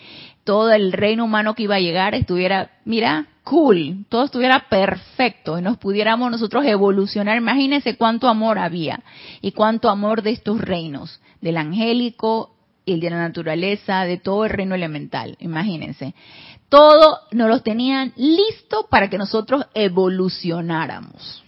todo 0.44 0.72
el 0.72 0.92
reino 0.92 1.24
humano 1.24 1.54
que 1.54 1.64
iba 1.64 1.76
a 1.76 1.80
llegar 1.80 2.14
estuviera, 2.14 2.70
mira, 2.84 3.26
cool, 3.44 4.04
todo 4.08 4.24
estuviera 4.24 4.68
perfecto 4.68 5.58
y 5.58 5.62
nos 5.62 5.76
pudiéramos 5.78 6.30
nosotros 6.30 6.64
evolucionar. 6.64 7.36
Imagínense 7.36 7.96
cuánto 7.96 8.28
amor 8.28 8.58
había 8.58 9.02
y 9.40 9.52
cuánto 9.52 9.90
amor 9.90 10.22
de 10.22 10.30
estos 10.30 10.60
reinos, 10.60 11.20
del 11.40 11.56
angélico, 11.56 12.54
el 12.86 13.00
de 13.00 13.10
la 13.10 13.18
naturaleza, 13.18 14.04
de 14.04 14.18
todo 14.18 14.44
el 14.44 14.50
reino 14.50 14.74
elemental. 14.74 15.36
Imagínense. 15.40 16.14
Todo 16.68 17.18
nos 17.32 17.48
los 17.48 17.62
tenían 17.62 18.12
listo 18.16 18.86
para 18.88 19.10
que 19.10 19.18
nosotros 19.18 19.66
evolucionáramos. 19.74 21.44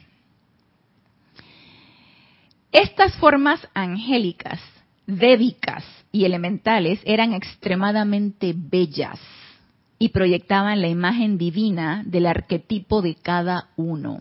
Estas 2.73 3.15
formas 3.17 3.61
angélicas, 3.75 4.59
débicas 5.07 5.85
y 6.11 6.25
elementales 6.25 7.01
eran 7.05 7.35
extremadamente 7.35 8.55
bellas 8.57 9.21
y 9.99 10.09
proyectaban 10.09 10.81
la 10.81 10.89
imagen 10.89 11.37
divina 11.37 12.03
del 12.07 12.25
arquetipo 12.25 13.03
de 13.03 13.15
cada 13.17 13.69
uno, 13.77 14.21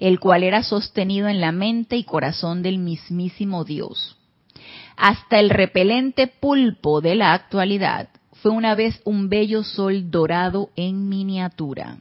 el 0.00 0.18
cual 0.18 0.42
era 0.42 0.64
sostenido 0.64 1.28
en 1.28 1.40
la 1.40 1.52
mente 1.52 1.96
y 1.96 2.02
corazón 2.02 2.62
del 2.62 2.78
mismísimo 2.78 3.62
Dios. 3.62 4.18
Hasta 4.96 5.38
el 5.38 5.48
repelente 5.48 6.26
pulpo 6.26 7.00
de 7.00 7.14
la 7.14 7.34
actualidad 7.34 8.08
fue 8.42 8.50
una 8.50 8.74
vez 8.74 9.00
un 9.04 9.28
bello 9.28 9.62
sol 9.62 10.10
dorado 10.10 10.70
en 10.74 11.08
miniatura 11.08 11.98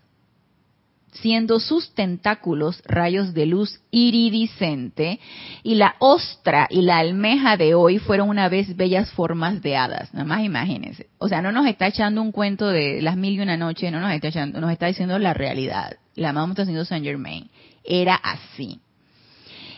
siendo 1.12 1.60
sus 1.60 1.94
tentáculos 1.94 2.82
rayos 2.86 3.34
de 3.34 3.46
luz 3.46 3.82
iridiscente, 3.92 5.20
y 5.64 5.76
la 5.76 5.96
ostra 6.00 6.68
y 6.70 6.82
la 6.82 7.00
almeja 7.00 7.58
de 7.58 7.74
hoy 7.74 8.00
fueron 8.00 8.30
una 8.30 8.50
vez 8.50 8.76
bellas 8.76 9.12
formas 9.12 9.62
de 9.62 9.76
hadas. 9.76 10.14
Nada 10.14 10.26
más 10.26 10.44
imagínense. 10.44 11.08
O 11.18 11.28
sea, 11.28 11.42
no 11.42 11.52
nos 11.52 11.68
está 11.68 11.88
echando 11.88 12.22
un 12.22 12.32
cuento 12.32 12.68
de 12.68 13.02
las 13.02 13.18
mil 13.18 13.34
y 13.36 13.42
una 13.42 13.58
noche, 13.58 13.92
no 13.92 14.00
nos 14.00 14.12
está 14.12 14.30
echando, 14.30 14.62
nos 14.62 14.72
está 14.72 14.88
diciendo 14.88 15.18
la 15.20 15.34
realidad. 15.34 15.98
La 16.16 16.34
mamá 16.34 16.54
está 16.54 16.64
haciendo 16.64 16.86
Saint 16.86 17.06
Germain. 17.06 17.50
Era 17.84 18.16
así. 18.16 18.80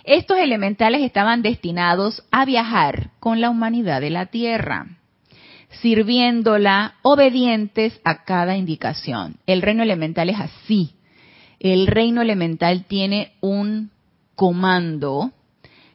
Estos 0.04 0.38
elementales 0.38 1.02
estaban 1.02 1.44
destinados 1.44 2.24
a 2.32 2.46
viajar 2.46 3.12
con 3.20 3.40
la 3.40 3.50
humanidad 3.50 4.02
de 4.02 4.10
la 4.10 4.28
Tierra 4.28 4.88
sirviéndola 5.82 6.96
obedientes 7.02 8.00
a 8.04 8.26
cada 8.26 8.58
indicación. 8.58 9.38
El 9.46 9.62
reino 9.62 9.84
elemental 9.84 10.30
es 10.30 10.38
así 10.38 10.96
el 11.62 11.86
reino 11.86 12.24
elemental 12.24 12.86
tiene 12.86 13.34
un 13.40 13.92
comando 14.34 15.32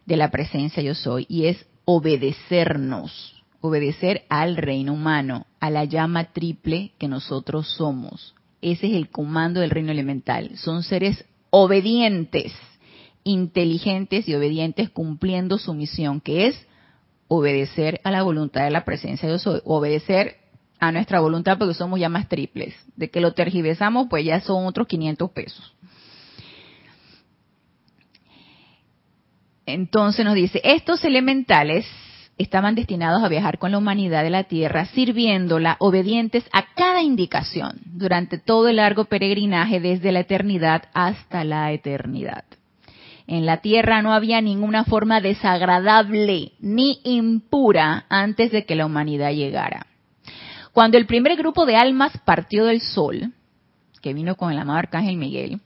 de 0.04 0.16
la 0.16 0.30
presencia 0.30 0.80
yo 0.80 0.94
soy 0.94 1.26
y 1.28 1.46
es 1.46 1.66
obedecernos, 1.84 3.42
obedecer 3.60 4.22
al 4.28 4.56
reino 4.56 4.92
humano, 4.92 5.46
a 5.58 5.70
la 5.70 5.84
llama 5.84 6.32
triple 6.32 6.92
que 6.98 7.08
nosotros 7.08 7.68
somos. 7.76 8.36
Ese 8.62 8.86
es 8.86 8.92
el 8.94 9.10
comando 9.10 9.60
del 9.60 9.70
reino 9.70 9.90
elemental. 9.90 10.56
Son 10.56 10.84
seres 10.84 11.24
obedientes, 11.50 12.52
inteligentes 13.24 14.28
y 14.28 14.36
obedientes 14.36 14.88
cumpliendo 14.90 15.58
su 15.58 15.74
misión, 15.74 16.20
que 16.20 16.46
es 16.46 16.66
obedecer 17.26 18.00
a 18.04 18.12
la 18.12 18.22
voluntad 18.22 18.62
de 18.62 18.70
la 18.70 18.84
presencia 18.84 19.28
yo 19.28 19.40
soy, 19.40 19.60
obedecer 19.64 20.36
a 20.78 20.92
nuestra 20.92 21.20
voluntad 21.20 21.58
porque 21.58 21.74
somos 21.74 21.98
ya 21.98 22.08
más 22.08 22.28
triples. 22.28 22.74
De 22.96 23.10
que 23.10 23.20
lo 23.20 23.32
tergiversamos, 23.32 24.06
pues 24.08 24.24
ya 24.24 24.40
son 24.40 24.66
otros 24.66 24.86
500 24.86 25.30
pesos. 25.30 25.74
Entonces 29.66 30.24
nos 30.24 30.34
dice, 30.34 30.60
estos 30.62 31.04
elementales 31.04 31.86
estaban 32.38 32.74
destinados 32.74 33.22
a 33.24 33.28
viajar 33.28 33.58
con 33.58 33.72
la 33.72 33.78
humanidad 33.78 34.22
de 34.22 34.30
la 34.30 34.44
Tierra, 34.44 34.86
sirviéndola 34.86 35.76
obedientes 35.80 36.44
a 36.52 36.66
cada 36.74 37.02
indicación 37.02 37.80
durante 37.84 38.38
todo 38.38 38.68
el 38.68 38.76
largo 38.76 39.06
peregrinaje 39.06 39.80
desde 39.80 40.12
la 40.12 40.20
eternidad 40.20 40.84
hasta 40.94 41.44
la 41.44 41.72
eternidad. 41.72 42.44
En 43.26 43.44
la 43.44 43.56
Tierra 43.56 44.02
no 44.02 44.12
había 44.12 44.40
ninguna 44.40 44.84
forma 44.84 45.20
desagradable 45.20 46.52
ni 46.60 47.00
impura 47.02 48.04
antes 48.08 48.52
de 48.52 48.64
que 48.64 48.76
la 48.76 48.86
humanidad 48.86 49.32
llegara. 49.32 49.86
Cuando 50.76 50.98
el 50.98 51.06
primer 51.06 51.38
grupo 51.38 51.64
de 51.64 51.74
almas 51.74 52.12
partió 52.26 52.66
del 52.66 52.82
sol, 52.82 53.32
que 54.02 54.12
vino 54.12 54.34
con 54.34 54.52
el 54.52 54.58
amado 54.58 54.78
Arcángel 54.78 55.16
Miguel, 55.16 55.62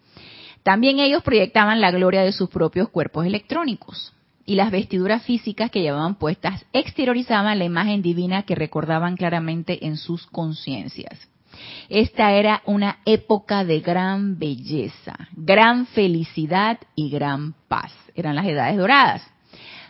también 0.62 1.00
ellos 1.00 1.24
proyectaban 1.24 1.80
la 1.80 1.90
gloria 1.90 2.22
de 2.22 2.30
sus 2.30 2.48
propios 2.48 2.90
cuerpos 2.90 3.26
electrónicos. 3.26 4.12
Y 4.46 4.54
las 4.54 4.70
vestiduras 4.70 5.24
físicas 5.24 5.72
que 5.72 5.82
llevaban 5.82 6.14
puestas 6.14 6.64
exteriorizaban 6.72 7.58
la 7.58 7.64
imagen 7.64 8.02
divina 8.02 8.44
que 8.44 8.54
recordaban 8.54 9.16
claramente 9.16 9.84
en 9.84 9.96
sus 9.96 10.28
conciencias. 10.28 11.28
Esta 11.88 12.30
era 12.34 12.62
una 12.64 13.00
época 13.04 13.64
de 13.64 13.80
gran 13.80 14.38
belleza, 14.38 15.28
gran 15.32 15.86
felicidad 15.86 16.78
y 16.94 17.10
gran 17.10 17.54
paz. 17.66 17.92
Eran 18.14 18.36
las 18.36 18.46
edades 18.46 18.76
doradas. 18.76 19.28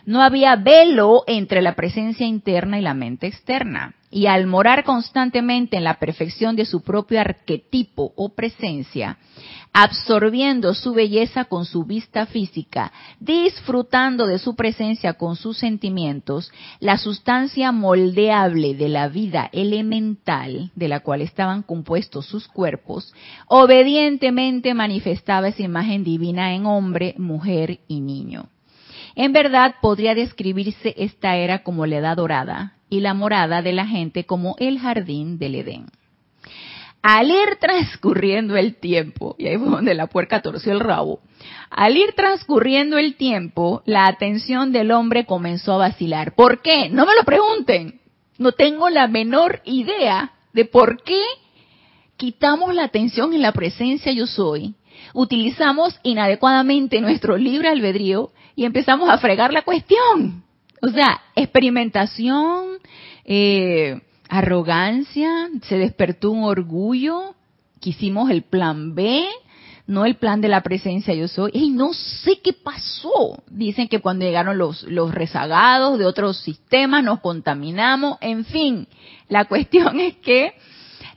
No 0.03 0.23
había 0.23 0.55
velo 0.55 1.23
entre 1.27 1.61
la 1.61 1.75
presencia 1.75 2.25
interna 2.25 2.79
y 2.79 2.81
la 2.81 2.95
mente 2.95 3.27
externa. 3.27 3.93
Y 4.11 4.27
al 4.27 4.45
morar 4.45 4.83
constantemente 4.83 5.77
en 5.77 5.85
la 5.85 5.97
perfección 5.97 6.57
de 6.57 6.65
su 6.65 6.81
propio 6.81 7.21
arquetipo 7.21 8.11
o 8.17 8.35
presencia, 8.35 9.17
absorbiendo 9.73 10.73
su 10.73 10.93
belleza 10.93 11.45
con 11.45 11.65
su 11.65 11.85
vista 11.85 12.25
física, 12.25 12.91
disfrutando 13.19 14.27
de 14.27 14.37
su 14.37 14.55
presencia 14.55 15.13
con 15.13 15.35
sus 15.35 15.57
sentimientos, 15.57 16.51
la 16.79 16.97
sustancia 16.97 17.71
moldeable 17.71 18.75
de 18.75 18.89
la 18.89 19.07
vida 19.07 19.49
elemental 19.53 20.71
de 20.75 20.87
la 20.87 20.99
cual 20.99 21.21
estaban 21.21 21.63
compuestos 21.63 22.25
sus 22.25 22.47
cuerpos, 22.47 23.13
obedientemente 23.47 24.73
manifestaba 24.73 25.47
esa 25.47 25.63
imagen 25.63 26.03
divina 26.03 26.53
en 26.53 26.65
hombre, 26.65 27.15
mujer 27.17 27.79
y 27.87 28.01
niño. 28.01 28.49
En 29.15 29.33
verdad 29.33 29.75
podría 29.81 30.15
describirse 30.15 30.93
esta 30.97 31.35
era 31.37 31.63
como 31.63 31.85
la 31.85 31.97
edad 31.97 32.17
dorada 32.17 32.75
y 32.91 32.99
la 32.99 33.15
morada 33.15 33.63
de 33.63 33.73
la 33.73 33.87
gente 33.87 34.25
como 34.25 34.55
el 34.59 34.77
jardín 34.77 35.39
del 35.39 35.55
Edén. 35.55 35.87
Al 37.01 37.31
ir 37.31 37.57
transcurriendo 37.59 38.57
el 38.57 38.75
tiempo, 38.75 39.35
y 39.39 39.47
ahí 39.47 39.57
fue 39.57 39.69
donde 39.69 39.95
la 39.95 40.05
puerca 40.05 40.43
torció 40.43 40.71
el 40.71 40.81
rabo, 40.81 41.21
al 41.71 41.97
ir 41.97 42.13
transcurriendo 42.13 42.99
el 42.99 43.15
tiempo, 43.15 43.81
la 43.85 44.05
atención 44.05 44.71
del 44.71 44.91
hombre 44.91 45.25
comenzó 45.25 45.73
a 45.73 45.77
vacilar. 45.77 46.35
¿Por 46.35 46.61
qué? 46.61 46.89
No 46.89 47.07
me 47.07 47.15
lo 47.15 47.23
pregunten. 47.23 48.01
No 48.37 48.51
tengo 48.51 48.89
la 48.89 49.07
menor 49.07 49.61
idea 49.65 50.33
de 50.53 50.65
por 50.65 51.01
qué 51.01 51.23
quitamos 52.17 52.75
la 52.75 52.83
atención 52.83 53.33
en 53.33 53.41
la 53.41 53.53
presencia 53.53 54.11
yo 54.11 54.27
soy, 54.27 54.75
utilizamos 55.13 55.97
inadecuadamente 56.03 57.01
nuestro 57.01 57.37
libre 57.37 57.69
albedrío 57.69 58.31
y 58.55 58.65
empezamos 58.65 59.09
a 59.09 59.17
fregar 59.17 59.53
la 59.53 59.63
cuestión. 59.63 60.43
O 60.81 60.89
sea, 60.89 61.21
experimentación, 61.35 62.79
eh, 63.25 64.01
arrogancia, 64.29 65.49
se 65.63 65.77
despertó 65.77 66.31
un 66.31 66.43
orgullo, 66.43 67.35
quisimos 67.79 68.29
el 68.31 68.43
plan 68.43 68.95
B, 68.95 69.23
no 69.87 70.05
el 70.05 70.15
plan 70.15 70.41
de 70.41 70.47
la 70.47 70.61
presencia 70.61 71.13
yo 71.13 71.27
soy. 71.27 71.51
Y 71.53 71.69
no 71.69 71.93
sé 71.93 72.39
qué 72.41 72.53
pasó. 72.53 73.43
Dicen 73.49 73.87
que 73.87 73.99
cuando 73.99 74.25
llegaron 74.25 74.57
los, 74.57 74.83
los 74.83 75.13
rezagados 75.13 75.99
de 75.99 76.05
otros 76.05 76.39
sistemas 76.39 77.03
nos 77.03 77.19
contaminamos. 77.19 78.17
En 78.21 78.45
fin, 78.45 78.87
la 79.27 79.45
cuestión 79.49 79.99
es 79.99 80.15
que 80.17 80.53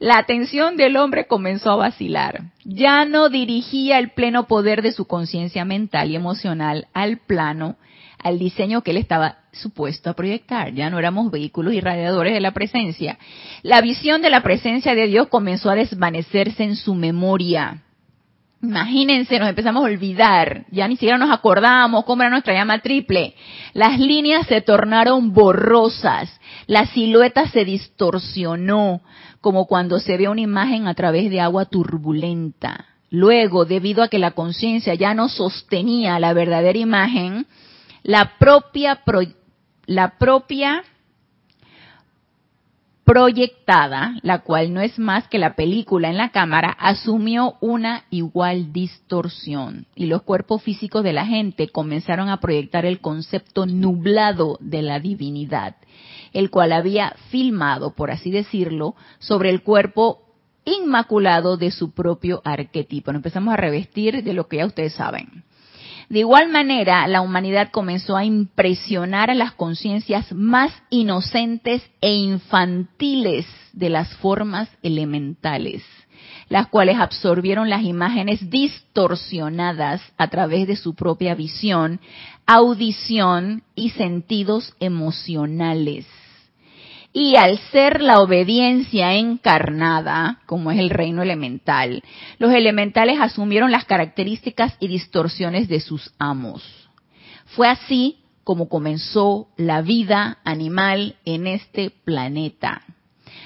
la 0.00 0.18
atención 0.18 0.76
del 0.76 0.96
hombre 0.96 1.26
comenzó 1.26 1.70
a 1.70 1.76
vacilar. 1.76 2.52
Ya 2.64 3.04
no 3.04 3.28
dirigía 3.28 3.98
el 3.98 4.10
pleno 4.10 4.46
poder 4.46 4.82
de 4.82 4.92
su 4.92 5.06
conciencia 5.06 5.64
mental 5.64 6.10
y 6.10 6.16
emocional 6.16 6.88
al 6.92 7.18
plano, 7.18 7.76
al 8.18 8.38
diseño 8.38 8.82
que 8.82 8.90
él 8.90 8.96
estaba 8.96 9.43
supuesto 9.54 10.10
a 10.10 10.14
proyectar. 10.14 10.72
Ya 10.74 10.90
no 10.90 10.98
éramos 10.98 11.30
vehículos 11.30 11.74
irradiadores 11.74 12.34
de 12.34 12.40
la 12.40 12.52
presencia. 12.52 13.18
La 13.62 13.80
visión 13.80 14.22
de 14.22 14.30
la 14.30 14.42
presencia 14.42 14.94
de 14.94 15.06
Dios 15.06 15.28
comenzó 15.28 15.70
a 15.70 15.74
desvanecerse 15.74 16.64
en 16.64 16.76
su 16.76 16.94
memoria. 16.94 17.82
Imagínense, 18.64 19.38
nos 19.38 19.50
empezamos 19.50 19.82
a 19.82 19.86
olvidar, 19.86 20.64
ya 20.70 20.88
ni 20.88 20.94
siquiera 20.94 21.18
nos 21.18 21.30
acordamos 21.30 22.04
cómo 22.06 22.22
era 22.22 22.30
nuestra 22.30 22.54
llama 22.54 22.78
triple. 22.78 23.34
Las 23.74 23.98
líneas 23.98 24.46
se 24.46 24.62
tornaron 24.62 25.34
borrosas, 25.34 26.40
la 26.66 26.86
silueta 26.86 27.46
se 27.48 27.66
distorsionó, 27.66 29.02
como 29.42 29.66
cuando 29.66 29.98
se 29.98 30.16
ve 30.16 30.28
una 30.28 30.40
imagen 30.40 30.88
a 30.88 30.94
través 30.94 31.28
de 31.30 31.42
agua 31.42 31.66
turbulenta. 31.66 32.86
Luego, 33.10 33.66
debido 33.66 34.02
a 34.02 34.08
que 34.08 34.18
la 34.18 34.30
conciencia 34.30 34.94
ya 34.94 35.12
no 35.12 35.28
sostenía 35.28 36.18
la 36.18 36.32
verdadera 36.32 36.78
imagen, 36.78 37.46
la 38.02 38.38
propia, 38.38 39.02
la 39.86 40.18
propia 40.18 40.82
proyectada, 43.04 44.18
la 44.22 44.40
cual 44.40 44.72
no 44.72 44.80
es 44.80 44.98
más 44.98 45.28
que 45.28 45.38
la 45.38 45.54
película 45.54 46.08
en 46.08 46.16
la 46.16 46.30
cámara, 46.30 46.70
asumió 46.70 47.56
una 47.60 48.04
igual 48.10 48.72
distorsión 48.72 49.86
y 49.94 50.06
los 50.06 50.22
cuerpos 50.22 50.62
físicos 50.62 51.04
de 51.04 51.12
la 51.12 51.26
gente 51.26 51.68
comenzaron 51.68 52.30
a 52.30 52.40
proyectar 52.40 52.86
el 52.86 53.00
concepto 53.00 53.66
nublado 53.66 54.56
de 54.60 54.80
la 54.80 55.00
divinidad, 55.00 55.76
el 56.32 56.50
cual 56.50 56.72
había 56.72 57.14
filmado, 57.28 57.90
por 57.94 58.10
así 58.10 58.30
decirlo, 58.30 58.94
sobre 59.18 59.50
el 59.50 59.62
cuerpo 59.62 60.22
inmaculado 60.64 61.58
de 61.58 61.70
su 61.70 61.92
propio 61.92 62.40
arquetipo. 62.42 63.12
Nos 63.12 63.18
empezamos 63.18 63.52
a 63.52 63.58
revestir 63.58 64.24
de 64.24 64.32
lo 64.32 64.48
que 64.48 64.56
ya 64.58 64.66
ustedes 64.66 64.94
saben. 64.94 65.44
De 66.08 66.20
igual 66.20 66.50
manera, 66.50 67.06
la 67.06 67.20
humanidad 67.20 67.70
comenzó 67.70 68.16
a 68.16 68.24
impresionar 68.24 69.30
a 69.30 69.34
las 69.34 69.52
conciencias 69.52 70.32
más 70.32 70.72
inocentes 70.90 71.82
e 72.00 72.12
infantiles 72.12 73.46
de 73.72 73.88
las 73.88 74.14
formas 74.16 74.68
elementales, 74.82 75.82
las 76.48 76.68
cuales 76.68 76.98
absorbieron 76.98 77.70
las 77.70 77.82
imágenes 77.82 78.50
distorsionadas 78.50 80.02
a 80.18 80.28
través 80.28 80.66
de 80.66 80.76
su 80.76 80.94
propia 80.94 81.34
visión, 81.34 82.00
audición 82.46 83.62
y 83.74 83.90
sentidos 83.90 84.74
emocionales 84.80 86.06
y 87.16 87.36
al 87.36 87.58
ser 87.70 88.02
la 88.02 88.20
obediencia 88.20 89.14
encarnada, 89.14 90.40
como 90.46 90.72
es 90.72 90.80
el 90.80 90.90
reino 90.90 91.22
elemental, 91.22 92.02
los 92.38 92.52
elementales 92.52 93.20
asumieron 93.20 93.70
las 93.70 93.84
características 93.84 94.76
y 94.80 94.88
distorsiones 94.88 95.68
de 95.68 95.78
sus 95.78 96.12
amos. 96.18 96.90
Fue 97.46 97.68
así 97.68 98.18
como 98.42 98.68
comenzó 98.68 99.46
la 99.56 99.80
vida 99.80 100.38
animal 100.44 101.14
en 101.24 101.46
este 101.46 101.90
planeta 101.90 102.82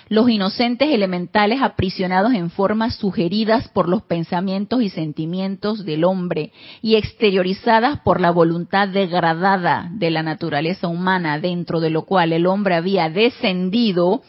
los 0.09 0.29
inocentes 0.31 0.89
elementales 0.91 1.61
aprisionados 1.63 2.33
en 2.33 2.51
formas 2.51 2.97
sugeridas 2.97 3.69
por 3.69 3.89
los 3.89 4.03
pensamientos 4.03 4.83
y 4.83 4.89
sentimientos 4.89 5.85
del 5.85 6.05
hombre 6.05 6.53
y 6.83 6.97
exteriorizadas 6.97 8.01
por 8.01 8.21
la 8.21 8.31
voluntad 8.31 8.89
degradada 8.89 9.89
de 9.93 10.11
la 10.11 10.23
naturaleza 10.23 10.89
humana 10.89 11.39
dentro 11.39 11.81
de 11.81 11.91
lo 11.91 12.03
cual 12.03 12.33
el 12.33 12.47
hombre 12.47 12.75
había 12.75 13.11
descendido, 13.11 14.23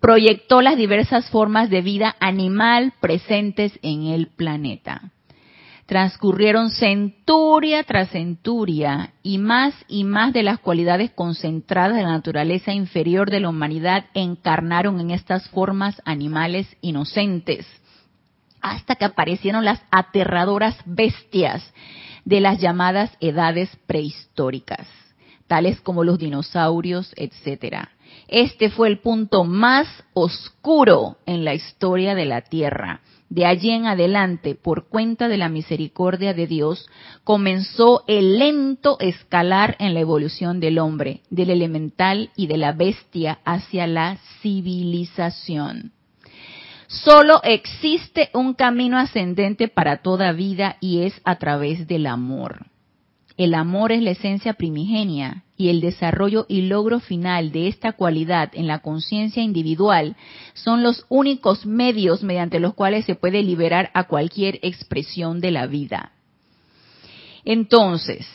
proyectó 0.00 0.62
las 0.62 0.76
diversas 0.76 1.28
formas 1.30 1.70
de 1.70 1.82
vida 1.82 2.14
animal 2.20 2.92
presentes 3.00 3.78
en 3.82 4.04
el 4.04 4.28
planeta. 4.28 5.12
Transcurrieron 5.86 6.70
centuria 6.70 7.84
tras 7.84 8.10
centuria 8.10 9.14
y 9.22 9.38
más 9.38 9.72
y 9.86 10.02
más 10.02 10.32
de 10.32 10.42
las 10.42 10.58
cualidades 10.58 11.12
concentradas 11.12 11.96
de 11.96 12.02
la 12.02 12.10
naturaleza 12.10 12.72
inferior 12.72 13.30
de 13.30 13.38
la 13.38 13.50
humanidad 13.50 14.06
encarnaron 14.12 15.00
en 15.00 15.12
estas 15.12 15.48
formas 15.50 16.02
animales 16.04 16.66
inocentes, 16.80 17.68
hasta 18.60 18.96
que 18.96 19.04
aparecieron 19.04 19.64
las 19.64 19.80
aterradoras 19.92 20.76
bestias 20.86 21.72
de 22.24 22.40
las 22.40 22.60
llamadas 22.60 23.16
edades 23.20 23.70
prehistóricas, 23.86 24.88
tales 25.46 25.80
como 25.80 26.02
los 26.02 26.18
dinosaurios, 26.18 27.12
etcétera. 27.16 27.90
Este 28.26 28.70
fue 28.70 28.88
el 28.88 28.98
punto 28.98 29.44
más 29.44 29.86
oscuro 30.14 31.18
en 31.26 31.44
la 31.44 31.54
historia 31.54 32.16
de 32.16 32.24
la 32.24 32.40
Tierra 32.40 33.02
de 33.28 33.44
allí 33.44 33.70
en 33.70 33.86
adelante, 33.86 34.54
por 34.54 34.88
cuenta 34.88 35.28
de 35.28 35.36
la 35.36 35.48
misericordia 35.48 36.32
de 36.32 36.46
Dios, 36.46 36.88
comenzó 37.24 38.04
el 38.06 38.38
lento 38.38 38.98
escalar 39.00 39.76
en 39.80 39.94
la 39.94 40.00
evolución 40.00 40.60
del 40.60 40.78
hombre, 40.78 41.22
del 41.30 41.50
elemental 41.50 42.30
y 42.36 42.46
de 42.46 42.56
la 42.56 42.72
bestia 42.72 43.40
hacia 43.44 43.86
la 43.86 44.18
civilización. 44.42 45.92
Solo 46.86 47.40
existe 47.42 48.30
un 48.32 48.54
camino 48.54 48.96
ascendente 48.96 49.66
para 49.66 50.02
toda 50.02 50.30
vida 50.32 50.76
y 50.80 51.02
es 51.02 51.20
a 51.24 51.36
través 51.36 51.88
del 51.88 52.06
amor. 52.06 52.66
El 53.36 53.54
amor 53.54 53.90
es 53.90 54.02
la 54.02 54.12
esencia 54.12 54.54
primigenia 54.54 55.42
y 55.56 55.68
el 55.68 55.80
desarrollo 55.80 56.46
y 56.48 56.62
logro 56.62 57.00
final 57.00 57.52
de 57.52 57.68
esta 57.68 57.92
cualidad 57.92 58.50
en 58.52 58.66
la 58.66 58.80
conciencia 58.80 59.42
individual 59.42 60.16
son 60.54 60.82
los 60.82 61.06
únicos 61.08 61.66
medios 61.66 62.22
mediante 62.22 62.60
los 62.60 62.74
cuales 62.74 63.04
se 63.04 63.14
puede 63.14 63.42
liberar 63.42 63.90
a 63.94 64.04
cualquier 64.04 64.58
expresión 64.62 65.40
de 65.40 65.50
la 65.50 65.66
vida. 65.66 66.12
Entonces, 67.44 68.26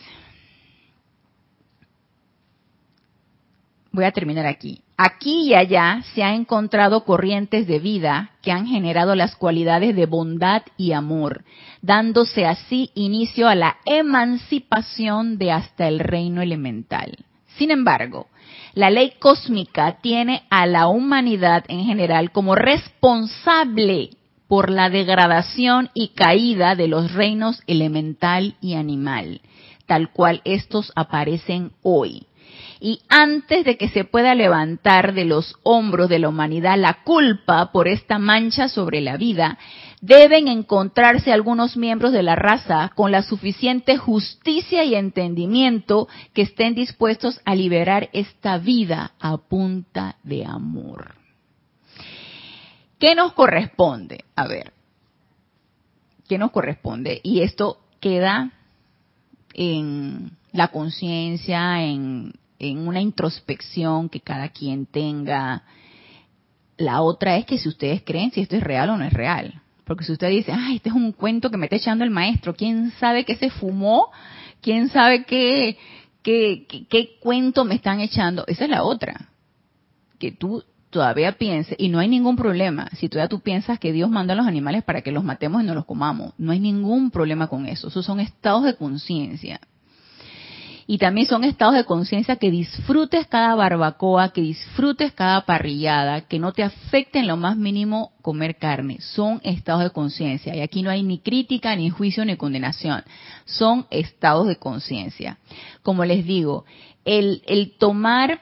voy 3.91 4.05
a 4.05 4.11
terminar 4.11 4.45
aquí. 4.45 4.81
Aquí 4.97 5.49
y 5.49 5.53
allá 5.55 6.03
se 6.13 6.23
han 6.23 6.35
encontrado 6.35 7.03
corrientes 7.05 7.67
de 7.67 7.79
vida 7.79 8.31
que 8.41 8.51
han 8.51 8.67
generado 8.67 9.15
las 9.15 9.35
cualidades 9.35 9.95
de 9.95 10.05
bondad 10.05 10.61
y 10.77 10.91
amor, 10.91 11.43
dándose 11.81 12.45
así 12.45 12.91
inicio 12.93 13.47
a 13.47 13.55
la 13.55 13.77
emancipación 13.85 15.37
de 15.37 15.51
hasta 15.51 15.87
el 15.87 15.99
reino 15.99 16.41
elemental. 16.41 17.17
Sin 17.57 17.71
embargo, 17.71 18.27
la 18.73 18.89
ley 18.89 19.13
cósmica 19.19 19.97
tiene 20.01 20.43
a 20.49 20.65
la 20.67 20.87
humanidad 20.87 21.65
en 21.67 21.83
general 21.83 22.31
como 22.31 22.55
responsable 22.55 24.11
por 24.47 24.69
la 24.69 24.89
degradación 24.89 25.89
y 25.93 26.09
caída 26.09 26.75
de 26.75 26.87
los 26.87 27.13
reinos 27.13 27.61
elemental 27.67 28.55
y 28.61 28.75
animal, 28.75 29.41
tal 29.87 30.11
cual 30.11 30.41
estos 30.45 30.91
aparecen 30.95 31.71
hoy 31.81 32.27
y 32.83 33.03
antes 33.09 33.63
de 33.63 33.77
que 33.77 33.89
se 33.89 34.05
pueda 34.05 34.33
levantar 34.33 35.13
de 35.13 35.23
los 35.23 35.55
hombros 35.61 36.09
de 36.09 36.17
la 36.17 36.29
humanidad 36.29 36.79
la 36.79 37.03
culpa 37.03 37.71
por 37.71 37.87
esta 37.87 38.17
mancha 38.17 38.69
sobre 38.69 39.01
la 39.01 39.17
vida, 39.17 39.59
deben 40.01 40.47
encontrarse 40.47 41.31
algunos 41.31 41.77
miembros 41.77 42.11
de 42.11 42.23
la 42.23 42.35
raza 42.35 42.91
con 42.95 43.11
la 43.11 43.21
suficiente 43.21 43.97
justicia 43.97 44.83
y 44.83 44.95
entendimiento 44.95 46.07
que 46.33 46.41
estén 46.41 46.73
dispuestos 46.73 47.39
a 47.45 47.53
liberar 47.53 48.09
esta 48.13 48.57
vida 48.57 49.11
a 49.19 49.37
punta 49.37 50.15
de 50.23 50.43
amor. 50.43 51.13
¿Qué 52.97 53.13
nos 53.13 53.33
corresponde? 53.33 54.25
A 54.35 54.47
ver, 54.47 54.73
¿qué 56.27 56.39
nos 56.39 56.49
corresponde? 56.49 57.21
Y 57.21 57.41
esto 57.41 57.77
queda 57.99 58.53
en 59.53 60.31
la 60.51 60.69
conciencia, 60.69 61.83
en 61.83 62.40
en 62.61 62.87
una 62.87 63.01
introspección 63.01 64.07
que 64.07 64.21
cada 64.21 64.49
quien 64.49 64.85
tenga. 64.85 65.63
La 66.77 67.01
otra 67.01 67.37
es 67.37 67.45
que 67.45 67.57
si 67.57 67.67
ustedes 67.67 68.03
creen 68.03 68.31
si 68.31 68.41
esto 68.41 68.55
es 68.55 68.63
real 68.63 68.91
o 68.91 68.97
no 68.97 69.03
es 69.03 69.13
real. 69.13 69.61
Porque 69.83 70.05
si 70.05 70.11
usted 70.11 70.29
dice, 70.29 70.51
ay, 70.53 70.75
este 70.77 70.89
es 70.89 70.95
un 70.95 71.11
cuento 71.11 71.49
que 71.49 71.57
me 71.57 71.65
está 71.65 71.75
echando 71.75 72.03
el 72.03 72.11
maestro, 72.11 72.55
¿quién 72.55 72.91
sabe 72.91 73.25
qué 73.25 73.35
se 73.35 73.49
fumó? 73.49 74.11
¿Quién 74.61 74.89
sabe 74.89 75.25
qué, 75.25 75.77
qué, 76.21 76.67
qué, 76.87 77.17
cuento 77.19 77.65
me 77.65 77.75
están 77.75 77.99
echando? 77.99 78.45
Esa 78.47 78.65
es 78.65 78.69
la 78.69 78.83
otra. 78.83 79.29
Que 80.19 80.31
tú 80.31 80.63
todavía 80.91 81.31
pienses, 81.31 81.75
y 81.79 81.89
no 81.89 81.99
hay 81.99 82.07
ningún 82.07 82.35
problema, 82.35 82.89
si 82.97 83.09
todavía 83.09 83.29
tú 83.29 83.39
piensas 83.39 83.79
que 83.79 83.93
Dios 83.93 84.09
manda 84.09 84.33
a 84.33 84.35
los 84.37 84.45
animales 84.45 84.83
para 84.83 85.01
que 85.01 85.11
los 85.11 85.23
matemos 85.23 85.63
y 85.63 85.65
no 85.65 85.73
los 85.73 85.85
comamos, 85.85 86.33
no 86.37 86.51
hay 86.51 86.59
ningún 86.59 87.11
problema 87.11 87.47
con 87.47 87.65
eso, 87.65 87.87
esos 87.87 88.05
son 88.05 88.19
estados 88.19 88.65
de 88.65 88.75
conciencia. 88.75 89.61
Y 90.91 90.97
también 90.97 91.25
son 91.25 91.45
estados 91.45 91.75
de 91.75 91.85
conciencia 91.85 92.35
que 92.35 92.51
disfrutes 92.51 93.25
cada 93.27 93.55
barbacoa, 93.55 94.33
que 94.33 94.41
disfrutes 94.41 95.13
cada 95.13 95.45
parrillada, 95.45 96.27
que 96.27 96.37
no 96.37 96.51
te 96.51 96.63
afecte 96.63 97.19
en 97.19 97.27
lo 97.27 97.37
más 97.37 97.55
mínimo 97.55 98.11
comer 98.21 98.57
carne. 98.57 98.99
Son 98.99 99.39
estados 99.45 99.83
de 99.83 99.91
conciencia. 99.91 100.53
Y 100.53 100.59
aquí 100.59 100.83
no 100.83 100.89
hay 100.89 101.01
ni 101.03 101.19
crítica, 101.19 101.73
ni 101.77 101.89
juicio, 101.89 102.25
ni 102.25 102.35
condenación. 102.35 103.05
Son 103.45 103.87
estados 103.89 104.49
de 104.49 104.57
conciencia. 104.57 105.37
Como 105.81 106.03
les 106.03 106.25
digo, 106.25 106.65
el, 107.05 107.41
el 107.47 107.77
tomar 107.77 108.41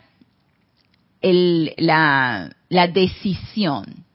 el, 1.21 1.75
la, 1.77 2.55
la 2.67 2.87
decisión 2.87 4.05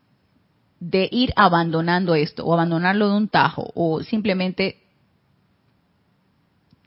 de 0.81 1.09
ir 1.13 1.33
abandonando 1.37 2.17
esto 2.17 2.45
o 2.45 2.53
abandonarlo 2.53 3.11
de 3.11 3.17
un 3.17 3.29
tajo 3.29 3.71
o 3.77 4.03
simplemente 4.03 4.84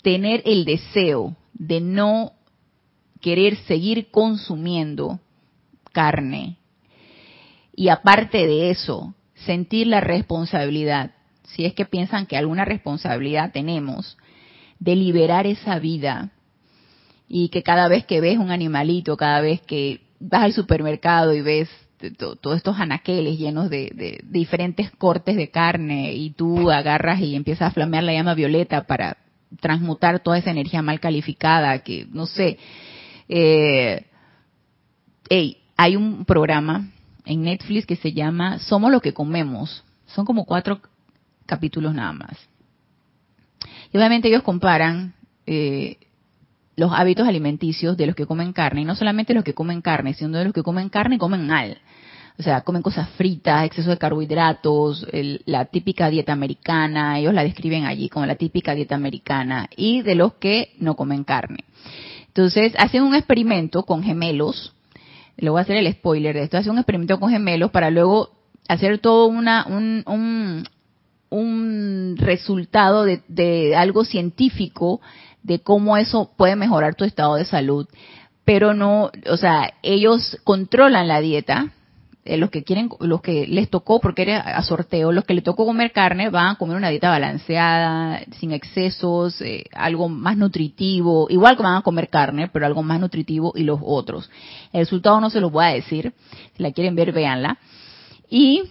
tener 0.01 0.41
el 0.45 0.65
deseo 0.65 1.35
de 1.53 1.81
no 1.81 2.33
querer 3.21 3.57
seguir 3.65 4.09
consumiendo 4.11 5.19
carne. 5.91 6.57
Y 7.75 7.89
aparte 7.89 8.47
de 8.47 8.69
eso, 8.69 9.13
sentir 9.33 9.87
la 9.87 10.01
responsabilidad, 10.01 11.11
si 11.43 11.65
es 11.65 11.73
que 11.73 11.85
piensan 11.85 12.25
que 12.25 12.37
alguna 12.37 12.65
responsabilidad 12.65 13.51
tenemos, 13.51 14.17
de 14.79 14.95
liberar 14.95 15.47
esa 15.47 15.79
vida. 15.79 16.31
Y 17.27 17.49
que 17.49 17.63
cada 17.63 17.87
vez 17.87 18.05
que 18.05 18.21
ves 18.21 18.37
un 18.37 18.51
animalito, 18.51 19.17
cada 19.17 19.41
vez 19.41 19.61
que 19.61 20.01
vas 20.19 20.43
al 20.43 20.53
supermercado 20.53 21.33
y 21.33 21.41
ves 21.41 21.69
todos 22.17 22.57
estos 22.57 22.79
anaqueles 22.79 23.39
llenos 23.39 23.69
de, 23.69 23.91
de, 23.93 24.21
diferentes 24.23 24.91
cortes 24.91 25.35
de 25.35 25.49
carne 25.49 26.13
y 26.13 26.29
tú 26.29 26.69
agarras 26.69 27.19
y 27.19 27.35
empiezas 27.35 27.69
a 27.69 27.71
flamear 27.71 28.03
la 28.03 28.13
llama 28.13 28.35
violeta 28.35 28.85
para 28.85 29.17
transmutar 29.59 30.19
toda 30.19 30.37
esa 30.37 30.51
energía 30.51 30.81
mal 30.81 30.99
calificada, 30.99 31.79
que 31.79 32.07
no 32.11 32.25
sé, 32.25 32.57
eh, 33.29 34.05
hay 35.29 35.95
un 35.95 36.25
programa 36.25 36.89
en 37.25 37.43
Netflix 37.43 37.85
que 37.85 37.95
se 37.95 38.13
llama 38.13 38.59
Somos 38.59 38.91
lo 38.91 39.01
que 39.01 39.13
comemos. 39.13 39.83
Son 40.07 40.25
como 40.25 40.45
cuatro 40.45 40.81
capítulos 41.45 41.93
nada 41.93 42.13
más. 42.13 42.37
Y 43.91 43.97
obviamente 43.97 44.27
ellos 44.27 44.43
comparan 44.43 45.13
eh, 45.45 45.97
los 46.75 46.91
hábitos 46.93 47.27
alimenticios 47.27 47.97
de 47.97 48.05
los 48.05 48.15
que 48.15 48.25
comen 48.25 48.53
carne, 48.53 48.81
y 48.81 48.85
no 48.85 48.95
solamente 48.95 49.33
los 49.33 49.43
que 49.43 49.53
comen 49.53 49.81
carne, 49.81 50.13
sino 50.13 50.37
de 50.37 50.45
los 50.45 50.53
que 50.53 50.63
comen 50.63 50.89
carne 50.89 51.17
comen 51.17 51.47
mal. 51.47 51.77
O 52.39 52.43
sea, 52.43 52.61
comen 52.61 52.83
cosas 52.83 53.09
fritas, 53.11 53.65
exceso 53.65 53.89
de 53.89 53.97
carbohidratos, 53.97 55.07
la 55.45 55.65
típica 55.65 56.09
dieta 56.09 56.33
americana, 56.33 57.17
ellos 57.17 57.33
la 57.33 57.43
describen 57.43 57.85
allí 57.85 58.09
como 58.09 58.27
la 58.27 58.35
típica 58.35 58.75
dieta 58.75 58.93
americana, 58.93 59.67
y 59.75 60.03
de 60.03 60.13
los 60.13 60.33
que 60.35 60.75
no 60.79 60.95
comen 60.95 61.23
carne. 61.23 61.63
Entonces, 62.27 62.73
hacen 62.77 63.01
un 63.01 63.15
experimento 63.15 63.83
con 63.83 64.03
gemelos, 64.03 64.75
le 65.37 65.49
voy 65.49 65.59
a 65.59 65.63
hacer 65.63 65.77
el 65.77 65.91
spoiler 65.91 66.35
de 66.35 66.43
esto, 66.43 66.57
hacen 66.57 66.73
un 66.73 66.77
experimento 66.77 67.19
con 67.19 67.31
gemelos 67.31 67.71
para 67.71 67.89
luego 67.89 68.29
hacer 68.67 68.99
todo 68.99 69.25
una, 69.25 69.65
un, 69.65 70.63
un, 71.29 72.17
resultado 72.17 73.03
de, 73.03 73.21
de 73.27 73.75
algo 73.75 74.05
científico 74.05 75.01
de 75.41 75.59
cómo 75.59 75.97
eso 75.97 76.31
puede 76.37 76.55
mejorar 76.55 76.93
tu 76.93 77.03
estado 77.03 77.35
de 77.35 77.45
salud. 77.45 77.87
Pero 78.45 78.75
no, 78.75 79.11
o 79.27 79.37
sea, 79.37 79.73
ellos 79.81 80.37
controlan 80.43 81.07
la 81.07 81.19
dieta, 81.21 81.73
eh, 82.27 82.37
los 82.37 82.49
que 82.49 82.63
quieren, 82.63 82.89
los 82.99 83.21
que 83.21 83.47
les 83.47 83.69
tocó, 83.69 83.99
porque 83.99 84.23
era 84.23 84.39
a 84.39 84.61
sorteo, 84.61 85.11
los 85.11 85.23
que 85.23 85.33
les 85.33 85.43
tocó 85.43 85.65
comer 85.65 85.93
carne 85.93 86.29
van 86.29 86.47
a 86.47 86.55
comer 86.55 86.75
una 86.75 86.89
dieta 86.89 87.09
balanceada, 87.09 88.21
sin 88.39 88.51
excesos, 88.51 89.41
eh, 89.41 89.63
algo 89.73 90.09
más 90.09 90.35
nutritivo, 90.35 91.27
igual 91.29 91.55
que 91.55 91.63
van 91.63 91.77
a 91.77 91.81
comer 91.81 92.09
carne, 92.09 92.49
pero 92.49 92.65
algo 92.65 92.83
más 92.83 92.99
nutritivo 92.99 93.53
y 93.55 93.63
los 93.63 93.79
otros. 93.81 94.29
El 94.73 94.81
resultado 94.81 95.21
no 95.21 95.29
se 95.29 95.39
los 95.39 95.51
voy 95.51 95.65
a 95.65 95.69
decir, 95.69 96.13
si 96.55 96.63
la 96.63 96.71
quieren 96.71 96.95
ver, 96.95 97.13
véanla. 97.13 97.57
Y 98.29 98.63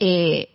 eh, 0.00 0.48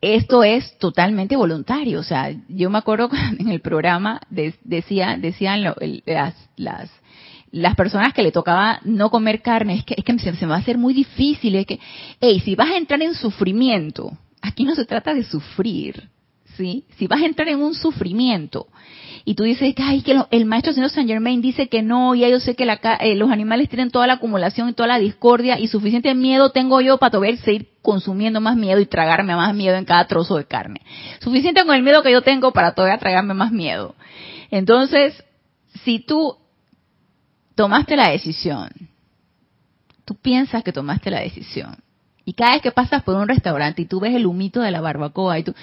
esto 0.00 0.44
es 0.44 0.78
totalmente 0.78 1.34
voluntario, 1.34 1.98
o 1.98 2.04
sea, 2.04 2.32
yo 2.48 2.70
me 2.70 2.78
acuerdo 2.78 3.10
en 3.38 3.48
el 3.48 3.60
programa 3.60 4.20
decía, 4.30 5.16
decían 5.18 5.64
las, 5.64 6.34
las 6.56 6.90
las 7.52 7.74
personas 7.74 8.12
que 8.12 8.22
le 8.22 8.32
tocaba 8.32 8.80
no 8.84 9.10
comer 9.10 9.42
carne, 9.42 9.74
es 9.74 9.84
que, 9.84 9.94
es 9.96 10.04
que 10.04 10.18
se, 10.18 10.32
me 10.32 10.46
va 10.46 10.56
a 10.56 10.60
hacer 10.60 10.78
muy 10.78 10.94
difícil, 10.94 11.54
es 11.54 11.66
que, 11.66 11.80
hey, 12.20 12.40
si 12.44 12.54
vas 12.54 12.70
a 12.70 12.76
entrar 12.76 13.00
en 13.02 13.14
sufrimiento, 13.14 14.16
aquí 14.42 14.64
no 14.64 14.74
se 14.74 14.84
trata 14.84 15.14
de 15.14 15.24
sufrir, 15.24 16.08
¿sí? 16.56 16.84
Si 16.96 17.06
vas 17.06 17.22
a 17.22 17.26
entrar 17.26 17.48
en 17.48 17.60
un 17.60 17.74
sufrimiento 17.74 18.66
y 19.24 19.34
tú 19.34 19.44
dices, 19.44 19.74
ay, 19.78 20.02
que 20.02 20.16
el 20.30 20.44
maestro 20.44 20.72
señor 20.72 20.90
Saint 20.90 21.08
Germain 21.08 21.40
dice 21.40 21.68
que 21.68 21.82
no, 21.82 22.14
y 22.14 22.20
yo 22.20 22.40
sé 22.40 22.54
que 22.54 22.64
la, 22.64 22.78
eh, 23.00 23.14
los 23.16 23.30
animales 23.30 23.68
tienen 23.68 23.90
toda 23.90 24.06
la 24.06 24.14
acumulación 24.14 24.68
y 24.68 24.72
toda 24.72 24.88
la 24.88 24.98
discordia 24.98 25.58
y 25.58 25.68
suficiente 25.68 26.14
miedo 26.14 26.50
tengo 26.50 26.80
yo 26.80 26.98
para 26.98 27.10
poder 27.10 27.36
seguir 27.38 27.68
consumiendo 27.82 28.40
más 28.40 28.56
miedo 28.56 28.80
y 28.80 28.86
tragarme 28.86 29.34
más 29.34 29.54
miedo 29.54 29.76
en 29.76 29.84
cada 29.84 30.06
trozo 30.06 30.36
de 30.36 30.44
carne. 30.44 30.80
Suficiente 31.20 31.64
con 31.64 31.74
el 31.74 31.82
miedo 31.82 32.02
que 32.02 32.12
yo 32.12 32.22
tengo 32.22 32.52
para 32.52 32.74
todavía 32.74 32.98
tragarme 32.98 33.34
más 33.34 33.50
miedo. 33.50 33.94
Entonces, 34.50 35.24
si 35.84 35.98
tú 35.98 36.36
tomaste 37.56 37.96
la 37.96 38.10
decisión. 38.10 38.70
Tú 40.04 40.14
piensas 40.14 40.62
que 40.62 40.72
tomaste 40.72 41.10
la 41.10 41.20
decisión. 41.20 41.76
Y 42.24 42.34
cada 42.34 42.52
vez 42.52 42.62
que 42.62 42.72
pasas 42.72 43.02
por 43.02 43.16
un 43.16 43.28
restaurante 43.28 43.82
y 43.82 43.86
tú 43.86 43.98
ves 44.00 44.14
el 44.14 44.26
humito 44.26 44.60
de 44.60 44.70
la 44.70 44.80
barbacoa 44.80 45.38
y 45.38 45.44
tú, 45.44 45.54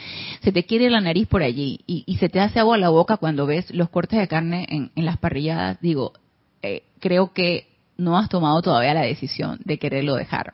se 0.42 0.52
te 0.52 0.66
quiere 0.66 0.90
la 0.90 1.02
nariz 1.02 1.28
por 1.28 1.44
allí 1.44 1.82
y, 1.86 2.18
se 2.18 2.30
te 2.30 2.40
hace 2.40 2.60
agua 2.60 2.78
la 2.78 2.90
boca 2.90 3.18
cuando 3.18 3.46
ves 3.46 3.70
los 3.74 3.90
cortes 3.90 4.20
de 4.20 4.28
carne 4.28 4.66
en, 4.70 4.92
las 4.96 5.18
parrilladas, 5.18 5.80
digo, 5.82 6.14
eh, 6.62 6.84
creo 7.00 7.34
que 7.34 7.68
no 7.98 8.18
has 8.18 8.30
tomado 8.30 8.62
todavía 8.62 8.94
la 8.94 9.02
decisión 9.02 9.60
de 9.66 9.78
quererlo 9.78 10.16
dejar. 10.16 10.54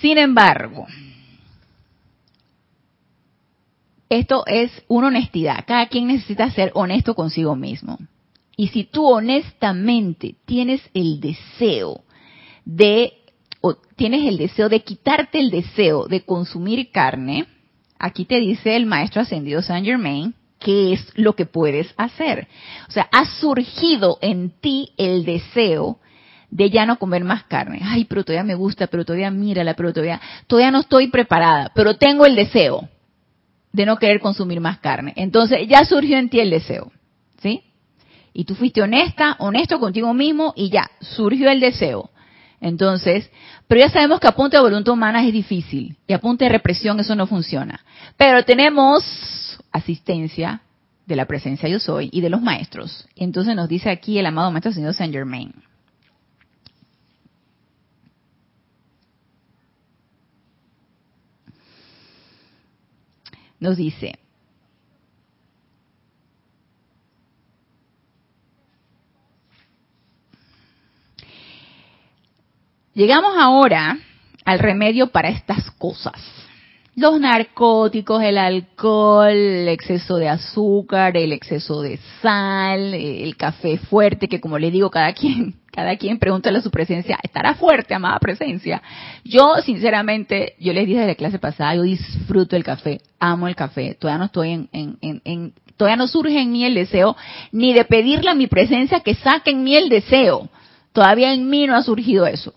Sin 0.00 0.18
embargo, 0.18 0.86
esto 4.10 4.44
es 4.46 4.70
una 4.86 5.08
honestidad. 5.08 5.64
Cada 5.66 5.86
quien 5.86 6.08
necesita 6.08 6.50
ser 6.50 6.70
honesto 6.74 7.14
consigo 7.14 7.56
mismo. 7.56 7.98
Y 8.56 8.68
si 8.68 8.84
tú 8.84 9.06
honestamente 9.06 10.36
tienes 10.44 10.80
el 10.94 11.20
deseo 11.20 12.04
de, 12.64 13.12
o 13.60 13.74
tienes 13.96 14.26
el 14.26 14.38
deseo 14.38 14.68
de 14.68 14.80
quitarte 14.80 15.40
el 15.40 15.50
deseo 15.50 16.06
de 16.06 16.22
consumir 16.22 16.90
carne, 16.92 17.46
aquí 17.98 18.24
te 18.24 18.38
dice 18.38 18.76
el 18.76 18.86
maestro 18.86 19.22
ascendido 19.22 19.62
Saint 19.62 19.86
Germain, 19.86 20.34
qué 20.60 20.94
es 20.94 21.12
lo 21.14 21.34
que 21.34 21.46
puedes 21.46 21.92
hacer. 21.96 22.48
O 22.88 22.92
sea, 22.92 23.08
ha 23.12 23.24
surgido 23.40 24.18
en 24.22 24.50
ti 24.60 24.92
el 24.96 25.24
deseo 25.24 25.98
de 26.50 26.70
ya 26.70 26.86
no 26.86 26.98
comer 26.98 27.24
más 27.24 27.44
carne. 27.44 27.80
Ay, 27.82 28.04
pero 28.04 28.24
todavía 28.24 28.44
me 28.44 28.54
gusta, 28.54 28.86
pero 28.86 29.04
todavía 29.04 29.30
mírala, 29.30 29.74
pero 29.74 29.92
todavía, 29.92 30.20
todavía 30.46 30.70
no 30.70 30.80
estoy 30.80 31.08
preparada, 31.08 31.72
pero 31.74 31.96
tengo 31.96 32.24
el 32.26 32.36
deseo 32.36 32.88
de 33.72 33.86
no 33.86 33.96
querer 33.96 34.20
consumir 34.20 34.60
más 34.60 34.78
carne. 34.78 35.12
Entonces, 35.16 35.66
ya 35.68 35.84
surgió 35.84 36.16
en 36.16 36.28
ti 36.28 36.38
el 36.38 36.50
deseo, 36.50 36.92
¿sí? 37.42 37.64
Y 38.34 38.44
tú 38.44 38.56
fuiste 38.56 38.82
honesta, 38.82 39.36
honesto 39.38 39.78
contigo 39.78 40.12
mismo 40.12 40.52
y 40.56 40.68
ya, 40.68 40.90
surgió 41.00 41.50
el 41.50 41.60
deseo. 41.60 42.10
Entonces, 42.60 43.30
pero 43.68 43.80
ya 43.80 43.90
sabemos 43.90 44.20
que 44.20 44.26
a 44.26 44.32
punto 44.32 44.56
de 44.56 44.62
voluntad 44.62 44.92
humana 44.92 45.24
es 45.24 45.32
difícil 45.32 45.96
y 46.06 46.12
a 46.12 46.20
punto 46.20 46.44
de 46.44 46.50
represión 46.50 46.98
eso 46.98 47.14
no 47.14 47.26
funciona. 47.26 47.84
Pero 48.16 48.44
tenemos 48.44 49.58
asistencia 49.70 50.62
de 51.06 51.16
la 51.16 51.26
presencia 51.26 51.68
yo 51.68 51.78
soy 51.78 52.08
y 52.12 52.20
de 52.20 52.30
los 52.30 52.42
maestros. 52.42 53.06
Entonces 53.14 53.54
nos 53.54 53.68
dice 53.68 53.90
aquí 53.90 54.18
el 54.18 54.26
amado 54.26 54.50
maestro 54.50 54.72
señor 54.72 54.94
Saint 54.94 55.14
Germain. 55.14 55.54
Nos 63.60 63.76
dice, 63.76 64.18
Llegamos 72.94 73.32
ahora 73.36 73.98
al 74.44 74.58
remedio 74.60 75.08
para 75.08 75.28
estas 75.28 75.68
cosas. 75.72 76.14
Los 76.94 77.18
narcóticos, 77.18 78.22
el 78.22 78.38
alcohol, 78.38 79.32
el 79.32 79.68
exceso 79.68 80.16
de 80.16 80.28
azúcar, 80.28 81.16
el 81.16 81.32
exceso 81.32 81.82
de 81.82 81.98
sal, 82.22 82.94
el 82.94 83.36
café 83.36 83.78
fuerte, 83.78 84.28
que 84.28 84.40
como 84.40 84.60
le 84.60 84.70
digo, 84.70 84.90
cada 84.90 85.12
quien, 85.12 85.56
cada 85.72 85.96
quien 85.96 86.20
pregúntale 86.20 86.58
a 86.58 86.62
su 86.62 86.70
presencia, 86.70 87.18
¿estará 87.20 87.54
fuerte, 87.54 87.94
amada 87.94 88.20
presencia? 88.20 88.80
Yo, 89.24 89.56
sinceramente, 89.64 90.54
yo 90.60 90.72
les 90.72 90.86
dije 90.86 91.00
de 91.00 91.08
la 91.08 91.14
clase 91.16 91.40
pasada, 91.40 91.74
yo 91.74 91.82
disfruto 91.82 92.54
el 92.54 92.62
café, 92.62 93.00
amo 93.18 93.48
el 93.48 93.56
café, 93.56 93.96
todavía 93.98 94.18
no 94.18 94.26
estoy 94.26 94.50
en, 94.50 94.68
en, 94.70 95.20
en, 95.24 95.52
todavía 95.76 95.96
no 95.96 96.06
surge 96.06 96.40
en 96.40 96.52
mí 96.52 96.64
el 96.64 96.74
deseo, 96.74 97.16
ni 97.50 97.72
de 97.72 97.84
pedirle 97.86 98.30
a 98.30 98.36
mi 98.36 98.46
presencia 98.46 99.00
que 99.00 99.16
saque 99.16 99.50
en 99.50 99.64
mí 99.64 99.74
el 99.74 99.88
deseo. 99.88 100.48
Todavía 100.92 101.32
en 101.32 101.50
mí 101.50 101.66
no 101.66 101.74
ha 101.74 101.82
surgido 101.82 102.24
eso. 102.24 102.54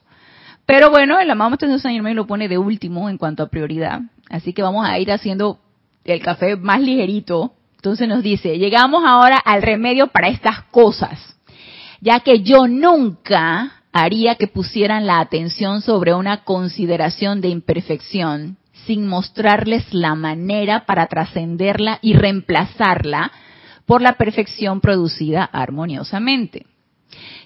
Pero 0.68 0.92
bueno, 0.92 1.18
el 1.18 1.32
amado 1.32 1.52
Maestro 1.52 1.80
Saint 1.80 1.96
Germain 1.96 2.18
lo 2.18 2.28
pone 2.28 2.50
de 2.50 2.58
último 2.58 3.10
en 3.10 3.18
cuanto 3.18 3.42
a 3.42 3.48
prioridad. 3.48 4.02
Así 4.30 4.52
que 4.52 4.62
vamos 4.62 4.86
a 4.86 5.00
ir 5.00 5.10
haciendo 5.14 5.60
el 6.04 6.22
café 6.22 6.58
más 6.58 6.82
ligerito. 6.82 7.54
Entonces 7.78 8.06
nos 8.10 8.22
dice, 8.22 8.58
llegamos 8.58 9.04
ahora 9.06 9.38
al 9.38 9.62
remedio 9.62 10.08
para 10.08 10.28
estas 10.28 10.64
cosas. 10.64 11.38
Ya 12.02 12.20
que 12.20 12.42
yo 12.42 12.68
nunca 12.68 13.82
haría 13.94 14.36
que 14.36 14.48
pusieran 14.48 15.08
la 15.08 15.22
atención 15.22 15.82
sobre 15.82 16.14
una 16.14 16.44
consideración 16.44 17.40
de 17.40 17.48
imperfección 17.48 18.58
sin 18.86 19.08
mostrarles 19.08 19.94
la 19.94 20.16
manera 20.16 20.86
para 20.86 21.08
trascenderla 21.08 22.00
y 22.02 22.14
reemplazarla 22.14 23.32
por 23.86 24.02
la 24.02 24.18
perfección 24.18 24.82
producida 24.82 25.46
armoniosamente. 25.46 26.66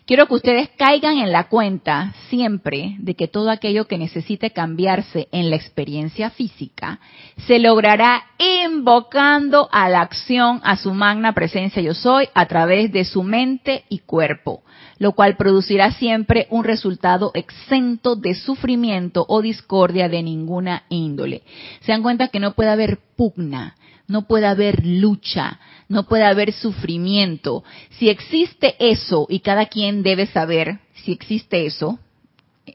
Quiero 0.05 0.27
que 0.27 0.33
ustedes 0.33 0.69
caigan 0.77 1.19
en 1.19 1.31
la 1.31 1.47
cuenta 1.47 2.13
siempre 2.29 2.95
de 2.97 3.15
que 3.15 3.27
todo 3.27 3.51
aquello 3.51 3.87
que 3.87 3.99
necesite 3.99 4.49
cambiarse 4.49 5.27
en 5.31 5.51
la 5.51 5.55
experiencia 5.55 6.31
física 6.31 6.99
se 7.45 7.59
logrará 7.59 8.23
invocando 8.65 9.69
a 9.71 9.89
la 9.89 10.01
acción 10.01 10.59
a 10.63 10.75
su 10.75 10.93
magna 10.93 11.33
presencia 11.33 11.83
yo 11.83 11.93
soy 11.93 12.27
a 12.33 12.47
través 12.47 12.91
de 12.91 13.05
su 13.05 13.21
mente 13.21 13.85
y 13.89 13.99
cuerpo, 13.99 14.63
lo 14.97 15.11
cual 15.13 15.37
producirá 15.37 15.91
siempre 15.91 16.47
un 16.49 16.63
resultado 16.63 17.31
exento 17.35 18.15
de 18.15 18.33
sufrimiento 18.33 19.25
o 19.29 19.41
discordia 19.41 20.09
de 20.09 20.23
ninguna 20.23 20.83
índole. 20.89 21.43
Se 21.81 21.91
dan 21.91 22.01
cuenta 22.01 22.29
que 22.29 22.39
no 22.39 22.53
puede 22.53 22.71
haber 22.71 22.97
pugna, 23.15 23.75
no 24.07 24.23
puede 24.23 24.47
haber 24.47 24.85
lucha, 24.85 25.59
no 25.91 26.03
puede 26.03 26.23
haber 26.23 26.53
sufrimiento. 26.53 27.65
Si 27.91 28.07
existe 28.07 28.75
eso, 28.79 29.27
y 29.29 29.41
cada 29.41 29.65
quien 29.65 30.03
debe 30.03 30.25
saber 30.25 30.79
si 30.93 31.11
existe 31.11 31.65
eso, 31.65 31.99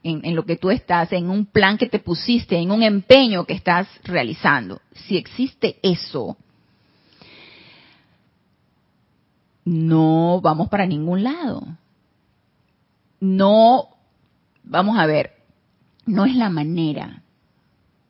en, 0.02 0.36
lo 0.36 0.44
que 0.44 0.56
tú 0.56 0.70
estás, 0.70 1.12
en 1.12 1.30
un 1.30 1.46
plan 1.46 1.78
que 1.78 1.88
te 1.88 1.98
pusiste, 1.98 2.58
en 2.58 2.70
un 2.70 2.82
empeño 2.82 3.46
que 3.46 3.54
estás 3.54 3.88
realizando, 4.04 4.82
si 4.92 5.16
existe 5.16 5.78
eso, 5.82 6.36
no 9.64 10.40
vamos 10.42 10.68
para 10.68 10.84
ningún 10.84 11.22
lado. 11.22 11.66
No 13.18 13.88
vamos 14.62 14.98
a 14.98 15.06
ver, 15.06 15.32
no 16.04 16.26
es 16.26 16.36
la 16.36 16.50
manera. 16.50 17.22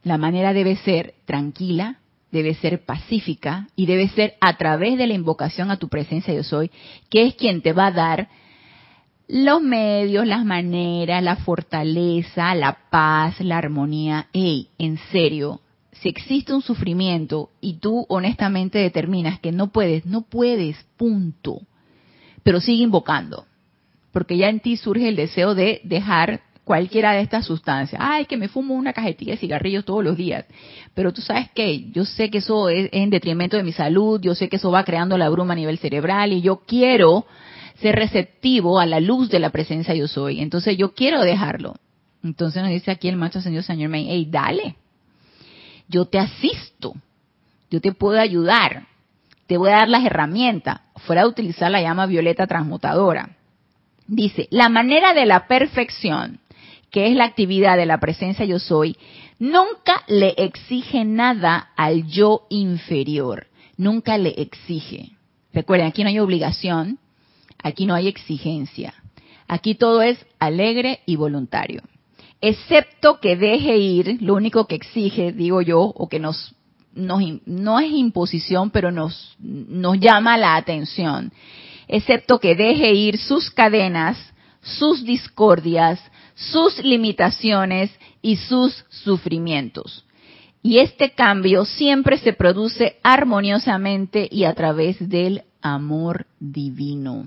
La 0.03 0.19
manera 0.19 0.53
debe 0.53 0.75
ser 0.75 1.15
tranquila, 1.27 2.01
debe 2.37 2.55
ser 2.55 2.85
pacífica 2.85 3.67
y 3.75 3.87
debe 3.87 4.09
ser 4.09 4.35
a 4.41 4.57
través 4.59 4.99
de 4.99 5.07
la 5.07 5.15
invocación 5.15 5.71
a 5.71 5.79
tu 5.79 5.89
presencia 5.89 6.35
yo 6.35 6.43
soy, 6.43 6.71
que 7.09 7.27
es 7.27 7.35
quien 7.35 7.63
te 7.63 7.73
va 7.73 7.87
a 7.87 7.93
dar 7.93 8.29
los 9.27 9.61
medios, 9.63 10.27
las 10.27 10.45
maneras, 10.45 11.23
la 11.23 11.37
fortaleza, 11.37 12.55
la 12.55 12.79
paz, 12.91 13.41
la 13.41 13.59
armonía. 13.59 14.29
Ey, 14.33 14.69
en 14.79 14.99
serio, 15.11 15.61
si 15.93 16.09
existe 16.09 16.53
un 16.53 16.63
sufrimiento 16.63 17.51
y 17.61 17.79
tú 17.79 18.05
honestamente 18.09 18.79
determinas 18.79 19.41
que 19.41 19.51
no 19.51 19.73
puedes, 19.73 20.05
no 20.05 20.23
puedes, 20.23 20.77
punto. 20.97 21.63
Pero 22.43 22.61
sigue 22.61 22.83
invocando, 22.83 23.47
porque 24.13 24.37
ya 24.37 24.49
en 24.49 24.61
ti 24.61 24.77
surge 24.77 25.09
el 25.09 25.17
deseo 25.17 25.55
de 25.55 25.81
dejar 25.85 26.43
cualquiera 26.67 27.13
de 27.13 27.21
estas 27.21 27.47
sustancias. 27.47 28.03
Ay, 28.05 28.25
que 28.27 28.37
me 28.37 28.49
fumo 28.49 28.75
una 28.75 28.93
cajetilla 28.93 29.35
de 29.35 29.39
cigarrillos 29.39 29.85
todos 29.85 30.03
los 30.03 30.17
días. 30.17 30.47
Pero 30.95 31.13
tú 31.13 31.23
sabes 31.23 31.49
que 31.55 31.93
yo 31.93 32.05
sé 32.05 32.29
que 32.29 32.39
eso 32.39 32.69
es 32.69 32.89
en 32.91 33.09
detrimento 33.09 33.57
de 33.57 33.63
mi 33.63 33.71
salud, 33.71 34.21
yo 34.21 34.35
sé 34.35 34.49
que 34.49 34.57
eso 34.57 34.73
va 34.73 34.83
creando 34.83 35.17
la 35.17 35.29
bruma 35.29 35.53
a 35.53 35.57
nivel 35.57 35.79
cerebral 35.79 36.33
y 36.33 36.43
yo 36.43 36.63
quiero 36.67 37.25
ser 37.81 37.95
receptivo 37.95 38.81
a 38.81 38.87
la 38.87 38.99
luz 38.99 39.31
de 39.31 39.39
la 39.39 39.51
presencia 39.51 39.95
yo 39.95 40.09
soy. 40.09 40.41
Entonces 40.41 40.77
yo 40.77 40.93
quiero 40.93 41.23
dejarlo. 41.23 41.77
Entonces 42.25 42.61
nos 42.61 42.73
dice 42.73 42.91
aquí 42.91 43.09
el 43.09 43.17
maestro 43.17 43.43
señor 43.43 43.63
señor 43.63 43.89
May, 43.89 44.09
hey, 44.11 44.27
dale. 44.29 44.75
Yo 45.87 46.07
te 46.07 46.19
asisto. 46.19 46.95
Yo 47.71 47.81
te 47.81 47.93
puedo 47.93 48.19
ayudar. 48.19 48.89
Te 49.47 49.57
voy 49.57 49.71
a 49.71 49.77
dar 49.77 49.89
las 49.89 50.05
herramientas. 50.05 50.81
Fuera 50.97 51.23
de 51.23 51.29
utilizar 51.29 51.71
la 51.71 51.81
llama 51.81 52.07
violeta 52.07 52.49
transmutadora. 52.49 53.37
Dice, 54.09 54.49
la 54.51 54.69
manera 54.69 55.15
de 55.15 55.27
la 55.27 55.47
perfección, 55.47 56.41
que 56.91 57.09
es 57.09 57.17
la 57.17 57.25
actividad 57.25 57.77
de 57.77 57.87
la 57.87 57.99
presencia 57.99 58.45
yo 58.45 58.59
soy, 58.59 58.97
nunca 59.39 60.03
le 60.09 60.35
exige 60.39 61.05
nada 61.05 61.71
al 61.77 62.07
yo 62.07 62.47
inferior. 62.49 63.47
Nunca 63.77 64.17
le 64.17 64.31
exige. 64.41 65.11
Recuerden, 65.53 65.89
aquí 65.89 66.03
no 66.03 66.09
hay 66.09 66.19
obligación, 66.19 66.99
Aquí 67.63 67.87
no 67.87 67.95
hay 67.95 68.09
exigencia. 68.09 68.95
Aquí 69.49 69.75
todo 69.75 70.03
es 70.03 70.25
alegre 70.39 71.01
y 71.07 71.17
voluntario. 71.17 71.83
Excepto 72.41 73.19
que 73.21 73.37
deje 73.37 73.79
ir, 73.79 74.23
lo 74.23 74.35
único 74.35 74.67
que 74.67 74.75
exige, 74.75 75.33
digo 75.33 75.63
yo, 75.63 75.81
o 75.81 76.09
que 76.09 76.21
nos, 76.21 76.55
no 76.95 77.81
es 77.81 77.91
imposición, 77.91 78.71
pero 78.71 78.93
nos, 78.93 79.37
nos 79.39 79.99
llama 79.99 80.37
la 80.37 80.57
atención. 80.57 81.33
Excepto 81.89 82.39
que 82.39 82.55
deje 82.55 82.93
ir 82.93 83.19
sus 83.19 83.51
cadenas, 83.51 84.19
sus 84.61 85.05
discordias, 85.05 86.01
sus 86.37 86.79
limitaciones 86.85 87.91
y 88.23 88.37
sus 88.37 88.85
sufrimientos. 88.89 90.05
Y 90.63 90.79
este 90.79 91.11
cambio 91.11 91.65
siempre 91.65 92.19
se 92.19 92.33
produce 92.33 92.99
armoniosamente 93.03 94.29
y 94.31 94.45
a 94.45 94.55
través 94.55 94.97
del 95.09 95.43
amor 95.61 96.27
divino 96.39 97.27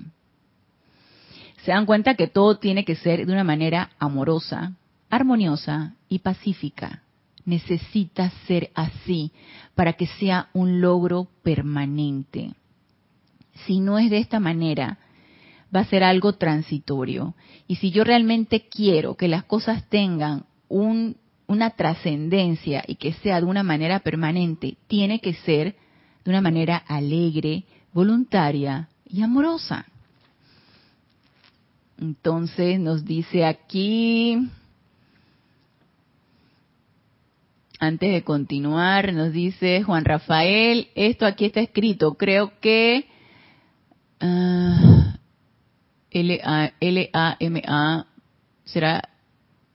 se 1.63 1.71
dan 1.71 1.85
cuenta 1.85 2.15
que 2.15 2.27
todo 2.27 2.57
tiene 2.57 2.85
que 2.85 2.95
ser 2.95 3.25
de 3.25 3.31
una 3.33 3.43
manera 3.43 3.91
amorosa, 3.99 4.73
armoniosa 5.09 5.93
y 6.07 6.19
pacífica. 6.19 7.03
Necesita 7.45 8.31
ser 8.47 8.71
así 8.75 9.31
para 9.75 9.93
que 9.93 10.07
sea 10.07 10.49
un 10.53 10.81
logro 10.81 11.27
permanente. 11.43 12.53
Si 13.65 13.79
no 13.79 13.99
es 13.99 14.09
de 14.09 14.19
esta 14.19 14.39
manera, 14.39 14.97
va 15.75 15.81
a 15.81 15.85
ser 15.85 16.03
algo 16.03 16.33
transitorio. 16.33 17.35
Y 17.67 17.75
si 17.75 17.91
yo 17.91 18.03
realmente 18.03 18.67
quiero 18.69 19.15
que 19.15 19.27
las 19.27 19.43
cosas 19.43 19.87
tengan 19.89 20.45
una 20.69 21.69
trascendencia 21.71 22.83
y 22.87 22.95
que 22.95 23.13
sea 23.13 23.39
de 23.39 23.45
una 23.45 23.63
manera 23.63 23.99
permanente, 23.99 24.77
tiene 24.87 25.19
que 25.19 25.33
ser 25.33 25.75
de 26.23 26.31
una 26.31 26.41
manera 26.41 26.77
alegre, 26.77 27.63
voluntaria 27.93 28.89
y 29.07 29.21
amorosa. 29.21 29.85
Entonces 31.99 32.79
nos 32.79 33.03
dice 33.03 33.45
aquí, 33.45 34.37
antes 37.79 38.11
de 38.11 38.23
continuar, 38.23 39.13
nos 39.13 39.33
dice 39.33 39.83
Juan 39.83 40.05
Rafael, 40.05 40.89
esto 40.95 41.25
aquí 41.25 41.45
está 41.45 41.59
escrito, 41.59 42.13
creo 42.13 42.53
que 42.61 43.05
uh, 44.21 44.98
L-A-M-A 46.11 48.05
será 48.65 49.09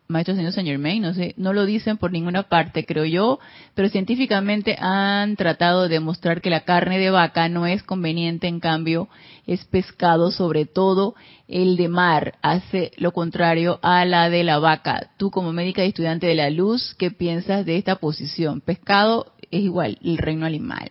maestro 0.06 0.34
señor 0.34 0.52
señor 0.52 0.78
May, 0.78 1.00
no 1.00 1.14
sé, 1.14 1.34
no 1.38 1.52
lo 1.52 1.64
dicen 1.64 1.96
por 1.96 2.12
ninguna 2.12 2.44
parte, 2.44 2.84
creo 2.84 3.04
yo, 3.04 3.38
pero 3.74 3.88
científicamente 3.88 4.76
han 4.78 5.36
tratado 5.36 5.84
de 5.84 5.88
demostrar 5.88 6.42
que 6.42 6.50
la 6.50 6.64
carne 6.64 6.98
de 6.98 7.10
vaca 7.10 7.48
no 7.48 7.66
es 7.66 7.82
conveniente, 7.82 8.46
en 8.46 8.60
cambio 8.60 9.08
es 9.46 9.64
pescado, 9.64 10.30
sobre 10.30 10.66
todo 10.66 11.14
el 11.48 11.76
de 11.76 11.88
mar, 11.88 12.34
hace 12.42 12.92
lo 12.96 13.12
contrario 13.12 13.78
a 13.82 14.04
la 14.04 14.28
de 14.28 14.44
la 14.44 14.58
vaca. 14.58 15.10
Tú 15.16 15.30
como 15.30 15.52
médica 15.52 15.84
y 15.84 15.88
estudiante 15.88 16.26
de 16.26 16.34
la 16.34 16.50
luz, 16.50 16.94
¿qué 16.98 17.10
piensas 17.10 17.64
de 17.64 17.76
esta 17.78 17.96
posición? 17.96 18.60
Pescado 18.60 19.32
es 19.50 19.62
igual, 19.62 19.98
el 20.02 20.18
reino 20.18 20.44
animal. 20.44 20.90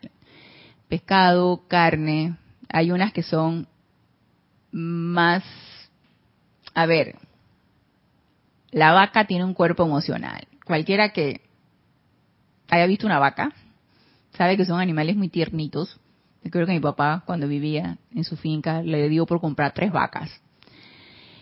Pescado, 0.90 1.62
carne, 1.68 2.36
hay 2.70 2.92
unas 2.92 3.14
que 3.14 3.24
son 3.24 3.68
más, 4.74 5.44
a 6.74 6.86
ver, 6.86 7.16
la 8.72 8.92
vaca 8.92 9.26
tiene 9.26 9.46
un 9.46 9.54
cuerpo 9.54 9.84
emocional. 9.84 10.48
Cualquiera 10.66 11.14
que 11.14 11.42
haya 12.70 12.88
visto 12.88 13.06
una 13.06 13.20
vaca 13.20 13.54
sabe 14.36 14.58
que 14.58 14.66
son 14.66 14.82
animales 14.82 15.16
muy 15.16 15.30
tiernitos. 15.30 16.00
Yo 16.44 16.52
creo 16.52 16.66
que 16.66 16.74
mi 16.74 16.80
papá, 16.80 17.24
cuando 17.26 17.48
vivía 17.48 17.98
en 18.14 18.24
su 18.24 18.36
finca, 18.36 18.82
le 18.82 19.08
dio 19.10 19.26
por 19.26 19.40
comprar 19.40 19.74
tres 19.74 19.92
vacas. 19.92 20.42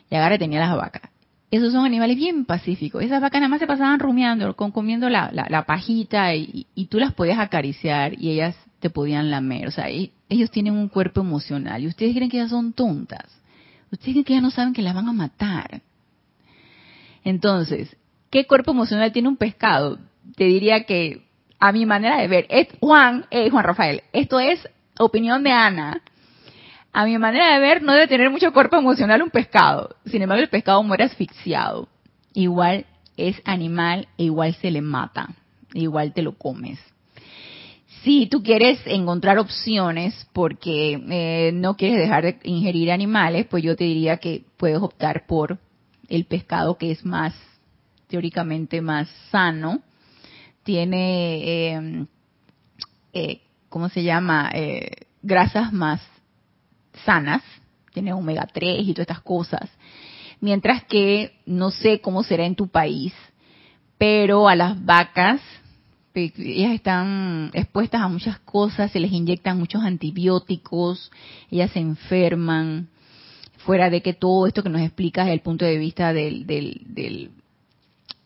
Y 0.10 0.16
ahora 0.16 0.38
tenía 0.38 0.60
las 0.60 0.76
vacas. 0.76 1.10
Esos 1.50 1.72
son 1.72 1.86
animales 1.86 2.18
bien 2.18 2.46
pacíficos. 2.46 3.02
Esas 3.02 3.22
vacas 3.22 3.40
nada 3.40 3.50
más 3.50 3.60
se 3.60 3.68
pasaban 3.68 4.00
rumiando, 4.00 4.56
comiendo 4.56 5.10
la, 5.10 5.64
pajita 5.66 6.36
y, 6.36 6.68
y, 6.76 6.86
tú 6.88 7.00
las 7.00 7.14
podías 7.14 7.40
acariciar 7.40 8.14
y 8.22 8.32
ellas 8.32 8.56
te 8.82 8.90
podían 8.90 9.32
lamer. 9.32 9.68
O 9.68 9.72
sea, 9.72 9.88
ellos 9.88 10.52
tienen 10.52 10.74
un 10.74 10.90
cuerpo 10.90 11.22
emocional 11.22 11.82
y 11.82 11.88
ustedes 11.88 12.14
creen 12.14 12.30
que 12.30 12.38
ellas 12.38 12.50
son 12.50 12.74
tontas. 12.74 13.26
Ustedes 13.92 14.14
creen 14.14 14.24
que 14.26 14.34
ellas 14.34 14.44
no 14.44 14.52
saben 14.52 14.74
que 14.74 14.82
las 14.82 14.96
van 14.96 15.08
a 15.08 15.14
matar. 15.14 15.82
Entonces, 17.24 17.96
¿qué 18.30 18.46
cuerpo 18.46 18.72
emocional 18.72 19.14
tiene 19.14 19.30
un 19.30 19.38
pescado? 19.38 20.00
Te 20.36 20.46
diría 20.46 20.86
que, 20.86 21.28
a 21.60 21.72
mi 21.72 21.86
manera 21.86 22.18
de 22.18 22.28
ver, 22.28 22.48
es 22.50 22.68
Juan, 22.80 23.26
eh, 23.30 23.50
Juan 23.50 23.64
Rafael, 23.64 24.02
esto 24.12 24.40
es 24.40 24.68
opinión 24.98 25.44
de 25.44 25.52
Ana. 25.52 26.02
A 26.92 27.06
mi 27.06 27.18
manera 27.18 27.54
de 27.54 27.60
ver, 27.60 27.84
no 27.84 27.94
debe 27.94 28.08
tener 28.08 28.30
mucho 28.30 28.52
cuerpo 28.52 28.78
emocional 28.78 29.22
un 29.22 29.30
pescado. 29.30 29.96
Sin 30.06 30.22
embargo, 30.22 30.44
el 30.44 30.50
pescado 30.50 30.84
muere 30.84 31.06
asfixiado. 31.06 31.88
Igual 32.34 32.86
es 33.16 33.42
animal 33.46 34.08
e 34.18 34.26
igual 34.26 34.56
se 34.56 34.72
le 34.72 34.82
mata. 34.82 35.30
igual 35.74 36.12
te 36.14 36.22
lo 36.22 36.34
comes. 36.34 36.80
Si 38.04 38.26
tú 38.26 38.42
quieres 38.42 38.80
encontrar 38.86 39.38
opciones 39.38 40.28
porque 40.34 41.00
eh, 41.10 41.52
no 41.54 41.78
quieres 41.78 42.00
dejar 42.00 42.24
de 42.24 42.40
ingerir 42.44 42.92
animales, 42.92 43.46
pues 43.48 43.64
yo 43.64 43.76
te 43.76 43.84
diría 43.84 44.18
que 44.18 44.44
puedes 44.58 44.80
optar 44.80 45.28
por 45.28 45.60
el 46.10 46.26
pescado 46.26 46.78
que 46.78 46.92
es 46.92 47.06
más, 47.06 47.36
teóricamente 48.08 48.82
más 48.82 49.08
sano, 49.30 49.82
tiene, 50.64 51.74
em, 51.74 52.08
eh, 53.14 53.42
¿cómo 53.70 53.88
se 53.90 54.04
llama? 54.04 54.50
Eh, 54.54 54.90
grasas 55.22 55.72
más 55.72 56.02
sanas, 57.06 57.44
tiene 57.94 58.14
omega 58.14 58.48
3 58.52 58.80
y 58.82 58.94
todas 58.94 59.08
estas 59.08 59.22
cosas. 59.22 59.70
Mientras 60.40 60.84
que 60.86 61.40
no 61.46 61.70
sé 61.70 62.02
cómo 62.02 62.24
será 62.24 62.46
en 62.46 62.56
tu 62.56 62.68
país, 62.68 63.14
pero 64.00 64.50
a 64.50 64.56
las 64.56 64.84
vacas, 64.84 65.40
ellas 66.14 66.74
están 66.74 67.52
expuestas 67.54 68.02
a 68.02 68.08
muchas 68.08 68.40
cosas, 68.40 68.92
se 68.92 69.00
les 69.00 69.12
inyectan 69.12 69.58
muchos 69.58 69.84
antibióticos, 69.84 71.12
ellas 71.50 71.72
se 71.72 71.80
enferman, 71.80 72.90
fuera 73.66 73.90
de 73.90 74.02
que 74.02 74.14
todo 74.14 74.48
esto 74.48 74.64
que 74.64 74.70
nos 74.70 74.82
explicas 74.82 75.26
desde 75.26 75.36
el 75.36 75.42
punto 75.42 75.66
de 75.66 75.78
vista 75.78 76.14
del, 76.14 76.46
del, 76.46 77.32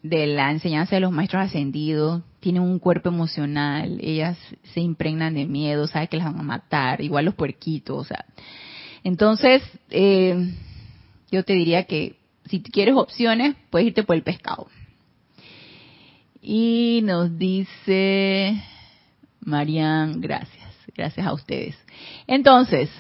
de 0.02 0.28
la 0.28 0.52
enseñanza 0.52 0.96
de 0.96 1.02
los 1.02 1.12
maestros 1.12 1.44
ascendidos, 1.44 2.24
tienen 2.40 2.62
un 2.62 2.80
cuerpo 2.80 3.10
emocional, 3.10 3.98
ellas 4.02 4.38
se 4.74 4.80
impregnan 4.80 5.34
de 5.34 5.46
miedo, 5.46 5.88
saben 5.88 6.08
que 6.08 6.18
las 6.18 6.28
van 6.28 6.40
a 6.40 6.44
matar, 6.44 7.02
igual 7.02 7.26
los 7.26 7.36
puerquitos, 7.36 7.98
o 7.98 8.04
sea. 8.04 8.26
Entonces, 9.04 9.62
eh, 9.90 10.54
yo 11.32 11.44
te 11.44 11.54
diría 11.54 11.84
que 11.84 12.18
si 12.46 12.62
quieres 12.62 12.96
opciones, 12.96 13.56
puedes 13.70 13.88
irte 13.88 14.04
por 14.04 14.16
el 14.16 14.24
pescado. 14.24 14.68
Y 16.48 17.02
nos 17.04 17.40
dice 17.40 18.62
Marian, 19.40 20.22
gracias, 20.22 20.76
gracias 20.96 21.26
a 21.26 21.34
ustedes. 21.34 21.76
Entonces, 22.28 22.92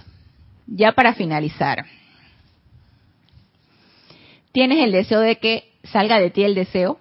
ya 0.65 0.93
para 0.93 1.13
finalizar, 1.13 1.85
tienes 4.51 4.83
el 4.83 4.91
deseo 4.91 5.19
de 5.19 5.35
que 5.35 5.71
salga 5.83 6.19
de 6.19 6.31
ti 6.31 6.43
el 6.43 6.55
deseo, 6.55 6.99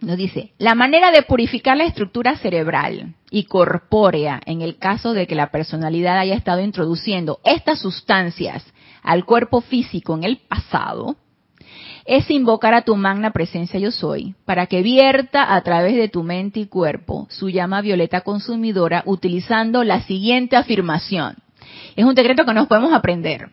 nos 0.00 0.16
dice, 0.16 0.54
la 0.56 0.74
manera 0.74 1.10
de 1.10 1.20
purificar 1.20 1.76
la 1.76 1.84
estructura 1.84 2.38
cerebral 2.38 3.14
y 3.30 3.44
corpórea 3.44 4.40
en 4.46 4.62
el 4.62 4.78
caso 4.78 5.12
de 5.12 5.26
que 5.26 5.34
la 5.34 5.50
personalidad 5.50 6.18
haya 6.18 6.36
estado 6.36 6.62
introduciendo 6.62 7.40
estas 7.44 7.80
sustancias 7.80 8.64
al 9.02 9.26
cuerpo 9.26 9.60
físico 9.60 10.14
en 10.14 10.24
el 10.24 10.38
pasado, 10.38 11.16
es 12.04 12.30
invocar 12.30 12.74
a 12.74 12.82
tu 12.82 12.96
magna 12.96 13.32
presencia 13.32 13.80
yo 13.80 13.90
soy 13.90 14.34
para 14.44 14.66
que 14.66 14.82
vierta 14.82 15.54
a 15.54 15.60
través 15.62 15.96
de 15.96 16.08
tu 16.08 16.22
mente 16.22 16.60
y 16.60 16.66
cuerpo 16.66 17.26
su 17.30 17.48
llama 17.48 17.80
violeta 17.80 18.20
consumidora 18.20 19.02
utilizando 19.06 19.84
la 19.84 20.02
siguiente 20.02 20.56
afirmación. 20.56 21.36
Es 21.96 22.04
un 22.04 22.14
decreto 22.14 22.44
que 22.44 22.54
nos 22.54 22.66
podemos 22.66 22.92
aprender. 22.92 23.50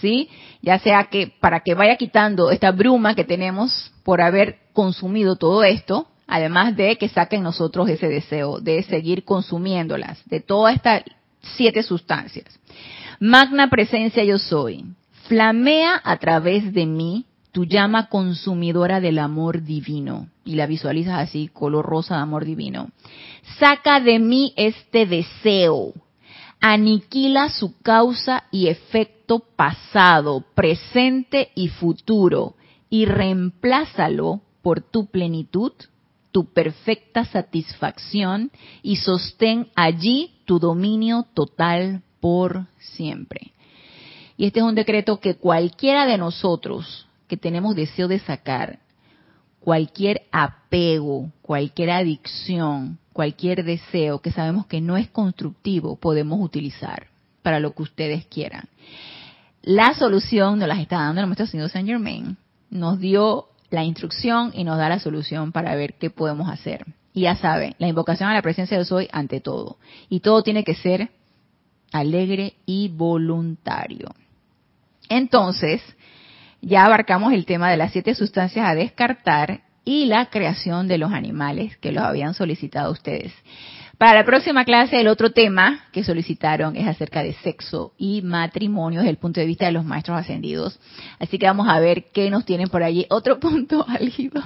¿Sí? 0.00 0.28
Ya 0.60 0.78
sea 0.78 1.04
que 1.04 1.32
para 1.40 1.60
que 1.60 1.74
vaya 1.74 1.96
quitando 1.96 2.50
esta 2.50 2.72
bruma 2.72 3.14
que 3.14 3.24
tenemos 3.24 3.92
por 4.02 4.20
haber 4.20 4.58
consumido 4.72 5.36
todo 5.36 5.62
esto, 5.62 6.08
además 6.26 6.76
de 6.76 6.96
que 6.96 7.08
saquen 7.08 7.42
nosotros 7.42 7.88
ese 7.88 8.08
deseo 8.08 8.60
de 8.60 8.82
seguir 8.82 9.24
consumiéndolas, 9.24 10.22
de 10.26 10.40
todas 10.40 10.74
estas 10.74 11.04
siete 11.56 11.82
sustancias. 11.82 12.46
Magna 13.20 13.70
presencia 13.70 14.24
yo 14.24 14.38
soy. 14.38 14.84
Flamea 15.28 16.00
a 16.04 16.18
través 16.18 16.74
de 16.74 16.84
mí 16.84 17.24
tu 17.54 17.64
llama 17.64 18.08
consumidora 18.08 19.00
del 19.00 19.20
amor 19.20 19.62
divino. 19.62 20.26
Y 20.44 20.56
la 20.56 20.66
visualizas 20.66 21.20
así, 21.20 21.46
color 21.46 21.86
rosa 21.86 22.16
de 22.16 22.22
amor 22.22 22.44
divino. 22.44 22.90
Saca 23.60 24.00
de 24.00 24.18
mí 24.18 24.52
este 24.56 25.06
deseo. 25.06 25.92
Aniquila 26.60 27.50
su 27.50 27.78
causa 27.80 28.42
y 28.50 28.66
efecto 28.66 29.38
pasado, 29.38 30.44
presente 30.56 31.52
y 31.54 31.68
futuro. 31.68 32.56
Y 32.90 33.04
reemplázalo 33.04 34.40
por 34.60 34.80
tu 34.80 35.06
plenitud, 35.06 35.70
tu 36.32 36.52
perfecta 36.52 37.24
satisfacción 37.24 38.50
y 38.82 38.96
sostén 38.96 39.68
allí 39.76 40.32
tu 40.44 40.58
dominio 40.58 41.24
total 41.34 42.02
por 42.18 42.66
siempre. 42.80 43.52
Y 44.36 44.46
este 44.46 44.58
es 44.58 44.64
un 44.64 44.74
decreto 44.74 45.20
que 45.20 45.36
cualquiera 45.36 46.04
de 46.04 46.18
nosotros 46.18 47.06
que 47.34 47.40
tenemos 47.40 47.74
deseo 47.74 48.06
de 48.06 48.20
sacar, 48.20 48.78
cualquier 49.58 50.22
apego, 50.30 51.32
cualquier 51.42 51.90
adicción, 51.90 52.98
cualquier 53.12 53.64
deseo 53.64 54.20
que 54.20 54.30
sabemos 54.30 54.66
que 54.66 54.80
no 54.80 54.96
es 54.96 55.08
constructivo, 55.08 55.96
podemos 55.96 56.40
utilizar 56.40 57.08
para 57.42 57.58
lo 57.58 57.74
que 57.74 57.82
ustedes 57.82 58.24
quieran. 58.26 58.68
La 59.62 59.94
solución 59.94 60.60
nos 60.60 60.68
la 60.68 60.80
está 60.80 60.98
dando 60.98 61.22
el 61.22 61.26
Maestro 61.26 61.48
Señor 61.48 61.70
Saint 61.70 61.88
Germain. 61.88 62.36
Nos 62.70 63.00
dio 63.00 63.48
la 63.68 63.82
instrucción 63.82 64.52
y 64.54 64.62
nos 64.62 64.78
da 64.78 64.88
la 64.88 65.00
solución 65.00 65.50
para 65.50 65.74
ver 65.74 65.94
qué 65.94 66.10
podemos 66.10 66.48
hacer. 66.48 66.86
Y 67.12 67.22
ya 67.22 67.34
saben, 67.34 67.74
la 67.78 67.88
invocación 67.88 68.28
a 68.28 68.34
la 68.34 68.42
presencia 68.42 68.78
de 68.78 68.84
soy 68.84 69.08
ante 69.10 69.40
todo. 69.40 69.78
Y 70.08 70.20
todo 70.20 70.44
tiene 70.44 70.62
que 70.62 70.76
ser 70.76 71.10
alegre 71.90 72.54
y 72.64 72.90
voluntario. 72.90 74.14
Entonces, 75.08 75.82
ya 76.66 76.84
abarcamos 76.84 77.32
el 77.32 77.46
tema 77.46 77.70
de 77.70 77.76
las 77.76 77.92
siete 77.92 78.14
sustancias 78.14 78.66
a 78.66 78.74
descartar 78.74 79.60
y 79.84 80.06
la 80.06 80.26
creación 80.26 80.88
de 80.88 80.98
los 80.98 81.12
animales 81.12 81.76
que 81.76 81.92
los 81.92 82.04
habían 82.04 82.34
solicitado 82.34 82.90
ustedes. 82.90 83.32
Para 83.98 84.14
la 84.14 84.24
próxima 84.24 84.64
clase, 84.64 85.00
el 85.00 85.08
otro 85.08 85.30
tema 85.30 85.84
que 85.92 86.02
solicitaron 86.02 86.74
es 86.76 86.86
acerca 86.86 87.22
de 87.22 87.34
sexo 87.34 87.92
y 87.96 88.22
matrimonio 88.22 89.00
desde 89.00 89.10
el 89.10 89.18
punto 89.18 89.40
de 89.40 89.46
vista 89.46 89.66
de 89.66 89.72
los 89.72 89.84
maestros 89.84 90.18
ascendidos. 90.18 90.80
Así 91.20 91.38
que 91.38 91.46
vamos 91.46 91.68
a 91.68 91.78
ver 91.78 92.06
qué 92.12 92.28
nos 92.28 92.44
tienen 92.44 92.68
por 92.68 92.82
allí. 92.82 93.06
Otro 93.10 93.38
punto 93.38 93.84
álgido. 93.88 94.42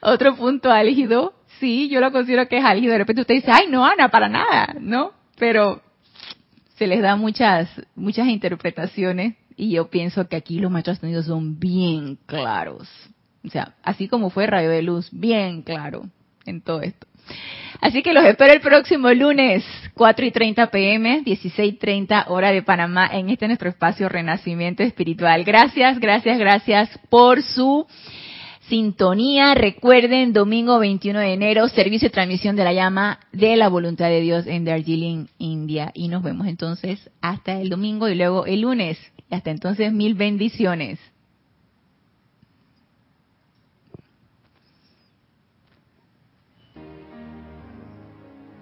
Otro 0.00 0.36
punto 0.36 0.70
álgido. 0.70 1.34
Sí, 1.58 1.88
yo 1.88 2.00
lo 2.00 2.12
considero 2.12 2.46
que 2.46 2.58
es 2.58 2.64
álgido. 2.64 2.92
De 2.92 2.98
repente 2.98 3.22
usted 3.22 3.34
dice, 3.34 3.50
ay, 3.50 3.66
no, 3.68 3.84
Ana, 3.84 4.10
para 4.10 4.28
nada, 4.28 4.76
¿no? 4.78 5.12
Pero 5.38 5.82
se 6.76 6.86
les 6.86 7.02
da 7.02 7.16
muchas, 7.16 7.68
muchas 7.96 8.28
interpretaciones 8.28 9.34
y 9.56 9.70
yo 9.70 9.88
pienso 9.88 10.28
que 10.28 10.36
aquí 10.36 10.58
los 10.58 10.70
maestros 10.70 10.98
ascendidos 10.98 11.26
son 11.26 11.58
bien 11.58 12.18
claros. 12.26 12.88
O 13.44 13.50
sea, 13.50 13.74
así 13.82 14.08
como 14.08 14.30
fue 14.30 14.46
Rayo 14.46 14.70
de 14.70 14.82
Luz, 14.82 15.08
bien 15.12 15.62
claro 15.62 16.08
en 16.44 16.60
todo 16.60 16.82
esto. 16.82 17.06
Así 17.80 18.02
que 18.02 18.12
los 18.12 18.24
espero 18.24 18.52
el 18.52 18.60
próximo 18.60 19.10
lunes, 19.10 19.64
4 19.94 20.26
y 20.26 20.30
30 20.30 20.70
pm, 20.70 21.22
16 21.22 21.74
y 21.74 21.76
30 21.76 22.26
hora 22.28 22.52
de 22.52 22.62
Panamá, 22.62 23.08
en 23.12 23.30
este 23.30 23.46
nuestro 23.46 23.68
espacio 23.68 24.08
Renacimiento 24.08 24.82
Espiritual. 24.82 25.44
Gracias, 25.44 25.98
gracias, 25.98 26.38
gracias 26.38 26.98
por 27.10 27.42
su 27.42 27.86
sintonía. 28.68 29.54
Recuerden, 29.54 30.32
domingo 30.32 30.78
21 30.78 31.18
de 31.20 31.32
enero, 31.32 31.68
servicio 31.68 32.08
de 32.08 32.14
transmisión 32.14 32.56
de 32.56 32.64
la 32.64 32.72
llama 32.72 33.20
de 33.32 33.56
la 33.56 33.68
voluntad 33.68 34.08
de 34.08 34.20
Dios 34.20 34.46
en 34.46 34.64
Darjeeling, 34.64 35.26
India. 35.38 35.90
Y 35.94 36.08
nos 36.08 36.22
vemos 36.22 36.46
entonces 36.46 37.10
hasta 37.20 37.60
el 37.60 37.68
domingo 37.68 38.08
y 38.08 38.14
luego 38.14 38.46
el 38.46 38.62
lunes. 38.62 38.98
Hasta 39.30 39.50
entonces, 39.50 39.92
mil 39.92 40.14
bendiciones. 40.14 40.98